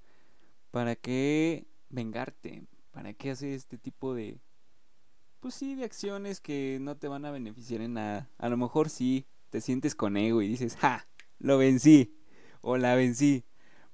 ¿Para 0.70 0.96
qué 0.96 1.66
vengarte? 1.88 2.66
¿Para 2.90 3.14
qué 3.14 3.30
hacer 3.30 3.52
este 3.52 3.78
tipo 3.78 4.14
de... 4.14 4.38
Pues 5.46 5.54
sí, 5.54 5.76
de 5.76 5.84
acciones 5.84 6.40
que 6.40 6.78
no 6.80 6.96
te 6.96 7.06
van 7.06 7.24
a 7.24 7.30
beneficiar 7.30 7.80
en 7.80 7.94
nada. 7.94 8.28
A 8.36 8.48
lo 8.48 8.56
mejor 8.56 8.90
sí, 8.90 9.28
te 9.50 9.60
sientes 9.60 9.94
con 9.94 10.16
ego 10.16 10.42
y 10.42 10.48
dices, 10.48 10.74
¡ja! 10.74 11.06
Lo 11.38 11.56
vencí. 11.56 12.18
O 12.62 12.76
la 12.76 12.96
vencí. 12.96 13.44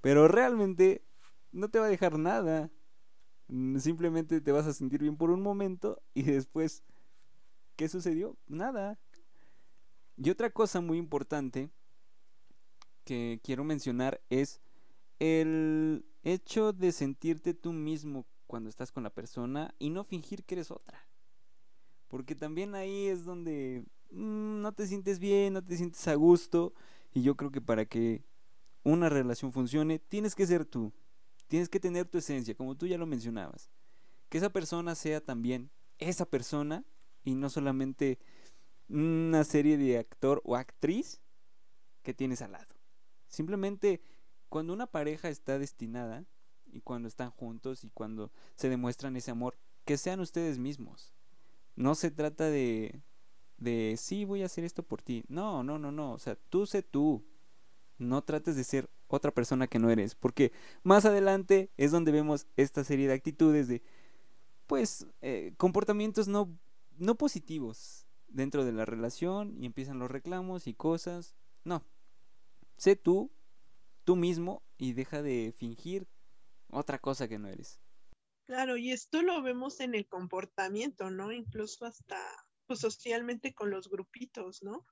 Pero 0.00 0.28
realmente 0.28 1.04
no 1.50 1.68
te 1.68 1.78
va 1.78 1.84
a 1.84 1.90
dejar 1.90 2.18
nada. 2.18 2.70
Mm, 3.48 3.76
simplemente 3.80 4.40
te 4.40 4.50
vas 4.50 4.66
a 4.66 4.72
sentir 4.72 5.02
bien 5.02 5.18
por 5.18 5.28
un 5.28 5.42
momento 5.42 6.00
y 6.14 6.22
después, 6.22 6.84
¿qué 7.76 7.86
sucedió? 7.86 8.38
Nada. 8.46 8.98
Y 10.16 10.30
otra 10.30 10.48
cosa 10.48 10.80
muy 10.80 10.96
importante 10.96 11.68
que 13.04 13.42
quiero 13.44 13.62
mencionar 13.62 14.22
es 14.30 14.62
el 15.18 16.06
hecho 16.22 16.72
de 16.72 16.92
sentirte 16.92 17.52
tú 17.52 17.74
mismo 17.74 18.24
cuando 18.46 18.70
estás 18.70 18.90
con 18.90 19.02
la 19.02 19.10
persona 19.10 19.74
y 19.78 19.90
no 19.90 20.02
fingir 20.02 20.44
que 20.44 20.54
eres 20.54 20.70
otra. 20.70 21.11
Porque 22.12 22.34
también 22.34 22.74
ahí 22.74 23.06
es 23.06 23.24
donde 23.24 23.86
mm, 24.10 24.60
no 24.60 24.72
te 24.72 24.86
sientes 24.86 25.18
bien, 25.18 25.54
no 25.54 25.64
te 25.64 25.78
sientes 25.78 26.06
a 26.08 26.14
gusto. 26.14 26.74
Y 27.14 27.22
yo 27.22 27.38
creo 27.38 27.50
que 27.50 27.62
para 27.62 27.86
que 27.86 28.22
una 28.82 29.08
relación 29.08 29.50
funcione, 29.50 29.98
tienes 29.98 30.34
que 30.34 30.46
ser 30.46 30.66
tú. 30.66 30.92
Tienes 31.48 31.70
que 31.70 31.80
tener 31.80 32.06
tu 32.06 32.18
esencia, 32.18 32.54
como 32.54 32.76
tú 32.76 32.86
ya 32.86 32.98
lo 32.98 33.06
mencionabas. 33.06 33.70
Que 34.28 34.36
esa 34.36 34.50
persona 34.50 34.94
sea 34.94 35.24
también 35.24 35.70
esa 35.96 36.26
persona 36.26 36.84
y 37.24 37.34
no 37.34 37.48
solamente 37.48 38.18
una 38.90 39.42
serie 39.42 39.78
de 39.78 39.96
actor 39.96 40.42
o 40.44 40.56
actriz 40.56 41.22
que 42.02 42.12
tienes 42.12 42.42
al 42.42 42.52
lado. 42.52 42.74
Simplemente 43.26 44.02
cuando 44.50 44.74
una 44.74 44.86
pareja 44.86 45.30
está 45.30 45.58
destinada 45.58 46.26
y 46.66 46.82
cuando 46.82 47.08
están 47.08 47.30
juntos 47.30 47.84
y 47.84 47.88
cuando 47.88 48.30
se 48.54 48.68
demuestran 48.68 49.16
ese 49.16 49.30
amor, 49.30 49.56
que 49.86 49.96
sean 49.96 50.20
ustedes 50.20 50.58
mismos. 50.58 51.14
No 51.76 51.94
se 51.94 52.10
trata 52.10 52.50
de 52.50 53.02
de 53.62 53.96
sí 53.96 54.24
voy 54.24 54.42
a 54.42 54.46
hacer 54.46 54.64
esto 54.64 54.82
por 54.82 55.02
ti. 55.02 55.24
No, 55.28 55.62
no, 55.62 55.78
no, 55.78 55.92
no. 55.92 56.12
O 56.12 56.18
sea, 56.18 56.36
tú 56.50 56.66
sé 56.66 56.82
tú. 56.82 57.24
No 57.98 58.22
trates 58.22 58.56
de 58.56 58.64
ser 58.64 58.90
otra 59.06 59.30
persona 59.30 59.68
que 59.68 59.78
no 59.78 59.90
eres. 59.90 60.14
Porque 60.14 60.52
más 60.82 61.04
adelante 61.04 61.70
es 61.76 61.92
donde 61.92 62.12
vemos 62.12 62.46
esta 62.56 62.84
serie 62.84 63.06
de 63.06 63.14
actitudes 63.14 63.68
de, 63.68 63.82
pues, 64.66 65.06
eh, 65.20 65.54
comportamientos 65.56 66.26
no, 66.28 66.50
no 66.98 67.16
positivos 67.16 68.06
dentro 68.26 68.64
de 68.64 68.72
la 68.72 68.84
relación 68.84 69.56
y 69.56 69.66
empiezan 69.66 69.98
los 69.98 70.10
reclamos 70.10 70.66
y 70.66 70.74
cosas. 70.74 71.36
No. 71.64 71.84
Sé 72.76 72.96
tú, 72.96 73.30
tú 74.04 74.16
mismo 74.16 74.62
y 74.78 74.94
deja 74.94 75.22
de 75.22 75.54
fingir 75.56 76.08
otra 76.70 76.98
cosa 76.98 77.28
que 77.28 77.38
no 77.38 77.48
eres. 77.48 77.81
Claro, 78.52 78.76
y 78.76 78.92
esto 78.92 79.22
lo 79.22 79.40
vemos 79.40 79.80
en 79.80 79.94
el 79.94 80.06
comportamiento, 80.06 81.08
¿no? 81.08 81.32
Incluso 81.32 81.86
hasta 81.86 82.20
pues, 82.66 82.80
socialmente 82.80 83.54
con 83.54 83.70
los 83.70 83.88
grupitos, 83.88 84.62
¿no? 84.62 84.86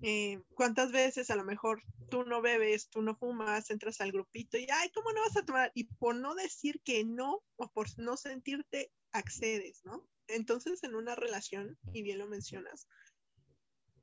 Eh, 0.00 0.40
¿Cuántas 0.54 0.92
veces 0.92 1.28
a 1.30 1.34
lo 1.34 1.42
mejor 1.44 1.82
tú 2.08 2.22
no 2.22 2.40
bebes, 2.40 2.88
tú 2.90 3.02
no 3.02 3.16
fumas, 3.16 3.68
entras 3.70 4.00
al 4.00 4.12
grupito 4.12 4.58
y, 4.58 4.68
ay, 4.72 4.90
¿cómo 4.94 5.10
no 5.10 5.22
vas 5.22 5.36
a 5.36 5.44
tomar? 5.44 5.72
Y 5.74 5.92
por 5.96 6.14
no 6.14 6.36
decir 6.36 6.80
que 6.84 7.04
no 7.04 7.42
o 7.56 7.68
por 7.72 7.88
no 7.98 8.16
sentirte, 8.16 8.92
accedes, 9.10 9.84
¿no? 9.84 10.08
Entonces, 10.28 10.84
en 10.84 10.94
una 10.94 11.16
relación, 11.16 11.76
y 11.92 12.02
bien 12.02 12.18
lo 12.18 12.28
mencionas, 12.28 12.86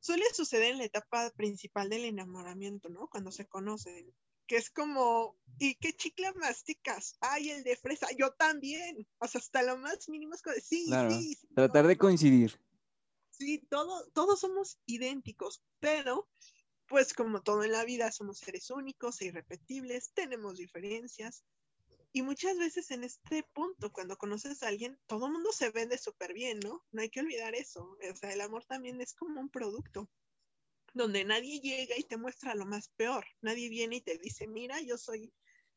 suele 0.01 0.25
suceder 0.33 0.71
en 0.73 0.79
la 0.79 0.83
etapa 0.83 1.29
principal 1.37 1.87
del 1.87 2.03
enamoramiento, 2.03 2.89
¿no? 2.89 3.07
Cuando 3.07 3.31
se 3.31 3.47
conocen, 3.47 4.13
que 4.51 4.57
es 4.57 4.69
como, 4.69 5.37
¿y 5.59 5.75
qué 5.75 5.93
chicle 5.93 6.33
masticas? 6.33 7.15
Ay, 7.21 7.51
el 7.51 7.63
de 7.63 7.77
fresa, 7.77 8.07
yo 8.17 8.33
también. 8.33 9.07
O 9.19 9.25
sea, 9.25 9.39
hasta 9.39 9.63
lo 9.63 9.77
más 9.77 10.09
mínimo 10.09 10.35
es 10.35 10.41
como, 10.41 10.57
sí, 10.57 10.87
sí, 10.87 11.35
sí. 11.35 11.47
Tratar 11.55 11.87
de 11.87 11.97
coincidir. 11.97 12.59
Sí, 13.29 13.65
todo, 13.69 14.05
todos 14.11 14.41
somos 14.41 14.77
idénticos, 14.85 15.63
pero 15.79 16.29
pues 16.85 17.13
como 17.13 17.41
todo 17.41 17.63
en 17.63 17.71
la 17.71 17.85
vida 17.85 18.11
somos 18.11 18.39
seres 18.39 18.69
únicos 18.71 19.21
e 19.21 19.27
irrepetibles, 19.27 20.11
tenemos 20.13 20.57
diferencias. 20.57 21.45
Y 22.11 22.21
muchas 22.21 22.57
veces 22.57 22.91
en 22.91 23.05
este 23.05 23.43
punto, 23.53 23.93
cuando 23.93 24.17
conoces 24.17 24.63
a 24.63 24.67
alguien, 24.67 24.99
todo 25.07 25.27
el 25.27 25.31
mundo 25.31 25.53
se 25.53 25.69
vende 25.69 25.97
súper 25.97 26.33
bien, 26.33 26.59
¿no? 26.59 26.83
No 26.91 27.01
hay 27.01 27.09
que 27.09 27.21
olvidar 27.21 27.55
eso. 27.55 27.97
O 28.11 28.15
sea, 28.17 28.33
el 28.33 28.41
amor 28.41 28.65
también 28.65 28.99
es 28.99 29.13
como 29.13 29.39
un 29.39 29.49
producto, 29.49 30.09
donde 30.93 31.23
nadie 31.25 31.59
llega 31.59 31.97
y 31.97 32.03
te 32.03 32.17
muestra 32.17 32.55
lo 32.55 32.65
más 32.65 32.89
peor. 32.89 33.25
Nadie 33.41 33.69
viene 33.69 33.97
y 33.97 34.01
te 34.01 34.17
dice, 34.17 34.47
mira, 34.47 34.81
yo 34.81 34.97
soy 34.97 35.33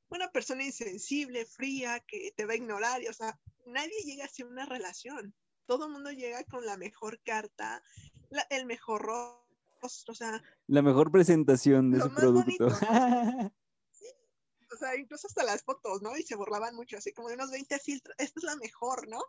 una 0.08 0.30
persona 0.30 0.64
insensible, 0.64 1.46
fría, 1.46 2.00
que 2.00 2.32
te 2.36 2.44
va 2.46 2.52
a 2.52 2.56
ignorar. 2.56 3.02
o 3.08 3.12
sea, 3.12 3.38
nadie 3.66 4.02
llega 4.04 4.24
hacia 4.24 4.46
una 4.46 4.66
relación 4.66 5.34
todo 5.66 5.86
el 5.86 5.92
mundo 5.92 6.10
llega 6.10 6.44
con 6.44 6.64
la 6.64 6.76
mejor 6.76 7.20
carta, 7.24 7.82
el 8.50 8.66
mejor 8.66 9.02
rostro, 9.02 10.12
o 10.12 10.14
sea... 10.14 10.42
La 10.66 10.82
mejor 10.82 11.10
presentación 11.10 11.90
de 11.90 12.00
su 12.00 12.12
producto. 12.12 12.68
O 14.72 14.76
sea, 14.76 14.96
incluso 14.96 15.28
hasta 15.28 15.44
las 15.44 15.62
fotos, 15.62 16.02
¿no? 16.02 16.16
Y 16.16 16.24
se 16.24 16.34
borraban 16.34 16.74
mucho, 16.74 16.96
así 16.96 17.12
como 17.12 17.28
de 17.28 17.34
unos 17.34 17.52
20 17.52 17.78
filtros, 17.78 18.16
esta 18.18 18.40
es 18.40 18.44
la 18.44 18.56
mejor, 18.56 19.08
¿no? 19.08 19.22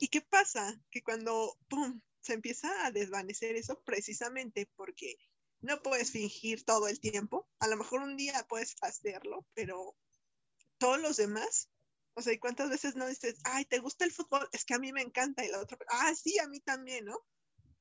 ¿Y 0.00 0.08
qué 0.08 0.20
pasa? 0.20 0.82
Que 0.90 1.02
cuando, 1.02 1.56
¡pum!, 1.68 2.00
se 2.20 2.32
empieza 2.32 2.84
a 2.84 2.90
desvanecer 2.90 3.54
eso 3.54 3.80
precisamente 3.84 4.68
porque 4.74 5.16
no 5.60 5.80
puedes 5.82 6.10
fingir 6.10 6.64
todo 6.64 6.88
el 6.88 6.98
tiempo. 6.98 7.48
A 7.60 7.68
lo 7.68 7.76
mejor 7.76 8.02
un 8.02 8.16
día 8.16 8.44
puedes 8.48 8.74
hacerlo, 8.80 9.46
pero 9.54 9.94
todos 10.78 11.00
los 11.00 11.16
demás 11.16 11.70
o 12.14 12.22
sea, 12.22 12.32
¿y 12.32 12.38
cuántas 12.38 12.68
veces 12.68 12.96
no 12.96 13.06
dices, 13.06 13.40
ay, 13.44 13.64
¿te 13.64 13.78
gusta 13.78 14.04
el 14.04 14.12
fútbol? 14.12 14.48
Es 14.52 14.64
que 14.64 14.74
a 14.74 14.78
mí 14.78 14.92
me 14.92 15.02
encanta. 15.02 15.44
Y 15.44 15.48
la 15.48 15.60
otra, 15.60 15.78
ah, 15.88 16.12
sí, 16.14 16.38
a 16.38 16.48
mí 16.48 16.60
también, 16.60 17.04
¿no? 17.06 17.18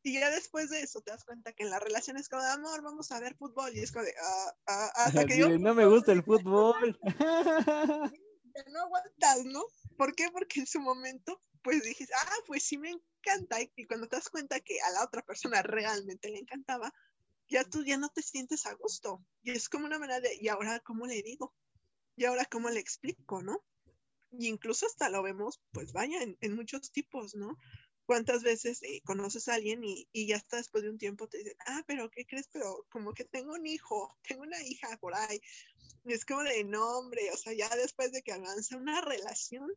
Y 0.01 0.13
ya 0.13 0.29
después 0.29 0.69
de 0.69 0.81
eso 0.81 1.01
te 1.01 1.11
das 1.11 1.25
cuenta 1.25 1.51
que 1.51 1.63
en 1.63 1.71
la 1.71 1.79
relación 1.79 2.15
es 2.15 2.29
como 2.29 2.43
de 2.43 2.51
amor, 2.51 2.81
vamos 2.81 3.11
a 3.11 3.19
ver 3.19 3.35
fútbol. 3.35 3.75
Y 3.75 3.81
es 3.81 3.91
como 3.91 4.05
de, 4.05 4.13
ah, 4.21 4.55
ah, 4.67 4.91
hasta 4.95 5.25
que 5.25 5.37
yo. 5.37 5.49
No 5.57 5.73
me 5.73 5.85
gusta 5.85 6.13
el 6.13 6.23
fútbol. 6.23 6.97
Ya 8.55 8.63
no 8.71 8.81
aguantas, 8.81 9.45
¿no? 9.45 9.65
¿Por 9.99 10.15
qué? 10.15 10.29
Porque 10.31 10.61
en 10.61 10.65
su 10.65 10.79
momento, 10.79 11.41
pues 11.61 11.83
dices, 11.83 12.09
ah, 12.15 12.35
pues 12.47 12.63
sí 12.63 12.77
me 12.77 12.89
encanta. 12.89 13.57
Y 13.75 13.85
cuando 13.85 14.07
te 14.07 14.15
das 14.15 14.29
cuenta 14.29 14.61
que 14.61 14.79
a 14.79 14.91
la 14.91 15.03
otra 15.03 15.23
persona 15.23 15.61
realmente 15.61 16.29
le 16.29 16.39
encantaba, 16.39 16.93
ya 17.49 17.65
tú 17.65 17.83
ya 17.83 17.97
no 17.97 18.07
te 18.07 18.21
sientes 18.21 18.65
a 18.65 18.73
gusto. 18.75 19.21
Y 19.43 19.51
es 19.51 19.67
como 19.67 19.87
una 19.87 19.99
manera 19.99 20.21
de, 20.21 20.37
¿y 20.39 20.47
ahora 20.47 20.79
cómo 20.79 21.05
le 21.05 21.21
digo? 21.21 21.53
¿Y 22.15 22.23
ahora 22.23 22.45
cómo 22.45 22.69
le 22.69 22.79
explico, 22.79 23.43
no? 23.43 23.61
Y 24.31 24.47
incluso 24.47 24.85
hasta 24.85 25.09
lo 25.09 25.21
vemos, 25.21 25.59
pues 25.73 25.91
vaya, 25.91 26.23
en, 26.23 26.37
en 26.39 26.55
muchos 26.55 26.93
tipos, 26.93 27.35
¿no? 27.35 27.57
¿Cuántas 28.09 28.41
veces 28.41 28.81
eh, 28.81 29.01
conoces 29.05 29.47
a 29.47 29.53
alguien 29.53 29.83
y, 29.83 30.07
ya 30.25 30.37
hasta 30.37 30.57
después 30.57 30.83
de 30.83 30.89
un 30.89 30.97
tiempo 30.97 31.27
te 31.27 31.37
dicen, 31.37 31.53
ah, 31.67 31.83
pero 31.85 32.09
¿qué 32.09 32.25
crees? 32.25 32.49
Pero 32.51 32.87
como 32.89 33.13
que 33.13 33.23
tengo 33.23 33.53
un 33.53 33.67
hijo, 33.67 34.17
tengo 34.27 34.41
una 34.41 34.59
hija 34.63 34.97
por 34.97 35.13
ahí. 35.13 35.39
Y 36.05 36.13
es 36.13 36.25
como 36.25 36.41
de 36.41 36.63
nombre, 36.63 37.29
o 37.31 37.37
sea, 37.37 37.53
ya 37.53 37.69
después 37.75 38.11
de 38.11 38.23
que 38.23 38.31
avanza 38.31 38.77
una 38.77 38.99
relación 39.01 39.69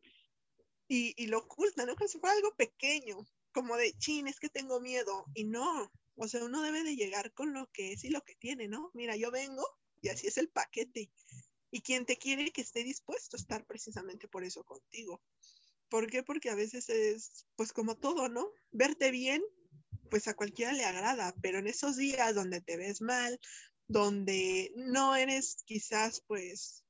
y, 0.87 1.13
y 1.15 1.27
lo 1.27 1.41
oculta, 1.41 1.85
¿no? 1.85 1.95
Como 1.95 2.07
si 2.07 2.17
fuera 2.17 2.35
algo 2.35 2.55
pequeño, 2.55 3.23
como 3.51 3.77
de, 3.77 3.93
chin, 3.99 4.27
es 4.27 4.39
que 4.39 4.49
tengo 4.49 4.79
miedo. 4.79 5.25
Y 5.35 5.43
no, 5.43 5.91
o 6.15 6.27
sea, 6.27 6.43
uno 6.43 6.63
debe 6.63 6.83
de 6.83 6.95
llegar 6.95 7.33
con 7.33 7.53
lo 7.53 7.69
que 7.71 7.93
es 7.93 8.03
y 8.03 8.09
lo 8.09 8.21
que 8.21 8.33
tiene, 8.33 8.67
¿no? 8.67 8.89
Mira, 8.95 9.15
yo 9.15 9.29
vengo 9.29 9.63
y 10.01 10.09
así 10.09 10.25
es 10.25 10.39
el 10.39 10.49
paquete. 10.49 11.11
Y 11.69 11.81
quien 11.83 12.07
te 12.07 12.17
quiere 12.17 12.49
que 12.49 12.61
esté 12.61 12.83
dispuesto 12.83 13.37
a 13.37 13.39
estar 13.39 13.63
precisamente 13.67 14.27
por 14.27 14.43
eso 14.43 14.63
contigo. 14.63 15.21
¿Por 15.93 16.09
qué? 16.09 16.23
Porque 16.23 16.49
a 16.49 16.55
veces 16.55 16.89
es, 16.89 17.45
pues 17.55 17.71
como 17.71 17.95
todo, 17.95 18.27
¿no? 18.27 18.51
Verte 18.71 19.11
bien, 19.11 19.43
pues 20.09 20.27
a 20.27 20.33
cualquiera 20.33 20.71
le 20.71 20.85
agrada, 20.85 21.35
pero 21.43 21.59
en 21.59 21.67
esos 21.67 21.97
días 21.97 22.33
donde 22.33 22.61
te 22.61 22.77
ves 22.77 22.99
mal, 22.99 23.39
donde 23.87 24.71
no 24.75 25.15
eres 25.15 25.57
quizás 25.67 26.23
pues 26.25 26.83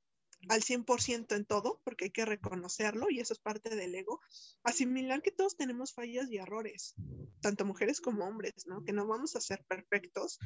al 0.48 0.62
100% 0.62 1.36
en 1.36 1.44
todo, 1.44 1.82
porque 1.84 2.06
hay 2.06 2.12
que 2.12 2.24
reconocerlo 2.24 3.08
y 3.10 3.20
eso 3.20 3.34
es 3.34 3.40
parte 3.40 3.76
del 3.76 3.94
ego, 3.94 4.22
asimilar 4.64 5.22
que 5.22 5.32
todos 5.32 5.58
tenemos 5.58 5.94
fallas 5.94 6.32
y 6.32 6.38
errores, 6.38 6.96
tanto 7.42 7.66
mujeres 7.66 8.00
como 8.00 8.26
hombres, 8.26 8.68
¿no? 8.68 8.86
Que 8.86 8.94
no 8.94 9.06
vamos 9.06 9.36
a 9.36 9.42
ser 9.42 9.66
perfectos, 9.66 10.40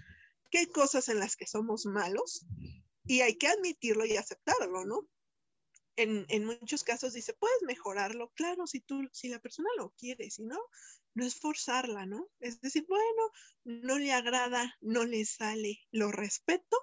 que 0.50 0.58
hay 0.58 0.66
cosas 0.66 1.10
en 1.10 1.20
las 1.20 1.36
que 1.36 1.46
somos 1.46 1.86
malos 1.86 2.48
y 3.06 3.22
hay 3.22 3.38
que 3.38 3.50
admitirlo 3.50 4.04
y 4.08 4.18
aceptarlo, 4.18 4.84
¿no? 4.84 5.08
En, 5.98 6.26
en, 6.30 6.46
muchos 6.46 6.84
casos 6.84 7.14
dice, 7.14 7.34
puedes 7.34 7.62
mejorarlo, 7.64 8.32
claro, 8.36 8.68
si 8.68 8.80
tú, 8.80 9.10
si 9.12 9.30
la 9.30 9.40
persona 9.40 9.68
lo 9.78 9.90
quiere, 9.98 10.30
si 10.30 10.44
no, 10.44 10.60
no 11.16 11.26
es 11.26 11.36
forzarla, 11.36 12.06
¿no? 12.06 12.30
Es 12.40 12.62
decir, 12.62 12.86
bueno, 12.88 13.32
no 13.66 13.98
le 13.98 14.14
agrada, 14.14 14.78
no 14.80 15.04
le 15.06 15.26
sale, 15.26 15.80
lo 15.92 16.12
respeto 16.12 16.78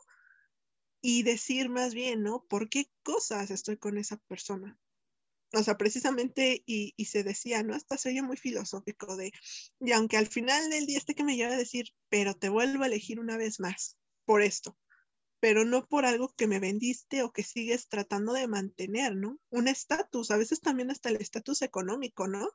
y 1.01 1.23
decir 1.23 1.69
más 1.69 1.95
bien, 1.95 2.23
¿no? 2.23 2.45
¿Por 2.49 2.69
qué 2.69 2.91
cosas 3.03 3.51
estoy 3.51 3.77
con 3.77 3.99
esa 3.99 4.17
persona? 4.27 4.79
O 5.53 5.63
sea, 5.63 5.77
precisamente, 5.77 6.65
y, 6.67 6.95
y 6.97 7.05
se 7.05 7.23
decía, 7.23 7.63
¿no? 7.63 7.75
Hasta 7.75 7.97
se 7.97 8.09
oye 8.09 8.23
muy 8.23 8.37
filosófico 8.37 9.17
de, 9.17 9.31
y 9.81 9.93
aunque 9.93 10.17
al 10.17 10.27
final 10.27 10.69
del 10.71 10.87
día 10.87 10.99
este 10.99 11.15
que 11.15 11.23
me 11.23 11.37
lleva 11.37 11.53
a 11.53 11.57
decir, 11.59 11.87
pero 12.09 12.35
te 12.35 12.49
vuelvo 12.49 12.83
a 12.83 12.87
elegir 12.87 13.21
una 13.21 13.37
vez 13.37 13.61
más 13.61 13.97
por 14.25 14.43
esto, 14.43 14.77
pero 15.45 15.67
no 15.67 15.87
por 15.87 16.07
algo 16.07 16.33
que 16.35 16.47
me 16.47 16.59
vendiste 16.59 17.23
o 17.23 17.31
que 17.31 17.43
sigues 17.43 17.87
tratando 17.91 18.33
de 18.33 18.49
mantener, 18.49 19.15
¿no? 19.15 19.39
Un 19.51 19.69
estatus, 19.69 20.31
a 20.31 20.39
veces 20.39 20.63
también 20.63 20.91
hasta 20.91 21.11
el 21.11 21.17
estatus 21.17 21.61
económico, 21.61 22.27
¿no? 22.27 22.49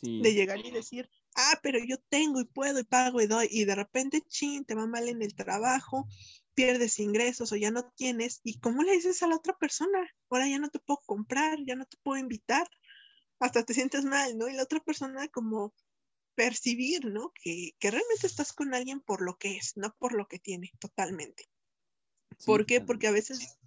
Sí. 0.00 0.22
De 0.22 0.32
llegar 0.32 0.64
y 0.64 0.70
decir, 0.70 1.10
ah, 1.34 1.58
pero 1.60 1.80
yo 1.84 1.96
tengo 2.08 2.40
y 2.40 2.44
puedo 2.44 2.78
y 2.78 2.84
pago 2.84 3.20
y 3.20 3.26
doy, 3.26 3.48
y 3.50 3.64
de 3.64 3.74
repente, 3.74 4.22
chin, 4.28 4.64
te 4.64 4.76
va 4.76 4.86
mal 4.86 5.08
en 5.08 5.22
el 5.22 5.34
trabajo, 5.34 6.06
pierdes 6.54 7.00
ingresos 7.00 7.50
o 7.50 7.56
ya 7.56 7.72
no 7.72 7.90
tienes, 7.96 8.42
¿y 8.44 8.60
cómo 8.60 8.84
le 8.84 8.92
dices 8.92 9.24
a 9.24 9.26
la 9.26 9.34
otra 9.34 9.58
persona? 9.58 10.08
Ahora 10.30 10.46
ya 10.46 10.60
no 10.60 10.68
te 10.68 10.78
puedo 10.78 11.00
comprar, 11.04 11.58
ya 11.66 11.74
no 11.74 11.84
te 11.84 11.96
puedo 12.04 12.20
invitar, 12.20 12.70
hasta 13.40 13.64
te 13.64 13.74
sientes 13.74 14.04
mal, 14.04 14.38
¿no? 14.38 14.46
Y 14.46 14.52
la 14.52 14.62
otra 14.62 14.78
persona 14.78 15.26
como 15.26 15.74
percibir, 16.36 17.06
¿no? 17.06 17.32
Que, 17.42 17.72
que 17.80 17.90
realmente 17.90 18.28
estás 18.28 18.52
con 18.52 18.72
alguien 18.72 19.00
por 19.00 19.20
lo 19.20 19.36
que 19.36 19.56
es, 19.56 19.72
no 19.74 19.92
por 19.98 20.12
lo 20.12 20.28
que 20.28 20.38
tiene, 20.38 20.70
totalmente. 20.78 21.48
¿Por 22.44 22.66
qué? 22.66 22.80
Porque 22.80 23.06
a 23.06 23.12
veces 23.12 23.58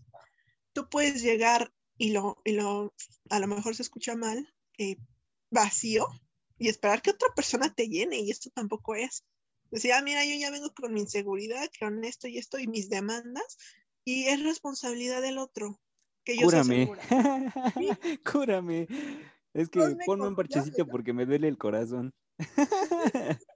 tú 0.73 0.87
puedes 0.89 1.21
llegar 1.21 1.73
y 1.97 2.11
lo, 2.11 2.41
y 2.45 2.53
lo 2.53 2.93
a 3.29 3.39
lo 3.39 3.47
mejor 3.47 3.75
se 3.75 3.81
escucha 3.81 4.15
mal, 4.15 4.53
eh, 4.77 4.97
vacío, 5.49 6.07
y 6.57 6.69
esperar 6.69 7.01
que 7.01 7.11
otra 7.11 7.29
persona 7.35 7.73
te 7.73 7.87
llene, 7.87 8.19
y 8.19 8.31
esto 8.31 8.49
tampoco 8.53 8.95
es. 8.95 9.23
Decía, 9.71 9.97
ah, 9.97 10.01
mira, 10.01 10.25
yo 10.25 10.35
ya 10.35 10.51
vengo 10.51 10.73
con 10.73 10.93
mi 10.93 11.01
inseguridad, 11.01 11.69
con 11.79 12.03
esto 12.03 12.27
y 12.27 12.37
esto 12.37 12.59
y 12.59 12.67
mis 12.67 12.89
demandas, 12.89 13.57
y 14.03 14.25
es 14.25 14.43
responsabilidad 14.43 15.21
del 15.21 15.37
otro. 15.37 15.79
Que 16.23 16.37
yo 16.37 16.45
Cúrame. 16.45 16.89
Cúrame. 18.31 18.87
Es 19.53 19.69
que 19.69 19.79
ponme 20.05 20.27
un 20.27 20.35
parchecito 20.35 20.85
porque 20.87 21.13
me 21.13 21.25
duele 21.25 21.47
el 21.47 21.57
corazón. 21.57 22.13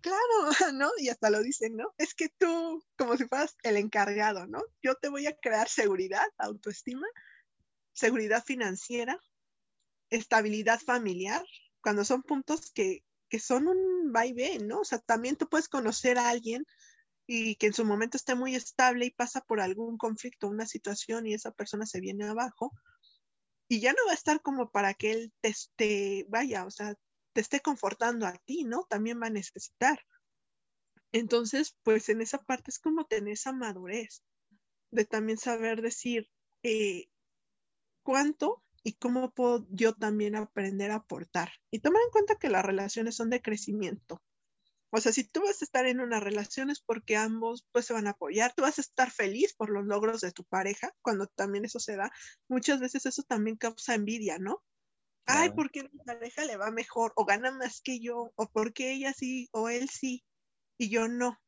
claro, 0.00 0.18
¿no? 0.74 0.90
Y 0.98 1.08
hasta 1.08 1.30
lo 1.30 1.42
dicen, 1.42 1.76
¿no? 1.76 1.94
Es 1.98 2.14
que 2.14 2.28
tú, 2.28 2.82
como 2.96 3.16
si 3.16 3.26
fueras 3.26 3.56
el 3.62 3.76
encargado, 3.76 4.46
¿no? 4.46 4.62
Yo 4.82 4.94
te 4.96 5.08
voy 5.08 5.26
a 5.26 5.36
crear 5.36 5.68
seguridad, 5.68 6.26
autoestima, 6.38 7.06
seguridad 7.92 8.44
financiera, 8.44 9.18
estabilidad 10.10 10.80
familiar, 10.80 11.44
cuando 11.82 12.04
son 12.04 12.22
puntos 12.22 12.70
que, 12.72 13.04
que 13.28 13.38
son 13.38 13.68
un 13.68 14.12
vaivén, 14.12 14.68
¿no? 14.68 14.80
O 14.80 14.84
sea, 14.84 14.98
también 14.98 15.36
tú 15.36 15.48
puedes 15.48 15.68
conocer 15.68 16.18
a 16.18 16.28
alguien 16.28 16.64
y 17.26 17.56
que 17.56 17.66
en 17.66 17.74
su 17.74 17.84
momento 17.84 18.16
esté 18.16 18.34
muy 18.34 18.54
estable 18.54 19.06
y 19.06 19.10
pasa 19.10 19.42
por 19.42 19.60
algún 19.60 19.98
conflicto, 19.98 20.48
una 20.48 20.66
situación 20.66 21.26
y 21.26 21.34
esa 21.34 21.50
persona 21.50 21.84
se 21.84 22.00
viene 22.00 22.24
abajo 22.24 22.72
y 23.68 23.80
ya 23.80 23.92
no 23.92 23.98
va 24.06 24.12
a 24.12 24.14
estar 24.14 24.40
como 24.40 24.70
para 24.70 24.94
que 24.94 25.12
él 25.12 25.32
te, 25.42 25.54
te 25.76 26.26
vaya, 26.28 26.64
o 26.64 26.70
sea, 26.70 26.94
te 27.38 27.42
esté 27.42 27.60
confortando 27.60 28.26
a 28.26 28.32
ti, 28.46 28.64
¿no? 28.64 28.84
También 28.90 29.22
va 29.22 29.28
a 29.28 29.30
necesitar. 29.30 30.04
Entonces, 31.12 31.76
pues 31.84 32.08
en 32.08 32.20
esa 32.20 32.38
parte 32.38 32.72
es 32.72 32.80
como 32.80 33.06
tener 33.06 33.34
esa 33.34 33.52
madurez 33.52 34.24
de 34.90 35.04
también 35.04 35.38
saber 35.38 35.80
decir 35.80 36.28
eh, 36.64 37.04
cuánto 38.02 38.64
y 38.82 38.94
cómo 38.94 39.30
puedo 39.30 39.68
yo 39.70 39.94
también 39.94 40.34
aprender 40.34 40.90
a 40.90 40.96
aportar. 40.96 41.52
Y 41.70 41.78
tomar 41.78 42.02
en 42.02 42.10
cuenta 42.10 42.40
que 42.40 42.48
las 42.48 42.64
relaciones 42.64 43.14
son 43.14 43.30
de 43.30 43.40
crecimiento. 43.40 44.20
O 44.90 45.00
sea, 45.00 45.12
si 45.12 45.22
tú 45.22 45.42
vas 45.42 45.62
a 45.62 45.64
estar 45.64 45.86
en 45.86 46.00
una 46.00 46.18
relación 46.18 46.70
es 46.70 46.80
porque 46.80 47.16
ambos 47.16 47.64
pues 47.70 47.86
se 47.86 47.92
van 47.92 48.08
a 48.08 48.16
apoyar, 48.18 48.52
tú 48.52 48.62
vas 48.62 48.78
a 48.78 48.80
estar 48.80 49.12
feliz 49.12 49.54
por 49.54 49.70
los 49.70 49.86
logros 49.86 50.22
de 50.22 50.32
tu 50.32 50.42
pareja, 50.42 50.92
cuando 51.02 51.28
también 51.28 51.64
eso 51.64 51.78
se 51.78 51.94
da. 51.94 52.10
Muchas 52.48 52.80
veces 52.80 53.06
eso 53.06 53.22
también 53.22 53.56
causa 53.56 53.94
envidia, 53.94 54.40
¿no? 54.40 54.60
Ay, 55.28 55.50
¿por 55.50 55.70
qué 55.70 55.84
mi 55.84 55.98
pareja 56.04 56.44
le 56.44 56.56
va 56.56 56.70
mejor? 56.70 57.12
O 57.16 57.24
gana 57.24 57.50
más 57.50 57.80
que 57.80 58.00
yo, 58.00 58.32
o 58.34 58.50
porque 58.50 58.92
ella 58.92 59.12
sí, 59.12 59.48
o 59.52 59.68
él 59.68 59.88
sí, 59.88 60.24
y 60.78 60.88
yo 60.88 61.06
no. 61.06 61.38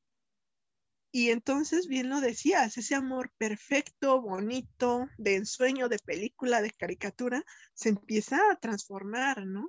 Y 1.12 1.30
entonces, 1.30 1.88
bien 1.88 2.08
lo 2.08 2.20
decías, 2.20 2.78
ese 2.78 2.94
amor 2.94 3.32
perfecto, 3.36 4.22
bonito, 4.22 5.08
de 5.18 5.36
ensueño, 5.36 5.88
de 5.88 5.98
película, 5.98 6.62
de 6.62 6.70
caricatura, 6.70 7.42
se 7.74 7.88
empieza 7.88 8.38
a 8.52 8.56
transformar, 8.56 9.44
¿no? 9.44 9.68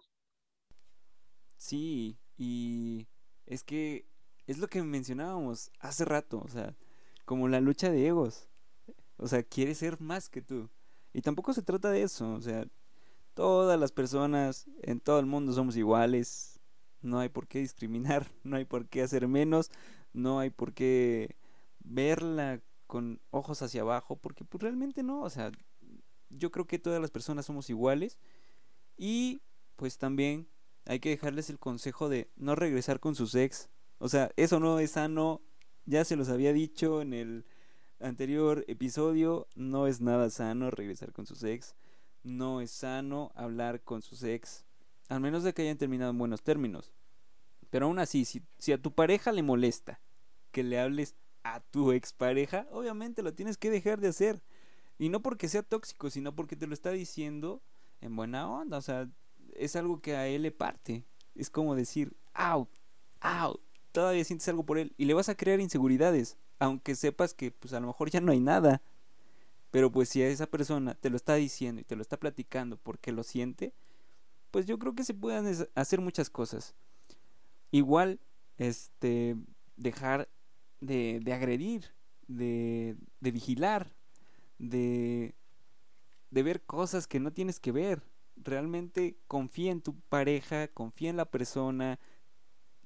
Sí, 1.58 2.20
y 2.38 3.08
es 3.48 3.64
que 3.64 4.06
es 4.46 4.60
lo 4.60 4.68
que 4.68 4.84
mencionábamos 4.84 5.72
hace 5.80 6.06
rato, 6.06 6.42
o 6.44 6.50
sea, 6.50 6.76
como 7.26 7.48
la 7.48 7.62
lucha 7.62 7.90
de 7.90 8.08
egos. 8.08 8.48
O 9.18 9.28
sea, 9.28 9.42
quiere 9.42 9.74
ser 9.74 10.00
más 10.00 10.30
que 10.30 10.42
tú. 10.42 10.70
Y 11.14 11.22
tampoco 11.22 11.54
se 11.54 11.62
trata 11.62 11.90
de 11.90 12.04
eso, 12.04 12.34
o 12.34 12.42
sea, 12.42 12.66
Todas 13.42 13.80
las 13.80 13.92
personas 13.92 14.68
en 14.84 15.00
todo 15.00 15.20
el 15.20 15.26
mundo 15.26 15.52
somos 15.52 15.76
iguales. 15.76 16.60
No 17.02 17.18
hay 17.18 17.30
por 17.30 17.48
qué 17.48 17.58
discriminar, 17.58 18.28
no 18.44 18.56
hay 18.56 18.66
por 18.66 18.88
qué 18.88 19.02
hacer 19.02 19.28
menos, 19.28 19.72
no 20.14 20.38
hay 20.38 20.52
por 20.52 20.74
qué 20.74 21.38
verla 21.80 22.62
con 22.86 23.20
ojos 23.32 23.64
hacia 23.64 23.82
abajo, 23.82 24.16
porque 24.16 24.46
pues 24.46 24.62
realmente 24.62 25.02
no, 25.02 25.24
o 25.24 25.30
sea, 25.32 25.52
yo 26.30 26.52
creo 26.52 26.68
que 26.68 26.78
todas 26.78 27.02
las 27.02 27.10
personas 27.10 27.48
somos 27.48 27.72
iguales 27.72 28.20
y 28.96 29.42
pues 29.76 29.98
también 29.98 30.48
hay 30.86 31.00
que 31.00 31.10
dejarles 31.10 31.50
el 31.50 31.58
consejo 31.58 32.10
de 32.10 32.30
no 32.36 32.54
regresar 32.54 33.00
con 33.00 33.16
sus 33.16 33.34
ex. 33.34 33.72
O 33.98 34.08
sea, 34.08 34.30
eso 34.36 34.60
no 34.60 34.78
es 34.78 34.92
sano, 34.92 35.42
ya 35.88 36.06
se 36.06 36.16
los 36.16 36.30
había 36.30 36.54
dicho 36.54 37.02
en 37.02 37.16
el 37.16 37.46
anterior 38.00 38.66
episodio, 38.68 39.48
no 39.56 39.88
es 39.88 40.00
nada 40.00 40.30
sano 40.30 40.70
regresar 40.70 41.12
con 41.12 41.26
sus 41.26 41.42
ex 41.42 41.74
no 42.24 42.62
es 42.62 42.72
sano 42.72 43.32
hablar 43.36 43.82
con 43.84 44.02
sus 44.02 44.24
ex, 44.24 44.66
al 45.10 45.20
menos 45.20 45.44
de 45.44 45.54
que 45.54 45.64
hayan 45.64 45.78
terminado 45.78 46.12
en 46.12 46.18
buenos 46.18 46.42
términos. 46.42 46.92
Pero 47.70 47.86
aún 47.86 48.00
así, 48.00 48.26
si, 48.26 48.72
a 48.72 48.82
tu 48.82 48.94
pareja 48.94 49.32
le 49.32 49.44
molesta 49.44 50.00
que 50.52 50.64
le 50.64 50.80
hables 50.80 51.16
a 51.44 51.62
tu 51.62 51.92
expareja, 51.94 52.68
obviamente 52.72 53.24
lo 53.24 53.34
tienes 53.34 53.58
que 53.58 53.70
dejar 53.70 54.00
de 54.00 54.10
hacer. 54.10 54.42
Y 55.00 55.10
no 55.10 55.22
porque 55.22 55.48
sea 55.48 55.64
tóxico, 55.64 56.10
sino 56.10 56.36
porque 56.36 56.56
te 56.56 56.68
lo 56.68 56.74
está 56.74 56.92
diciendo 56.92 57.62
en 58.02 58.16
buena 58.16 58.50
onda. 58.50 58.78
O 58.78 58.82
sea, 58.82 59.10
es 59.56 59.76
algo 59.76 60.02
que 60.02 60.16
a 60.16 60.28
él 60.28 60.44
le 60.44 60.52
parte. 60.52 61.06
Es 61.34 61.50
como 61.50 61.76
decir, 61.76 62.14
au, 62.34 62.68
au, 63.22 63.60
todavía 63.94 64.24
sientes 64.26 64.48
algo 64.50 64.66
por 64.66 64.78
él. 64.78 64.94
Y 64.98 65.06
le 65.06 65.14
vas 65.14 65.30
a 65.30 65.36
crear 65.36 65.62
inseguridades, 65.62 66.38
aunque 66.60 66.96
sepas 66.96 67.34
que 67.34 67.52
pues 67.52 67.74
a 67.74 67.80
lo 67.80 67.88
mejor 67.88 68.12
ya 68.12 68.20
no 68.20 68.34
hay 68.34 68.42
nada. 68.42 68.82
Pero 69.72 69.90
pues 69.90 70.10
si 70.10 70.22
esa 70.22 70.48
persona 70.48 70.96
te 70.96 71.10
lo 71.10 71.16
está 71.16 71.36
diciendo 71.36 71.82
y 71.82 71.86
te 71.86 71.96
lo 71.96 72.02
está 72.02 72.18
platicando 72.18 72.78
porque 72.78 73.14
lo 73.14 73.24
siente, 73.24 73.74
pues 74.52 74.66
yo 74.66 74.78
creo 74.78 74.94
que 74.94 75.06
se 75.06 75.14
pueden 75.14 75.68
hacer 75.76 76.02
muchas 76.02 76.30
cosas. 76.30 76.76
Igual, 77.72 78.20
este, 78.58 79.38
dejar 79.78 80.28
de, 80.82 81.22
de 81.24 81.34
agredir, 81.34 81.94
de, 82.28 82.98
de 83.22 83.32
vigilar, 83.32 83.94
de, 84.60 85.36
de 86.32 86.44
ver 86.44 86.62
cosas 86.64 87.08
que 87.08 87.22
no 87.22 87.32
tienes 87.32 87.62
que 87.62 87.72
ver. 87.72 88.04
Realmente 88.36 89.16
confía 89.28 89.72
en 89.72 89.82
tu 89.82 89.96
pareja, 89.96 90.68
confía 90.68 91.10
en 91.10 91.18
la 91.18 91.26
persona. 91.26 91.98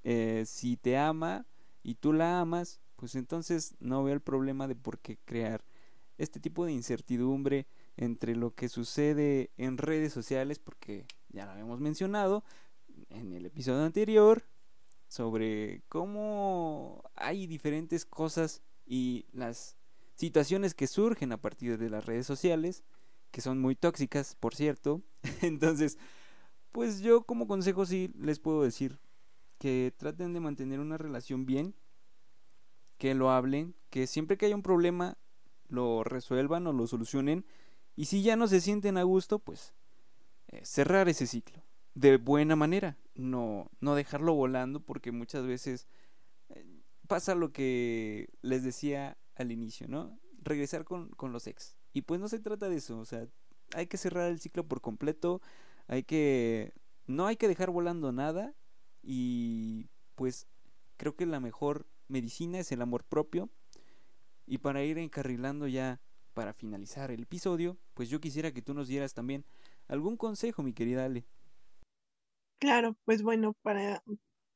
Eh, 0.03 0.43
si 0.45 0.77
te 0.77 0.97
ama 0.97 1.47
y 1.81 1.95
tú 1.95 2.13
la 2.13 2.41
amas, 2.41 2.79
pues 2.95 3.15
entonces 3.15 3.73
no 3.79 4.03
veo 4.03 4.13
el 4.13 4.21
problema 4.21 4.67
de 4.67 4.75
por 4.75 4.99
qué 4.99 5.17
crear 5.25 5.63
este 6.17 6.39
tipo 6.39 6.65
de 6.65 6.71
incertidumbre 6.71 7.67
entre 7.97 8.35
lo 8.35 8.53
que 8.53 8.69
sucede 8.69 9.51
en 9.57 9.77
redes 9.77 10.13
sociales, 10.13 10.59
porque 10.59 11.05
ya 11.29 11.45
lo 11.45 11.51
habíamos 11.51 11.79
mencionado 11.79 12.43
en 13.09 13.33
el 13.33 13.45
episodio 13.45 13.83
anterior, 13.83 14.43
sobre 15.07 15.83
cómo 15.87 17.03
hay 17.15 17.47
diferentes 17.47 18.05
cosas 18.05 18.61
y 18.85 19.25
las 19.31 19.77
situaciones 20.15 20.73
que 20.73 20.87
surgen 20.87 21.31
a 21.31 21.41
partir 21.41 21.77
de 21.77 21.89
las 21.89 22.05
redes 22.05 22.25
sociales, 22.25 22.83
que 23.31 23.41
son 23.41 23.59
muy 23.59 23.75
tóxicas, 23.75 24.35
por 24.35 24.55
cierto. 24.55 25.01
Entonces, 25.41 25.97
pues 26.71 27.01
yo 27.01 27.25
como 27.25 27.47
consejo 27.47 27.85
sí 27.85 28.11
les 28.17 28.39
puedo 28.39 28.63
decir 28.63 28.99
que 29.57 29.93
traten 29.97 30.33
de 30.33 30.39
mantener 30.39 30.79
una 30.79 30.97
relación 30.97 31.45
bien, 31.45 31.75
que 32.97 33.13
lo 33.13 33.29
hablen, 33.29 33.75
que 33.89 34.07
siempre 34.07 34.37
que 34.37 34.45
haya 34.45 34.55
un 34.55 34.63
problema 34.63 35.17
lo 35.67 36.03
resuelvan 36.03 36.67
o 36.67 36.73
lo 36.73 36.87
solucionen 36.87 37.45
y 37.95 38.05
si 38.05 38.21
ya 38.21 38.35
no 38.35 38.47
se 38.47 38.61
sienten 38.61 38.97
a 38.97 39.03
gusto, 39.03 39.39
pues 39.39 39.73
eh, 40.47 40.61
cerrar 40.63 41.09
ese 41.09 41.27
ciclo 41.27 41.63
de 41.95 42.17
buena 42.17 42.55
manera, 42.55 42.97
no, 43.15 43.71
no 43.79 43.95
dejarlo 43.95 44.33
volando 44.33 44.81
porque 44.81 45.11
muchas 45.11 45.45
veces 45.47 45.87
eh, 46.49 46.65
pasa 47.07 47.35
lo 47.35 47.51
que 47.53 48.29
les 48.41 48.63
decía 48.63 49.17
al 49.35 49.51
inicio, 49.51 49.87
¿no? 49.87 50.19
Regresar 50.43 50.83
con, 50.83 51.09
con 51.11 51.31
los 51.31 51.47
ex. 51.47 51.77
Y 51.93 52.01
pues 52.01 52.19
no 52.19 52.27
se 52.27 52.39
trata 52.39 52.67
de 52.69 52.75
eso, 52.75 52.99
o 52.99 53.05
sea, 53.05 53.25
hay 53.73 53.87
que 53.87 53.97
cerrar 53.97 54.29
el 54.29 54.39
ciclo 54.39 54.67
por 54.67 54.81
completo, 54.81 55.41
hay 55.87 56.03
que... 56.03 56.73
No 57.07 57.27
hay 57.27 57.37
que 57.37 57.47
dejar 57.47 57.69
volando 57.69 58.11
nada 58.11 58.55
y 59.03 59.89
pues 60.15 60.47
creo 60.97 61.15
que 61.15 61.27
la 61.27 61.39
mejor 61.39 61.85
medicina 62.07 62.57
es 62.57 62.71
el 62.71 62.81
amor 62.81 63.03
propio. 63.03 63.51
Y 64.45 64.59
para 64.59 64.83
ir 64.83 64.97
encarrilando 64.97 65.67
ya 65.67 65.99
para 66.33 66.53
finalizar 66.53 67.11
el 67.11 67.23
episodio, 67.23 67.77
pues 67.93 68.09
yo 68.09 68.19
quisiera 68.19 68.51
que 68.51 68.61
tú 68.61 68.73
nos 68.73 68.87
dieras 68.87 69.13
también 69.13 69.45
algún 69.87 70.17
consejo, 70.17 70.63
mi 70.63 70.73
querida 70.73 71.05
Ale. 71.05 71.25
Claro, 72.59 72.97
pues 73.05 73.23
bueno, 73.23 73.53
para, 73.61 74.03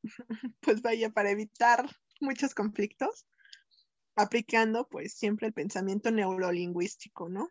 pues 0.60 0.82
vaya, 0.82 1.10
para 1.10 1.30
evitar 1.30 1.88
muchos 2.20 2.54
conflictos, 2.54 3.26
aplicando 4.14 4.86
pues 4.88 5.14
siempre 5.14 5.48
el 5.48 5.52
pensamiento 5.52 6.10
neurolingüístico, 6.10 7.28
¿no? 7.28 7.48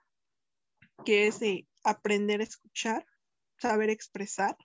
Que 1.06 1.28
es 1.28 1.40
de 1.40 1.68
aprender 1.84 2.42
a 2.42 2.44
escuchar, 2.44 3.06
saber 3.58 3.90
expresar, 3.90 4.58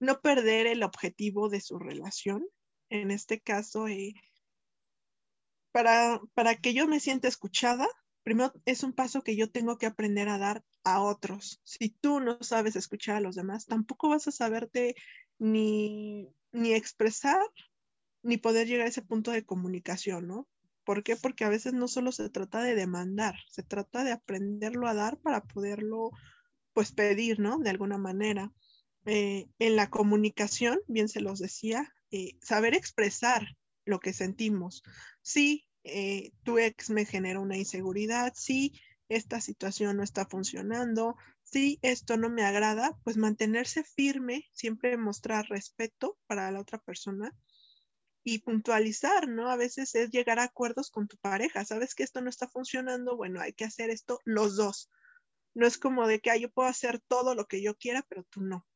no 0.00 0.20
perder 0.20 0.66
el 0.66 0.82
objetivo 0.82 1.48
de 1.48 1.60
su 1.60 1.78
relación. 1.78 2.46
En 2.90 3.10
este 3.10 3.40
caso, 3.40 3.88
eh, 3.88 4.14
para, 5.76 6.22
para 6.32 6.54
que 6.54 6.72
yo 6.72 6.86
me 6.88 7.00
sienta 7.00 7.28
escuchada, 7.28 7.86
primero 8.22 8.50
es 8.64 8.82
un 8.82 8.94
paso 8.94 9.20
que 9.20 9.36
yo 9.36 9.50
tengo 9.50 9.76
que 9.76 9.84
aprender 9.84 10.26
a 10.30 10.38
dar 10.38 10.64
a 10.84 11.02
otros. 11.02 11.60
Si 11.64 11.90
tú 11.90 12.18
no 12.18 12.38
sabes 12.40 12.76
escuchar 12.76 13.16
a 13.16 13.20
los 13.20 13.36
demás, 13.36 13.66
tampoco 13.66 14.08
vas 14.08 14.26
a 14.26 14.32
saberte 14.32 14.94
ni, 15.38 16.30
ni 16.50 16.72
expresar 16.72 17.42
ni 18.22 18.38
poder 18.38 18.66
llegar 18.66 18.86
a 18.86 18.88
ese 18.88 19.02
punto 19.02 19.32
de 19.32 19.44
comunicación, 19.44 20.26
¿no? 20.26 20.48
¿Por 20.82 21.02
qué? 21.02 21.14
Porque 21.14 21.44
a 21.44 21.50
veces 21.50 21.74
no 21.74 21.88
solo 21.88 22.10
se 22.10 22.30
trata 22.30 22.62
de 22.62 22.74
demandar, 22.74 23.34
se 23.50 23.62
trata 23.62 24.02
de 24.02 24.12
aprenderlo 24.12 24.88
a 24.88 24.94
dar 24.94 25.18
para 25.18 25.42
poderlo, 25.44 26.10
pues, 26.72 26.90
pedir, 26.90 27.38
¿no? 27.38 27.58
De 27.58 27.68
alguna 27.68 27.98
manera. 27.98 28.50
Eh, 29.04 29.46
en 29.58 29.76
la 29.76 29.90
comunicación, 29.90 30.78
bien 30.88 31.10
se 31.10 31.20
los 31.20 31.38
decía, 31.38 31.92
eh, 32.12 32.38
saber 32.40 32.74
expresar 32.74 33.58
lo 33.84 34.00
que 34.00 34.14
sentimos. 34.14 34.82
Sí, 35.20 35.65
eh, 35.86 36.32
tu 36.42 36.58
ex 36.58 36.90
me 36.90 37.04
genera 37.04 37.40
una 37.40 37.56
inseguridad, 37.56 38.32
si 38.34 38.72
esta 39.08 39.40
situación 39.40 39.96
no 39.96 40.02
está 40.02 40.26
funcionando, 40.26 41.16
si 41.44 41.78
esto 41.82 42.16
no 42.16 42.28
me 42.28 42.42
agrada, 42.42 42.98
pues 43.04 43.16
mantenerse 43.16 43.84
firme, 43.84 44.44
siempre 44.52 44.96
mostrar 44.96 45.46
respeto 45.48 46.18
para 46.26 46.50
la 46.50 46.60
otra 46.60 46.78
persona 46.78 47.32
y 48.24 48.40
puntualizar, 48.40 49.28
¿no? 49.28 49.48
A 49.48 49.56
veces 49.56 49.94
es 49.94 50.10
llegar 50.10 50.40
a 50.40 50.44
acuerdos 50.44 50.90
con 50.90 51.06
tu 51.06 51.16
pareja, 51.18 51.64
sabes 51.64 51.94
que 51.94 52.02
esto 52.02 52.20
no 52.20 52.28
está 52.28 52.48
funcionando, 52.48 53.16
bueno, 53.16 53.40
hay 53.40 53.52
que 53.52 53.64
hacer 53.64 53.90
esto 53.90 54.18
los 54.24 54.56
dos. 54.56 54.90
No 55.54 55.66
es 55.66 55.78
como 55.78 56.08
de 56.08 56.18
que 56.18 56.38
yo 56.40 56.50
puedo 56.50 56.68
hacer 56.68 57.00
todo 57.06 57.36
lo 57.36 57.46
que 57.46 57.62
yo 57.62 57.76
quiera, 57.76 58.04
pero 58.08 58.24
tú 58.24 58.40
no. 58.42 58.66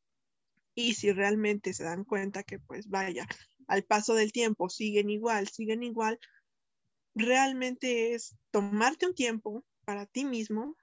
Y 0.77 0.95
si 0.95 1.11
realmente 1.11 1.73
se 1.73 1.83
dan 1.83 2.05
cuenta 2.05 2.45
que, 2.45 2.61
pues 2.61 2.89
vaya, 2.89 3.27
al 3.67 3.83
paso 3.83 4.15
del 4.15 4.31
tiempo 4.31 4.69
siguen 4.69 5.11
igual, 5.11 5.49
siguen 5.49 5.83
igual, 5.83 6.21
realmente 7.15 8.15
es 8.15 8.37
tomarte 8.51 9.07
un 9.07 9.15
tiempo 9.15 9.65
para 9.85 10.07
ti 10.07 10.25
mismo 10.25 10.77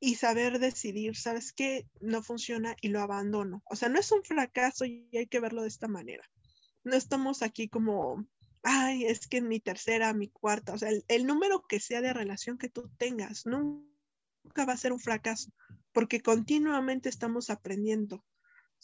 y 0.00 0.16
saber 0.16 0.58
decidir, 0.58 1.16
¿sabes 1.16 1.52
qué? 1.52 1.86
No 2.00 2.22
funciona 2.22 2.76
y 2.80 2.88
lo 2.88 3.00
abandono. 3.00 3.62
O 3.64 3.76
sea, 3.76 3.88
no 3.88 3.98
es 3.98 4.12
un 4.12 4.22
fracaso 4.22 4.84
y 4.84 5.08
hay 5.16 5.26
que 5.26 5.40
verlo 5.40 5.62
de 5.62 5.68
esta 5.68 5.88
manera. 5.88 6.28
No 6.82 6.94
estamos 6.94 7.42
aquí 7.42 7.68
como, 7.68 8.26
ay, 8.62 9.04
es 9.06 9.26
que 9.26 9.38
en 9.38 9.48
mi 9.48 9.60
tercera, 9.60 10.12
mi 10.12 10.28
cuarta, 10.28 10.74
o 10.74 10.78
sea, 10.78 10.90
el, 10.90 11.04
el 11.08 11.26
número 11.26 11.62
que 11.66 11.80
sea 11.80 12.02
de 12.02 12.12
relación 12.12 12.58
que 12.58 12.68
tú 12.68 12.90
tengas, 12.98 13.46
nunca 13.46 14.66
va 14.66 14.74
a 14.74 14.76
ser 14.76 14.92
un 14.92 15.00
fracaso, 15.00 15.50
porque 15.92 16.20
continuamente 16.20 17.08
estamos 17.08 17.48
aprendiendo. 17.48 18.24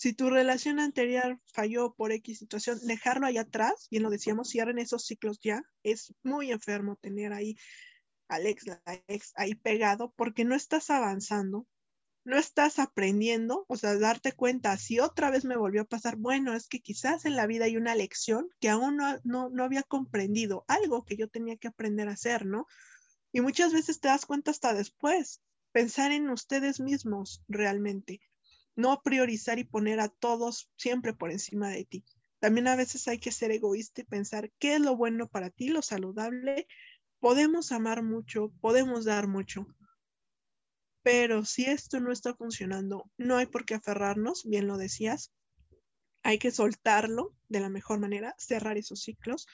Si 0.00 0.14
tu 0.14 0.30
relación 0.30 0.80
anterior 0.80 1.38
falló 1.52 1.92
por 1.92 2.10
X 2.10 2.38
situación, 2.38 2.78
dejarlo 2.86 3.26
ahí 3.26 3.36
atrás, 3.36 3.86
bien 3.90 4.02
lo 4.02 4.08
decíamos, 4.08 4.48
cierren 4.48 4.78
esos 4.78 5.04
ciclos 5.04 5.38
ya. 5.42 5.62
Es 5.82 6.14
muy 6.22 6.52
enfermo 6.52 6.96
tener 7.02 7.34
ahí 7.34 7.58
al 8.26 8.46
ex, 8.46 8.66
la 8.66 8.80
ex 9.08 9.34
ahí 9.36 9.54
pegado 9.54 10.14
porque 10.16 10.46
no 10.46 10.54
estás 10.54 10.88
avanzando, 10.88 11.66
no 12.24 12.38
estás 12.38 12.78
aprendiendo, 12.78 13.66
o 13.68 13.76
sea, 13.76 13.98
darte 13.98 14.32
cuenta, 14.32 14.74
si 14.78 15.00
otra 15.00 15.30
vez 15.30 15.44
me 15.44 15.58
volvió 15.58 15.82
a 15.82 15.88
pasar, 15.88 16.16
bueno, 16.16 16.54
es 16.54 16.66
que 16.66 16.80
quizás 16.80 17.26
en 17.26 17.36
la 17.36 17.46
vida 17.46 17.66
hay 17.66 17.76
una 17.76 17.94
lección 17.94 18.48
que 18.58 18.70
aún 18.70 18.96
no, 18.96 19.18
no, 19.24 19.50
no 19.50 19.64
había 19.64 19.82
comprendido, 19.82 20.64
algo 20.66 21.04
que 21.04 21.18
yo 21.18 21.28
tenía 21.28 21.58
que 21.58 21.68
aprender 21.68 22.08
a 22.08 22.12
hacer, 22.12 22.46
¿no? 22.46 22.64
Y 23.32 23.42
muchas 23.42 23.74
veces 23.74 24.00
te 24.00 24.08
das 24.08 24.24
cuenta 24.24 24.50
hasta 24.50 24.72
después, 24.72 25.42
pensar 25.72 26.10
en 26.10 26.30
ustedes 26.30 26.80
mismos 26.80 27.44
realmente 27.48 28.22
no 28.76 29.02
priorizar 29.02 29.58
y 29.58 29.64
poner 29.64 30.00
a 30.00 30.08
todos 30.08 30.70
siempre 30.76 31.14
por 31.14 31.30
encima 31.30 31.68
de 31.68 31.84
ti. 31.84 32.04
También 32.38 32.68
a 32.68 32.76
veces 32.76 33.06
hay 33.08 33.18
que 33.18 33.32
ser 33.32 33.50
egoísta 33.50 34.00
y 34.00 34.04
pensar 34.04 34.50
qué 34.58 34.74
es 34.74 34.80
lo 34.80 34.96
bueno 34.96 35.28
para 35.28 35.50
ti, 35.50 35.68
lo 35.68 35.82
saludable. 35.82 36.66
Podemos 37.18 37.72
amar 37.72 38.02
mucho, 38.02 38.50
podemos 38.60 39.04
dar 39.04 39.28
mucho, 39.28 39.66
pero 41.02 41.44
si 41.44 41.64
esto 41.64 42.00
no 42.00 42.12
está 42.12 42.34
funcionando, 42.34 43.10
no 43.16 43.36
hay 43.36 43.46
por 43.46 43.64
qué 43.64 43.74
aferrarnos, 43.74 44.44
bien 44.44 44.66
lo 44.66 44.76
decías, 44.76 45.32
hay 46.22 46.38
que 46.38 46.50
soltarlo 46.50 47.34
de 47.48 47.60
la 47.60 47.70
mejor 47.70 47.98
manera, 47.98 48.34
cerrar 48.38 48.76
esos 48.76 49.00
ciclos. 49.00 49.46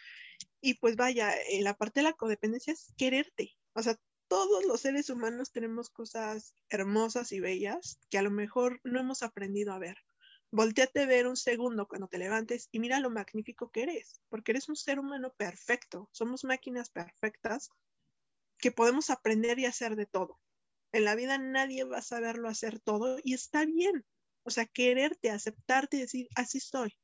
Y 0.60 0.74
pues 0.74 0.96
vaya, 0.96 1.32
en 1.50 1.62
la 1.62 1.74
parte 1.74 2.00
de 2.00 2.04
la 2.04 2.14
codependencia 2.14 2.72
es 2.72 2.92
quererte. 2.96 3.52
O 3.74 3.82
sea, 3.82 3.96
todos 4.28 4.64
los 4.64 4.80
seres 4.80 5.10
humanos 5.10 5.52
tenemos 5.52 5.90
cosas 5.90 6.54
hermosas 6.68 7.32
y 7.32 7.40
bellas 7.40 7.98
que 8.10 8.18
a 8.18 8.22
lo 8.22 8.30
mejor 8.30 8.80
no 8.84 9.00
hemos 9.00 9.22
aprendido 9.22 9.72
a 9.72 9.78
ver. 9.78 9.96
Volteate 10.50 11.02
a 11.02 11.06
ver 11.06 11.26
un 11.26 11.36
segundo 11.36 11.86
cuando 11.86 12.08
te 12.08 12.18
levantes 12.18 12.68
y 12.72 12.78
mira 12.78 13.00
lo 13.00 13.10
magnífico 13.10 13.70
que 13.70 13.82
eres, 13.82 14.20
porque 14.28 14.52
eres 14.52 14.68
un 14.68 14.76
ser 14.76 14.98
humano 14.98 15.32
perfecto. 15.36 16.08
Somos 16.12 16.44
máquinas 16.44 16.90
perfectas 16.90 17.70
que 18.58 18.72
podemos 18.72 19.10
aprender 19.10 19.58
y 19.58 19.66
hacer 19.66 19.96
de 19.96 20.06
todo. 20.06 20.40
En 20.92 21.04
la 21.04 21.14
vida 21.14 21.38
nadie 21.38 21.84
va 21.84 21.98
a 21.98 22.02
saberlo 22.02 22.48
hacer 22.48 22.80
todo 22.80 23.18
y 23.22 23.34
está 23.34 23.64
bien. 23.64 24.04
O 24.44 24.50
sea, 24.50 24.66
quererte, 24.66 25.30
aceptarte 25.30 25.96
y 25.96 26.00
decir, 26.00 26.28
así 26.36 26.60
soy. 26.60 26.96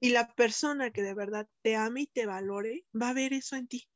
Y 0.00 0.10
la 0.10 0.34
persona 0.34 0.90
que 0.90 1.02
de 1.02 1.14
verdad 1.14 1.46
te 1.62 1.76
ame 1.76 2.02
y 2.02 2.06
te 2.06 2.26
valore 2.26 2.86
va 2.94 3.10
a 3.10 3.14
ver 3.14 3.34
eso 3.34 3.56
en 3.56 3.68
ti 3.68 3.86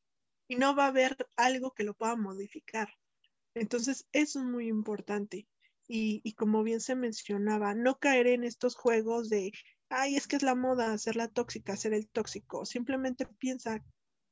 y 0.48 0.56
no 0.56 0.74
va 0.74 0.84
a 0.84 0.88
haber 0.88 1.16
algo 1.36 1.72
que 1.72 1.84
lo 1.84 1.94
pueda 1.94 2.16
modificar. 2.16 2.88
Entonces, 3.54 4.06
eso 4.12 4.40
es 4.40 4.44
muy 4.44 4.68
importante. 4.68 5.46
Y, 5.86 6.32
como 6.34 6.62
bien 6.62 6.80
se 6.80 6.94
mencionaba, 6.94 7.74
no 7.74 7.98
caer 7.98 8.26
en 8.26 8.44
estos 8.44 8.74
juegos 8.74 9.28
de, 9.28 9.52
ay, 9.90 10.16
es 10.16 10.26
que 10.26 10.36
es 10.36 10.42
la 10.42 10.54
moda 10.54 10.92
hacerla 10.92 11.28
tóxica, 11.28 11.76
ser 11.76 11.92
el 11.92 12.08
tóxico. 12.08 12.64
Simplemente 12.64 13.26
piensa 13.38 13.84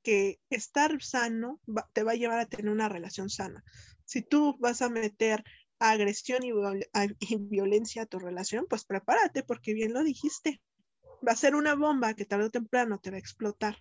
que 0.02 0.40
estar 0.50 1.00
sano 1.02 1.60
te 1.92 2.02
va 2.02 2.12
a 2.12 2.16
llevar 2.16 2.40
a 2.40 2.46
tener 2.46 2.72
una 2.72 2.88
relación 2.88 3.28
sana. 3.28 3.62
Si 4.04 4.22
tú 4.22 4.56
vas 4.58 4.82
a 4.82 4.88
meter 4.88 5.44
agresión 5.78 6.42
y, 6.42 6.50
y 7.20 7.36
violencia 7.36 8.02
a 8.02 8.06
tu 8.06 8.18
relación, 8.18 8.66
pues 8.68 8.84
prepárate 8.84 9.42
porque 9.42 9.74
bien 9.74 9.92
lo 9.92 10.02
dijiste. 10.02 10.60
Va 11.26 11.32
a 11.32 11.36
ser 11.36 11.54
una 11.54 11.74
bomba 11.74 12.14
que 12.14 12.24
tarde 12.24 12.46
o 12.46 12.50
temprano 12.50 12.98
te 12.98 13.10
va 13.10 13.16
a 13.16 13.20
explotar 13.20 13.76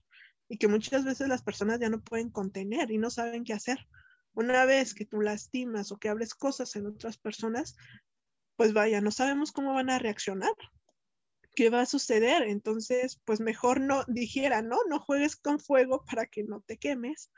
y 0.52 0.58
que 0.58 0.68
muchas 0.68 1.06
veces 1.06 1.30
las 1.30 1.44
personas 1.44 1.80
ya 1.80 1.88
no 1.88 2.02
pueden 2.02 2.30
contener 2.30 2.92
y 2.92 2.98
no 2.98 3.10
saben 3.10 3.46
qué 3.46 3.54
hacer. 3.54 3.88
Una 4.34 4.66
vez 4.66 4.94
que 4.94 5.06
tú 5.06 5.22
lastimas 5.22 5.94
o 5.94 5.98
que 5.98 6.10
abres 6.10 6.36
cosas 6.36 6.76
en 6.76 6.88
otras 6.88 7.18
personas, 7.18 7.78
pues 8.58 8.74
vaya, 8.74 9.00
no 9.00 9.12
sabemos 9.12 9.54
cómo 9.54 9.74
van 9.74 9.90
a 9.90 9.98
reaccionar, 9.98 10.52
qué 11.56 11.70
va 11.70 11.80
a 11.80 11.86
suceder. 11.86 12.44
Entonces, 12.44 13.22
pues 13.24 13.40
mejor 13.40 13.80
no 13.80 14.04
dijera, 14.10 14.62
¿no? 14.62 14.76
No 14.90 15.00
juegues 15.00 15.38
con 15.38 15.58
fuego 15.58 16.04
para 16.04 16.26
que 16.26 16.44
no 16.44 16.60
te 16.60 16.76
quemes. 16.76 17.32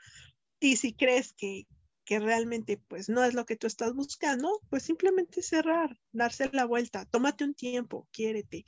Y 0.58 0.74
si 0.74 0.92
crees 0.92 1.34
que, 1.34 1.68
que 2.04 2.18
realmente 2.18 2.82
pues 2.88 3.08
no 3.08 3.22
es 3.22 3.32
lo 3.32 3.46
que 3.46 3.54
tú 3.54 3.68
estás 3.68 3.94
buscando, 3.94 4.60
pues 4.70 4.82
simplemente 4.82 5.40
cerrar, 5.40 6.00
darse 6.10 6.50
la 6.52 6.64
vuelta, 6.64 7.04
tómate 7.04 7.44
un 7.44 7.54
tiempo, 7.54 8.08
quiérete. 8.10 8.64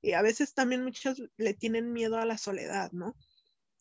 Y 0.00 0.12
a 0.12 0.22
veces 0.22 0.54
también 0.54 0.84
muchos 0.84 1.22
le 1.36 1.52
tienen 1.52 1.92
miedo 1.92 2.16
a 2.16 2.24
la 2.24 2.38
soledad, 2.38 2.92
¿no? 2.92 3.14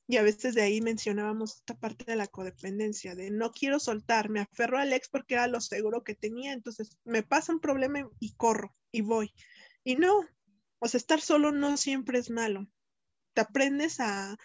Y 0.10 0.18
a 0.18 0.24
veces 0.24 0.56
de 0.56 0.64
ahí 0.64 0.82
mencionábamos 0.82 1.58
esta 1.58 1.78
parte 1.78 2.04
de 2.04 2.16
la 2.16 2.26
codependencia, 2.26 3.14
de 3.14 3.30
no 3.30 3.52
quiero 3.52 3.80
soltar, 3.80 4.32
me 4.32 4.40
aferro 4.40 4.80
al 4.80 4.92
ex 4.92 5.08
porque 5.08 5.36
era 5.36 5.46
lo 5.46 5.62
seguro 5.62 6.04
que 6.04 6.16
tenía, 6.16 6.52
entonces 6.52 6.98
me 7.04 7.22
pasa 7.22 7.54
un 7.54 7.60
problema 7.60 8.10
y 8.20 8.34
corro 8.34 8.76
y 8.92 9.02
voy. 9.02 9.32
Y 9.84 9.98
no, 9.98 10.22
o 10.80 10.88
sea, 10.88 10.98
estar 10.98 11.22
solo 11.22 11.52
no 11.52 11.78
siempre 11.78 12.18
es 12.18 12.32
malo. 12.32 12.68
Te 13.36 13.42
aprendes 13.42 14.00
a, 14.00 14.36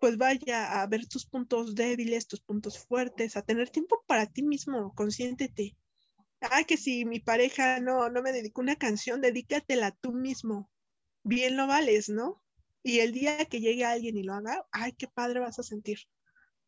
pues 0.00 0.18
vaya, 0.18 0.80
a 0.80 0.86
ver 0.86 1.08
tus 1.08 1.26
puntos 1.26 1.74
débiles, 1.74 2.28
tus 2.28 2.40
puntos 2.40 2.78
fuertes, 2.78 3.36
a 3.36 3.42
tener 3.42 3.70
tiempo 3.70 4.04
para 4.06 4.26
ti 4.26 4.44
mismo, 4.44 4.94
consiéntete. 4.94 5.76
Ah, 6.40 6.62
que 6.62 6.76
si 6.76 7.04
mi 7.04 7.18
pareja 7.18 7.80
no, 7.80 8.08
no 8.08 8.22
me 8.22 8.30
dedicó 8.30 8.60
una 8.60 8.76
canción, 8.76 9.20
dedícatela 9.20 9.90
tú 10.00 10.12
mismo. 10.12 10.70
Bien 11.24 11.56
lo 11.56 11.66
vales, 11.66 12.08
¿no? 12.08 12.40
Y 12.82 13.00
el 13.00 13.12
día 13.12 13.44
que 13.46 13.60
llegue 13.60 13.84
alguien 13.84 14.16
y 14.16 14.22
lo 14.22 14.34
haga, 14.34 14.66
ay, 14.72 14.92
qué 14.92 15.08
padre 15.08 15.40
vas 15.40 15.58
a 15.58 15.62
sentir. 15.62 15.98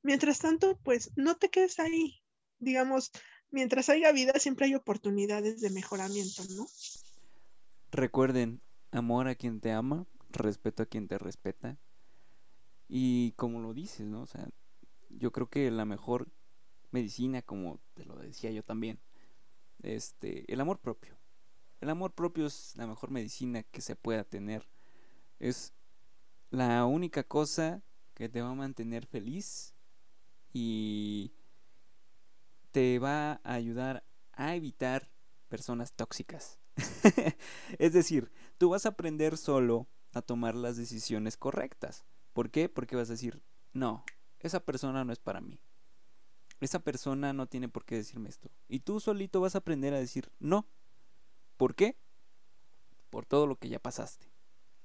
Mientras 0.02 0.38
tanto, 0.38 0.78
pues 0.82 1.12
no 1.16 1.36
te 1.36 1.50
quedes 1.50 1.78
ahí. 1.78 2.22
Digamos, 2.58 3.10
mientras 3.50 3.88
haya 3.88 4.12
vida, 4.12 4.32
siempre 4.38 4.66
hay 4.66 4.74
oportunidades 4.74 5.60
de 5.60 5.70
mejoramiento, 5.70 6.42
¿no? 6.56 6.66
Recuerden, 7.90 8.60
amor 8.90 9.28
a 9.28 9.34
quien 9.34 9.60
te 9.60 9.72
ama, 9.72 10.06
respeto 10.30 10.82
a 10.82 10.86
quien 10.86 11.08
te 11.08 11.18
respeta. 11.18 11.78
Y 12.88 13.32
como 13.32 13.60
lo 13.60 13.72
dices, 13.72 14.06
¿no? 14.06 14.22
O 14.22 14.26
sea, 14.26 14.48
yo 15.08 15.32
creo 15.32 15.48
que 15.48 15.70
la 15.70 15.84
mejor 15.84 16.28
medicina, 16.90 17.42
como 17.42 17.80
te 17.94 18.04
lo 18.04 18.16
decía 18.16 18.50
yo 18.50 18.62
también, 18.62 19.00
este, 19.82 20.50
el 20.52 20.60
amor 20.60 20.80
propio. 20.80 21.18
El 21.80 21.88
amor 21.88 22.12
propio 22.12 22.46
es 22.46 22.74
la 22.76 22.86
mejor 22.86 23.10
medicina 23.10 23.62
que 23.62 23.80
se 23.80 23.96
pueda 23.96 24.24
tener. 24.24 24.68
Es 25.38 25.72
la 26.50 26.84
única 26.84 27.22
cosa 27.22 27.82
que 28.14 28.28
te 28.28 28.42
va 28.42 28.50
a 28.50 28.54
mantener 28.54 29.06
feliz 29.06 29.74
y 30.52 31.32
te 32.72 32.98
va 32.98 33.40
a 33.44 33.54
ayudar 33.54 34.04
a 34.32 34.54
evitar 34.54 35.10
personas 35.48 35.92
tóxicas. 35.92 36.58
es 37.78 37.92
decir, 37.92 38.30
tú 38.58 38.70
vas 38.70 38.86
a 38.86 38.90
aprender 38.90 39.36
solo 39.36 39.86
a 40.12 40.22
tomar 40.22 40.54
las 40.54 40.76
decisiones 40.76 41.36
correctas. 41.36 42.04
¿Por 42.32 42.50
qué? 42.50 42.68
Porque 42.68 42.96
vas 42.96 43.08
a 43.08 43.14
decir, 43.14 43.42
no, 43.72 44.04
esa 44.40 44.60
persona 44.60 45.04
no 45.04 45.12
es 45.12 45.18
para 45.18 45.40
mí. 45.40 45.60
Esa 46.60 46.80
persona 46.80 47.32
no 47.32 47.46
tiene 47.46 47.68
por 47.68 47.84
qué 47.84 47.96
decirme 47.96 48.28
esto. 48.28 48.50
Y 48.68 48.80
tú 48.80 49.00
solito 49.00 49.40
vas 49.40 49.54
a 49.54 49.58
aprender 49.58 49.94
a 49.94 49.98
decir, 49.98 50.30
no. 50.40 50.66
¿Por 51.56 51.74
qué? 51.74 51.96
Por 53.08 53.24
todo 53.24 53.46
lo 53.46 53.56
que 53.56 53.68
ya 53.68 53.78
pasaste. 53.78 54.29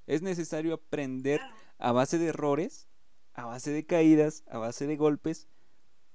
Es 0.08 0.22
necesario 0.22 0.74
aprender 0.74 1.42
a 1.78 1.92
base 1.92 2.18
de 2.18 2.28
errores, 2.28 2.88
a 3.34 3.46
base 3.46 3.72
de 3.72 3.86
caídas, 3.86 4.44
a 4.48 4.58
base 4.58 4.88
de 4.88 4.96
golpes 4.96 5.48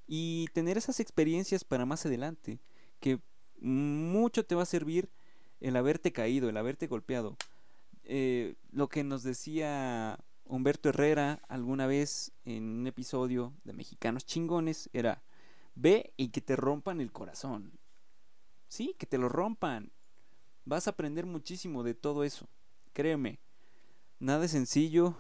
y 0.07 0.47
tener 0.55 0.79
esas 0.79 1.01
experiencias 1.01 1.65
para 1.65 1.87
más 1.87 2.07
adelante, 2.07 2.61
que 2.99 3.21
mucho 3.61 4.45
te 4.45 4.55
va 4.55 4.63
a 4.63 4.67
servir 4.67 5.11
el 5.61 5.77
haberte 5.77 6.13
caído, 6.13 6.49
el 6.49 6.57
haberte 6.57 6.87
golpeado. 6.87 7.37
Eh, 8.05 8.57
lo 8.73 8.89
que 8.89 9.05
nos 9.05 9.23
decía 9.23 10.19
Humberto 10.45 10.89
Herrera 10.89 11.43
alguna 11.49 11.87
vez 11.87 12.33
en 12.45 12.65
un 12.65 12.87
episodio 12.87 13.55
de 13.65 13.73
Mexicanos 13.73 14.25
Chingones 14.27 14.91
era, 14.93 15.23
ve 15.75 16.13
y 16.17 16.31
que 16.31 16.41
te 16.41 16.57
rompan 16.57 17.01
el 17.01 17.13
corazón. 17.13 17.79
Sí, 18.67 18.95
que 18.99 19.07
te 19.07 19.19
lo 19.19 19.29
rompan. 19.29 19.93
Vas 20.65 20.87
a 20.87 20.91
aprender 20.91 21.27
muchísimo 21.27 21.83
de 21.83 21.95
todo 21.95 22.25
eso. 22.25 22.49
Créeme, 22.93 23.39
nada 24.21 24.45
es 24.45 24.53
sencillo 24.53 25.17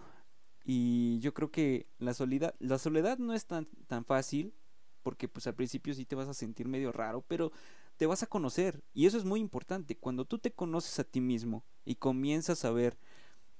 y 0.64 1.18
yo 1.20 1.34
creo 1.34 1.50
que 1.50 1.88
la 1.98 2.14
soledad, 2.14 2.54
la 2.60 2.78
soledad 2.78 3.18
no 3.18 3.34
es 3.34 3.46
tan, 3.46 3.66
tan 3.88 4.04
fácil 4.04 4.54
porque 5.02 5.26
pues 5.26 5.46
al 5.46 5.54
principio 5.54 5.94
sí 5.94 6.04
te 6.04 6.14
vas 6.14 6.28
a 6.28 6.34
sentir 6.34 6.68
medio 6.68 6.92
raro, 6.92 7.24
pero 7.26 7.50
te 7.96 8.06
vas 8.06 8.22
a 8.22 8.26
conocer 8.26 8.84
y 8.92 9.06
eso 9.06 9.18
es 9.18 9.24
muy 9.24 9.40
importante. 9.40 9.96
Cuando 9.96 10.24
tú 10.24 10.38
te 10.38 10.52
conoces 10.52 10.98
a 10.98 11.04
ti 11.04 11.20
mismo 11.20 11.64
y 11.84 11.96
comienzas 11.96 12.64
a 12.64 12.70
ver 12.70 12.98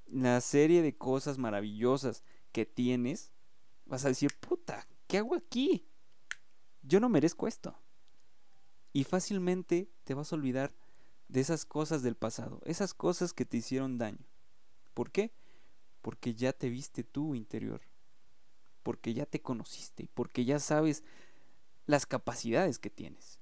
la 0.06 0.40
serie 0.40 0.82
de 0.82 0.96
cosas 0.96 1.38
maravillosas 1.38 2.22
que 2.52 2.66
tienes, 2.66 3.32
vas 3.86 4.04
a 4.04 4.08
decir, 4.08 4.30
puta, 4.40 4.86
¿qué 5.06 5.18
hago 5.18 5.34
aquí? 5.34 5.86
Yo 6.82 7.00
no 7.00 7.08
merezco 7.08 7.48
esto. 7.48 7.76
Y 8.92 9.04
fácilmente 9.04 9.90
te 10.04 10.14
vas 10.14 10.32
a 10.32 10.36
olvidar 10.36 10.74
de 11.28 11.40
esas 11.40 11.64
cosas 11.64 12.02
del 12.02 12.16
pasado, 12.16 12.60
esas 12.64 12.92
cosas 12.92 13.32
que 13.32 13.44
te 13.44 13.58
hicieron 13.58 13.98
daño. 13.98 14.29
¿Por 15.00 15.12
qué? 15.12 15.32
Porque 16.02 16.34
ya 16.34 16.52
te 16.52 16.68
viste 16.68 17.04
tú 17.04 17.34
interior, 17.34 17.80
porque 18.82 19.14
ya 19.14 19.24
te 19.24 19.40
conociste, 19.40 20.10
porque 20.12 20.44
ya 20.44 20.58
sabes 20.58 21.04
las 21.86 22.04
capacidades 22.04 22.78
que 22.78 22.90
tienes. 22.90 23.38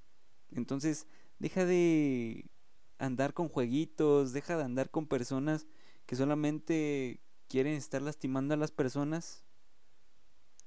Entonces, 0.51 1.05
deja 1.37 1.65
de 1.65 2.49
andar 2.97 3.33
con 3.33 3.49
jueguitos, 3.49 4.31
deja 4.31 4.55
de 4.55 4.63
andar 4.63 4.89
con 4.89 5.05
personas 5.05 5.67
que 6.05 6.15
solamente 6.15 7.19
quieren 7.49 7.73
estar 7.73 8.01
lastimando 8.01 8.53
a 8.53 8.57
las 8.57 8.71
personas. 8.71 9.43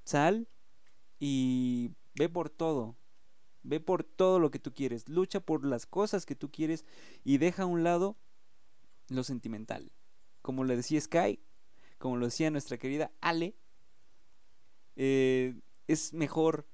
Sal 0.05 0.47
y 1.18 1.93
ve 2.16 2.28
por 2.28 2.51
todo. 2.51 2.99
Ve 3.62 3.80
por 3.80 4.05
todo 4.05 4.38
lo 4.38 4.51
que 4.51 4.59
tú 4.59 4.74
quieres. 4.74 5.09
Lucha 5.09 5.40
por 5.40 5.64
las 5.64 5.86
cosas 5.86 6.26
que 6.26 6.36
tú 6.36 6.51
quieres 6.51 6.84
y 7.24 7.38
deja 7.38 7.62
a 7.62 7.66
un 7.66 7.82
lado 7.82 8.18
lo 9.09 9.24
sentimental 9.24 9.90
como 10.43 10.64
le 10.64 10.76
decía 10.76 11.01
Sky, 11.01 11.40
como 11.99 12.16
lo 12.16 12.26
decía 12.26 12.51
nuestra 12.51 12.78
querida 12.78 13.12
Ale, 13.20 13.57
eh, 14.97 15.55
es 15.86 16.12
mejor 16.12 16.68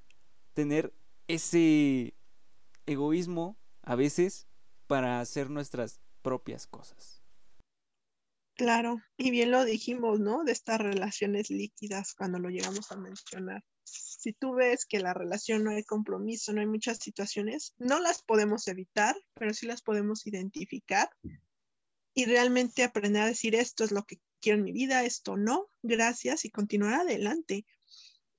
tener 0.54 0.92
ese 1.28 2.14
egoísmo 2.86 3.56
a 3.82 3.94
veces 3.94 4.48
para 4.86 5.20
hacer 5.20 5.50
nuestras 5.50 6.00
propias 6.22 6.66
cosas. 6.66 7.22
Claro, 8.54 9.00
y 9.16 9.30
bien 9.30 9.52
lo 9.52 9.64
dijimos, 9.64 10.18
¿no? 10.18 10.42
De 10.42 10.50
estas 10.50 10.80
relaciones 10.80 11.48
líquidas 11.48 12.14
cuando 12.14 12.40
lo 12.40 12.48
llegamos 12.48 12.90
a 12.90 12.96
mencionar. 12.96 13.62
Si 13.84 14.32
tú 14.32 14.54
ves 14.54 14.84
que 14.84 14.98
la 14.98 15.14
relación 15.14 15.62
no 15.62 15.70
hay 15.70 15.84
compromiso, 15.84 16.52
no 16.52 16.60
hay 16.60 16.66
muchas 16.66 16.98
situaciones, 16.98 17.74
no 17.78 18.00
las 18.00 18.22
podemos 18.22 18.66
evitar, 18.66 19.14
pero 19.34 19.54
sí 19.54 19.66
las 19.66 19.80
podemos 19.80 20.26
identificar 20.26 21.08
y 22.18 22.24
realmente 22.24 22.82
aprender 22.82 23.22
a 23.22 23.26
decir 23.26 23.54
esto 23.54 23.84
es 23.84 23.92
lo 23.92 24.02
que 24.02 24.18
quiero 24.40 24.58
en 24.58 24.64
mi 24.64 24.72
vida, 24.72 25.04
esto 25.04 25.36
no, 25.36 25.70
gracias 25.84 26.44
y 26.44 26.50
continuar 26.50 26.94
adelante. 26.94 27.64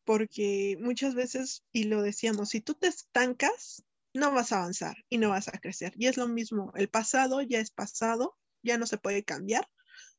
Porque 0.04 0.76
muchas 0.82 1.16
veces, 1.16 1.64
y 1.72 1.86
lo 1.86 2.02
decíamos, 2.02 2.50
si 2.50 2.60
tú 2.60 2.74
te 2.74 2.88
estancas, 2.88 3.86
no 4.14 4.34
vas 4.34 4.52
a 4.52 4.58
avanzar 4.58 4.98
y 5.08 5.18
no 5.18 5.30
vas 5.30 5.48
a 5.48 5.60
crecer. 5.60 5.94
Y 5.96 6.08
es 6.08 6.18
lo 6.18 6.28
mismo, 6.28 6.74
el 6.76 6.90
pasado 6.90 7.42
ya 7.42 7.62
es 7.62 7.72
pasado, 7.72 8.38
ya 8.64 8.78
no 8.78 8.86
se 8.86 8.98
puede 8.98 9.24
cambiar, 9.24 9.66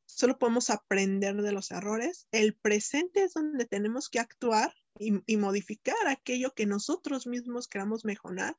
solo 0.07 0.39
podemos 0.39 0.71
aprender 0.71 1.37
de 1.43 1.53
los 1.53 1.71
errores. 1.71 2.29
El 2.33 2.55
presente 2.55 3.25
es 3.25 3.35
donde 3.35 3.67
tenemos 3.67 4.09
que 4.09 4.21
actuar 4.21 4.75
y, 4.99 5.37
modificar 5.37 6.09
aquello 6.09 6.55
que 6.55 6.65
nosotros 6.65 7.27
mismos 7.27 7.69
queramos 7.69 8.07
mejorar 8.07 8.57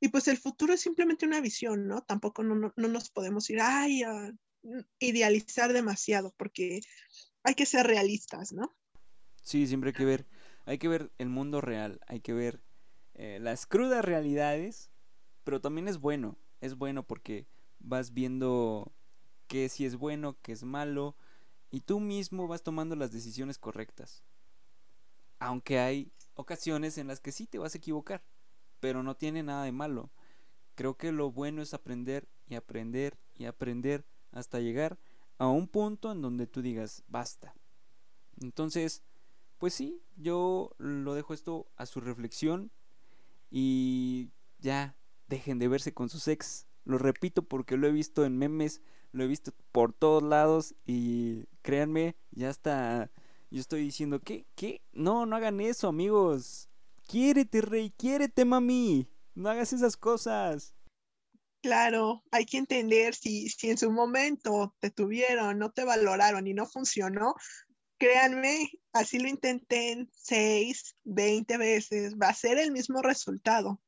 y 0.00 0.08
pues 0.08 0.28
el 0.28 0.38
futuro 0.38 0.72
es 0.72 0.80
simplemente 0.80 1.26
una 1.26 1.40
visión, 1.40 1.86
¿no? 1.86 2.02
Tampoco 2.02 2.42
no, 2.42 2.72
nos 2.76 3.10
podemos 3.10 3.48
ir 3.50 3.60
ay, 3.60 4.02
a 4.02 4.32
idealizar 4.98 5.72
demasiado 5.72 6.34
porque 6.36 6.80
hay 7.42 7.54
que 7.54 7.66
ser 7.66 7.86
realistas, 7.86 8.52
¿no? 8.52 8.74
Sí, 9.42 9.66
siempre 9.66 9.90
hay 9.90 9.94
que 9.94 10.04
ver, 10.04 10.26
hay 10.66 10.78
que 10.78 10.88
ver 10.88 11.10
el 11.18 11.28
mundo 11.28 11.60
real, 11.60 12.00
hay 12.06 12.20
que 12.20 12.32
ver 12.32 12.62
eh, 13.14 13.38
las 13.40 13.66
crudas 13.66 14.04
realidades, 14.04 14.90
pero 15.44 15.60
también 15.60 15.88
es 15.88 15.98
bueno, 15.98 16.38
es 16.60 16.76
bueno 16.76 17.06
porque 17.06 17.46
vas 17.80 18.12
viendo 18.12 18.92
que 19.46 19.68
si 19.68 19.86
es 19.86 19.96
bueno, 19.96 20.36
que 20.42 20.52
es 20.52 20.62
malo, 20.62 21.16
y 21.70 21.80
tú 21.80 22.00
mismo 22.00 22.46
vas 22.46 22.62
tomando 22.62 22.96
las 22.96 23.12
decisiones 23.12 23.58
correctas. 23.58 24.22
Aunque 25.38 25.78
hay 25.78 26.12
ocasiones 26.34 26.98
en 26.98 27.06
las 27.06 27.20
que 27.20 27.32
sí 27.32 27.46
te 27.46 27.58
vas 27.58 27.74
a 27.74 27.78
equivocar 27.78 28.22
pero 28.80 29.02
no 29.02 29.16
tiene 29.16 29.42
nada 29.42 29.64
de 29.64 29.72
malo. 29.72 30.10
Creo 30.74 30.96
que 30.96 31.12
lo 31.12 31.30
bueno 31.32 31.62
es 31.62 31.74
aprender 31.74 32.28
y 32.48 32.54
aprender 32.54 33.18
y 33.34 33.46
aprender 33.46 34.06
hasta 34.32 34.60
llegar 34.60 34.98
a 35.38 35.48
un 35.48 35.68
punto 35.68 36.12
en 36.12 36.22
donde 36.22 36.46
tú 36.46 36.62
digas 36.62 37.04
basta. 37.08 37.54
Entonces, 38.40 39.02
pues 39.58 39.74
sí, 39.74 40.02
yo 40.16 40.72
lo 40.78 41.14
dejo 41.14 41.34
esto 41.34 41.66
a 41.76 41.86
su 41.86 42.00
reflexión 42.00 42.70
Y 43.50 44.30
ya, 44.60 44.96
dejen 45.28 45.58
de 45.58 45.68
verse 45.68 45.94
con 45.94 46.08
sus 46.10 46.28
ex. 46.28 46.66
Lo 46.84 46.98
repito 46.98 47.42
porque 47.42 47.76
lo 47.76 47.86
he 47.86 47.92
visto 47.92 48.24
en 48.24 48.38
memes, 48.38 48.82
lo 49.12 49.24
he 49.24 49.26
visto 49.28 49.52
por 49.72 49.92
todos 49.92 50.22
lados 50.22 50.74
y 50.86 51.46
créanme, 51.62 52.16
ya 52.32 52.50
está... 52.50 53.10
Yo 53.50 53.60
estoy 53.60 53.82
diciendo, 53.82 54.20
¿qué? 54.20 54.46
¿Qué? 54.54 54.82
No, 54.92 55.24
no 55.26 55.36
hagan 55.36 55.60
eso, 55.60 55.88
amigos. 55.88 56.67
Quiérete, 57.08 57.62
rey, 57.62 57.90
quiérete, 57.96 58.44
mami. 58.44 59.08
No 59.34 59.48
hagas 59.48 59.72
esas 59.72 59.96
cosas. 59.96 60.74
Claro, 61.62 62.22
hay 62.30 62.44
que 62.44 62.58
entender 62.58 63.14
si, 63.14 63.48
si 63.48 63.70
en 63.70 63.78
su 63.78 63.90
momento 63.90 64.76
te 64.78 64.90
tuvieron, 64.90 65.58
no 65.58 65.70
te 65.70 65.84
valoraron 65.84 66.46
y 66.46 66.52
no 66.52 66.66
funcionó, 66.66 67.34
créanme, 67.96 68.70
así 68.92 69.18
lo 69.18 69.28
intenté 69.28 70.06
6, 70.12 70.96
20 71.04 71.56
veces, 71.56 72.14
va 72.14 72.28
a 72.28 72.34
ser 72.34 72.58
el 72.58 72.72
mismo 72.72 73.00
resultado, 73.00 73.80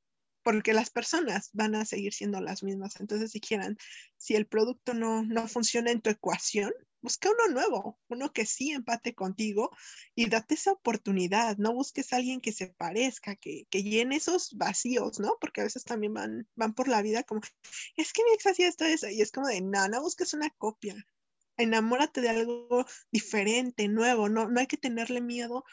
porque 0.42 0.72
las 0.72 0.88
personas 0.88 1.50
van 1.52 1.74
a 1.74 1.84
seguir 1.84 2.14
siendo 2.14 2.40
las 2.40 2.62
mismas. 2.62 2.98
Entonces, 3.00 3.32
si 3.32 3.40
quieran, 3.40 3.76
si 4.16 4.34
el 4.34 4.46
producto 4.46 4.94
no, 4.94 5.24
no 5.24 5.46
funciona 5.46 5.90
en 5.90 6.00
tu 6.00 6.08
ecuación, 6.08 6.72
busca 7.02 7.30
uno 7.30 7.54
nuevo, 7.54 7.98
uno 8.08 8.32
que 8.32 8.46
sí 8.46 8.72
empate 8.72 9.14
contigo 9.14 9.70
y 10.14 10.28
date 10.28 10.54
esa 10.54 10.72
oportunidad. 10.72 11.56
No 11.58 11.72
busques 11.72 12.12
a 12.12 12.16
alguien 12.16 12.40
que 12.40 12.52
se 12.52 12.68
parezca, 12.68 13.36
que, 13.36 13.66
que 13.70 13.82
llene 13.82 14.16
esos 14.16 14.54
vacíos, 14.56 15.20
¿no? 15.20 15.36
Porque 15.40 15.60
a 15.60 15.64
veces 15.64 15.84
también 15.84 16.14
van, 16.14 16.48
van 16.54 16.74
por 16.74 16.88
la 16.88 17.02
vida 17.02 17.22
como, 17.22 17.40
es 17.96 18.12
que 18.12 18.24
mi 18.24 18.32
ex 18.32 18.46
hacía 18.46 18.68
esto, 18.68 18.84
eso, 18.84 19.08
y 19.08 19.22
es 19.22 19.32
como 19.32 19.48
de, 19.48 19.60
no, 19.60 19.88
no 19.88 20.02
busques 20.02 20.34
una 20.34 20.50
copia. 20.50 20.96
Enamórate 21.56 22.20
de 22.20 22.30
algo 22.30 22.86
diferente, 23.12 23.88
nuevo, 23.88 24.28
no, 24.28 24.48
no 24.48 24.60
hay 24.60 24.66
que 24.66 24.78
tenerle 24.78 25.20
miedo 25.20 25.64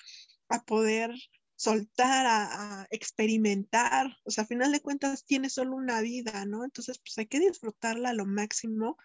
a 0.50 0.64
poder 0.64 1.12
soltar, 1.58 2.26
a, 2.28 2.88
experimentar. 2.92 4.18
O 4.24 4.32
sea, 4.32 4.46
a 4.46 4.48
final 4.48 4.72
de 4.72 4.82
cuentas 4.82 5.26
tienes 5.26 5.54
solo 5.54 5.76
una 5.76 6.02
vida, 6.02 6.46
¿no? 6.46 6.64
Entonces, 6.64 7.00
pues 7.00 7.18
hay 7.18 7.28
que 7.28 7.40
disfrutarla 7.40 8.10
a 8.10 8.14
lo 8.14 8.26
máximo 8.26 8.98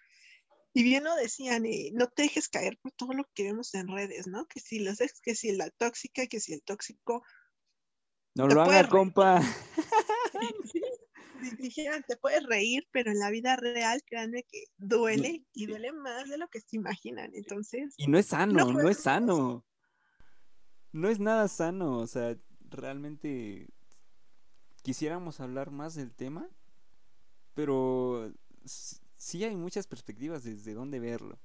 y 0.73 0.83
bien 0.83 1.03
lo 1.03 1.15
decían, 1.15 1.65
eh, 1.65 1.91
no 1.93 2.07
te 2.07 2.23
dejes 2.23 2.49
caer 2.49 2.79
por 2.81 2.91
todo 2.93 3.13
lo 3.13 3.25
que 3.35 3.43
vemos 3.43 3.75
en 3.75 3.87
redes, 3.87 4.27
¿no? 4.27 4.47
Que 4.47 4.59
si 4.59 4.79
los 4.79 4.99
ex, 5.01 5.21
que 5.21 5.35
si 5.35 5.51
la 5.55 5.69
tóxica, 5.69 6.25
que 6.25 6.39
si 6.39 6.53
el 6.53 6.63
tóxico. 6.63 7.23
No 8.33 8.47
lo 8.47 8.63
haga, 8.63 8.89
compa. 8.89 9.41
sí, 10.71 10.81
dijeran, 11.59 12.03
te 12.07 12.17
puedes 12.17 12.43
reír, 12.47 12.87
pero 12.91 13.11
en 13.11 13.19
la 13.19 13.29
vida 13.29 13.55
real, 13.55 14.01
créanme 14.03 14.43
que 14.43 14.63
duele 14.77 15.45
y 15.53 15.67
duele 15.67 15.91
más 15.91 16.27
de 16.27 16.39
lo 16.39 16.47
que 16.47 16.59
se 16.59 16.75
imaginan. 16.75 17.29
Entonces. 17.35 17.93
Y 17.97 18.07
no 18.07 18.17
es 18.17 18.25
sano, 18.25 18.53
no, 18.53 18.73
no 18.73 18.89
es 18.89 18.97
sano. 18.97 19.63
No 20.91 21.07
es 21.07 21.19
nada 21.19 21.47
sano. 21.49 21.99
O 21.99 22.07
sea, 22.07 22.35
realmente 22.61 23.67
quisiéramos 24.81 25.39
hablar 25.39 25.69
más 25.69 25.93
del 25.93 26.15
tema, 26.15 26.49
pero 27.53 28.33
sí 29.23 29.45
hay 29.45 29.55
muchas 29.55 29.87
perspectivas 29.87 30.43
desde 30.43 30.73
dónde 30.73 30.99
verlo. 30.99 31.39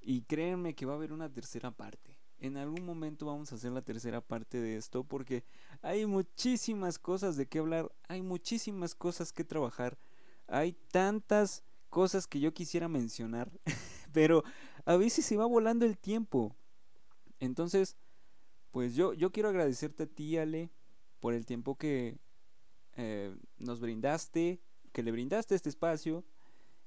Y 0.00 0.22
créanme 0.22 0.74
que 0.74 0.86
va 0.86 0.94
a 0.94 0.96
haber 0.96 1.12
una 1.12 1.30
tercera 1.30 1.70
parte. 1.70 2.18
En 2.38 2.56
algún 2.56 2.86
momento 2.86 3.26
vamos 3.26 3.52
a 3.52 3.56
hacer 3.56 3.72
la 3.72 3.82
tercera 3.82 4.22
parte 4.22 4.58
de 4.58 4.76
esto 4.76 5.04
porque 5.04 5.44
hay 5.82 6.06
muchísimas 6.06 6.98
cosas 6.98 7.36
de 7.36 7.46
qué 7.46 7.58
hablar, 7.58 7.92
hay 8.06 8.22
muchísimas 8.22 8.94
cosas 8.94 9.32
que 9.32 9.44
trabajar, 9.44 9.98
hay 10.46 10.72
tantas 10.90 11.62
cosas 11.90 12.26
que 12.26 12.40
yo 12.40 12.54
quisiera 12.54 12.88
mencionar, 12.88 13.50
pero 14.12 14.44
a 14.86 14.96
veces 14.96 15.26
se 15.26 15.36
va 15.36 15.44
volando 15.44 15.84
el 15.84 15.98
tiempo. 15.98 16.56
Entonces, 17.38 17.96
pues 18.70 18.94
yo, 18.94 19.12
yo 19.12 19.30
quiero 19.30 19.50
agradecerte 19.50 20.04
a 20.04 20.06
ti, 20.06 20.38
Ale, 20.38 20.70
por 21.20 21.34
el 21.34 21.44
tiempo 21.44 21.76
que 21.76 22.18
eh, 22.96 23.36
nos 23.58 23.80
brindaste, 23.80 24.62
que 24.92 25.02
le 25.02 25.10
brindaste 25.10 25.54
este 25.54 25.68
espacio 25.68 26.24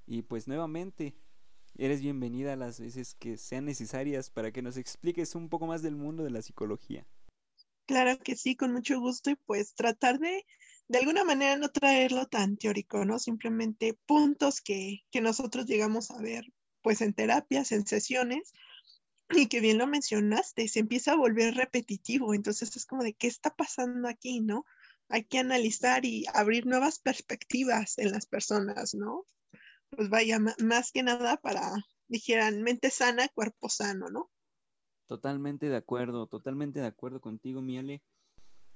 y 0.05 0.23
pues 0.23 0.47
nuevamente, 0.47 1.15
eres 1.77 2.01
bienvenida 2.01 2.55
las 2.55 2.79
veces 2.79 3.15
que 3.15 3.37
sean 3.37 3.65
necesarias 3.65 4.29
para 4.29 4.51
que 4.51 4.61
nos 4.61 4.77
expliques 4.77 5.35
un 5.35 5.49
poco 5.49 5.67
más 5.67 5.81
del 5.81 5.95
mundo 5.95 6.23
de 6.23 6.31
la 6.31 6.41
psicología. 6.41 7.07
Claro 7.85 8.17
que 8.19 8.35
sí, 8.35 8.55
con 8.55 8.71
mucho 8.71 8.99
gusto 8.99 9.29
y 9.31 9.35
pues 9.35 9.73
tratar 9.73 10.19
de, 10.19 10.45
de 10.87 10.97
alguna 10.99 11.23
manera 11.23 11.57
no 11.57 11.69
traerlo 11.69 12.27
tan 12.27 12.57
teórico, 12.57 13.05
¿no? 13.05 13.19
Simplemente 13.19 13.97
puntos 14.05 14.61
que, 14.61 15.03
que 15.11 15.21
nosotros 15.21 15.65
llegamos 15.65 16.11
a 16.11 16.21
ver 16.21 16.45
pues 16.81 17.01
en 17.01 17.13
terapias, 17.13 17.71
en 17.71 17.85
sesiones, 17.85 18.53
y 19.33 19.47
que 19.47 19.59
bien 19.59 19.77
lo 19.77 19.87
mencionaste, 19.87 20.67
se 20.67 20.79
empieza 20.79 21.13
a 21.13 21.17
volver 21.17 21.55
repetitivo, 21.55 22.33
entonces 22.33 22.75
es 22.75 22.85
como 22.85 23.03
de 23.03 23.13
qué 23.13 23.27
está 23.27 23.55
pasando 23.55 24.07
aquí, 24.07 24.41
¿no? 24.41 24.65
Hay 25.09 25.25
que 25.25 25.39
analizar 25.39 26.05
y 26.05 26.25
abrir 26.33 26.65
nuevas 26.65 26.99
perspectivas 26.99 27.97
en 27.97 28.11
las 28.11 28.25
personas, 28.25 28.93
¿no? 28.93 29.25
Pues 29.95 30.09
vaya, 30.09 30.39
más 30.39 30.91
que 30.91 31.03
nada 31.03 31.37
para, 31.37 31.73
dijeran, 32.07 32.61
mente 32.63 32.89
sana, 32.89 33.27
cuerpo 33.29 33.69
sano, 33.69 34.09
¿no? 34.09 34.29
Totalmente 35.07 35.67
de 35.67 35.75
acuerdo, 35.75 36.27
totalmente 36.27 36.79
de 36.79 36.87
acuerdo 36.87 37.19
contigo, 37.19 37.61
Miele. 37.61 38.01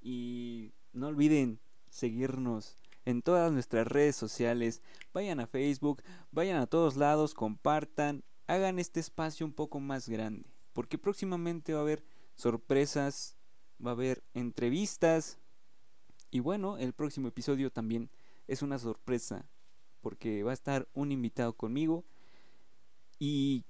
Y 0.01 0.73
no 0.91 1.07
olviden 1.07 1.61
seguirnos 1.89 2.77
en 3.05 3.21
todas 3.21 3.51
nuestras 3.53 3.87
redes 3.87 4.15
sociales. 4.15 4.81
Vayan 5.13 5.39
a 5.39 5.47
Facebook, 5.47 6.03
vayan 6.31 6.57
a 6.57 6.67
todos 6.67 6.97
lados, 6.97 7.33
compartan, 7.33 8.23
hagan 8.47 8.79
este 8.79 8.99
espacio 8.99 9.45
un 9.45 9.53
poco 9.53 9.79
más 9.79 10.09
grande. 10.09 10.53
Porque 10.73 10.97
próximamente 10.97 11.73
va 11.73 11.79
a 11.79 11.83
haber 11.83 12.03
sorpresas, 12.35 13.37
va 13.83 13.91
a 13.91 13.93
haber 13.93 14.23
entrevistas. 14.33 15.39
Y 16.31 16.41
bueno, 16.41 16.77
el 16.77 16.91
próximo 16.91 17.29
episodio 17.29 17.71
también 17.71 18.11
es 18.47 18.61
una 18.61 18.77
sorpresa 18.77 19.49
porque 20.05 20.43
va 20.43 20.51
a 20.51 20.53
estar 20.53 20.87
un 20.93 21.11
invitado 21.11 21.53
conmigo. 21.53 22.05
Y 23.17 23.63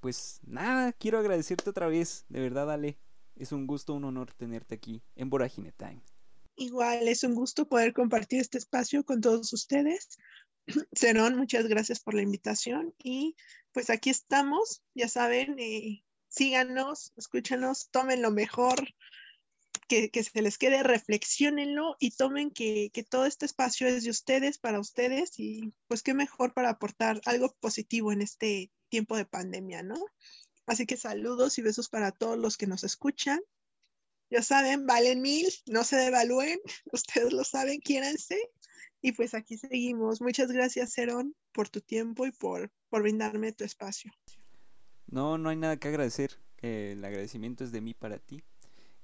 pues 0.00 0.38
nada, 0.46 0.92
quiero 0.92 1.18
agradecerte 1.18 1.70
otra 1.70 1.88
vez, 1.88 2.26
de 2.28 2.42
verdad, 2.42 2.70
Ale. 2.70 2.98
Es 3.36 3.52
un 3.52 3.66
gusto, 3.66 3.94
un 3.94 4.04
honor 4.04 4.34
tenerte 4.34 4.74
aquí 4.74 5.02
en 5.16 5.30
Vorágine 5.30 5.72
Time. 5.72 6.02
Igual, 6.56 7.08
es 7.08 7.24
un 7.24 7.34
gusto 7.34 7.66
poder 7.66 7.94
compartir 7.94 8.38
este 8.38 8.58
espacio 8.58 9.02
con 9.02 9.22
todos 9.22 9.50
ustedes. 9.54 10.18
Serón, 10.92 11.38
muchas 11.38 11.66
gracias 11.68 12.00
por 12.00 12.12
la 12.12 12.20
invitación 12.20 12.94
y 12.98 13.34
pues 13.72 13.88
aquí 13.88 14.10
estamos, 14.10 14.82
ya 14.94 15.08
saben, 15.08 15.58
eh, 15.58 16.04
síganos, 16.28 17.14
escúchenos, 17.16 17.88
tomen 17.90 18.20
lo 18.20 18.30
mejor, 18.30 18.86
que, 19.80 20.10
se 20.22 20.42
les 20.42 20.58
quede, 20.58 20.82
reflexionenlo 20.82 21.96
y 21.98 22.12
tomen 22.12 22.50
que, 22.50 22.90
que, 22.92 23.04
todo 23.04 23.26
este 23.26 23.46
espacio 23.46 23.86
es 23.86 24.04
de 24.04 24.10
ustedes, 24.10 24.58
para 24.58 24.80
ustedes 24.80 25.38
y 25.38 25.72
pues 25.86 26.02
qué 26.02 26.14
mejor 26.14 26.54
para 26.54 26.70
aportar 26.70 27.20
algo 27.24 27.54
positivo 27.60 28.12
en 28.12 28.22
este 28.22 28.70
tiempo 28.88 29.16
de 29.16 29.26
pandemia, 29.26 29.82
¿no? 29.82 29.96
Así 30.66 30.86
que 30.86 30.96
saludos 30.96 31.58
y 31.58 31.62
besos 31.62 31.88
para 31.88 32.12
todos 32.12 32.38
los 32.38 32.56
que 32.56 32.66
nos 32.66 32.84
escuchan. 32.84 33.40
Ya 34.30 34.42
saben, 34.42 34.86
valen 34.86 35.22
mil, 35.22 35.46
no 35.66 35.84
se 35.84 35.96
devalúen, 35.96 36.58
ustedes 36.92 37.32
lo 37.32 37.44
saben, 37.44 37.80
quiéranse. 37.80 38.38
Y 39.00 39.12
pues 39.12 39.32
aquí 39.34 39.56
seguimos. 39.56 40.20
Muchas 40.20 40.50
gracias, 40.50 40.92
Cerón, 40.92 41.34
por 41.52 41.68
tu 41.68 41.80
tiempo 41.80 42.26
y 42.26 42.32
por, 42.32 42.70
por 42.90 43.02
brindarme 43.02 43.52
tu 43.52 43.64
espacio. 43.64 44.12
No, 45.06 45.38
no 45.38 45.48
hay 45.48 45.56
nada 45.56 45.78
que 45.78 45.88
agradecer. 45.88 46.38
el 46.58 47.02
agradecimiento 47.04 47.64
es 47.64 47.72
de 47.72 47.80
mí 47.80 47.94
para 47.94 48.18
ti. 48.18 48.44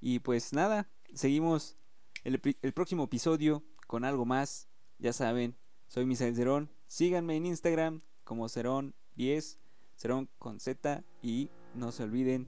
Y 0.06 0.18
pues 0.18 0.52
nada, 0.52 0.86
seguimos 1.14 1.78
el, 2.24 2.38
próximo 2.74 3.04
episodio 3.04 3.64
con 3.86 4.04
algo 4.04 4.26
más. 4.26 4.68
Ya 4.98 5.14
saben, 5.14 5.56
soy 5.88 6.04
Misael 6.04 6.36
Cerón. 6.36 6.70
Síganme 6.88 7.36
en 7.36 7.46
Instagram 7.46 8.02
como 8.22 8.44
Cerón10, 8.44 9.56
Cerón 9.96 10.28
con 10.38 10.60
Z. 10.60 11.02
Y 11.22 11.48
no 11.74 11.90
se 11.90 12.02
olviden 12.02 12.46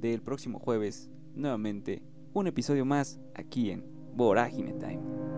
del 0.00 0.22
próximo 0.22 0.60
jueves, 0.60 1.10
nuevamente, 1.34 2.04
un 2.34 2.46
episodio 2.46 2.84
más 2.84 3.18
aquí 3.34 3.72
en 3.72 3.84
Vorágine 4.14 4.72
Time. 4.74 5.31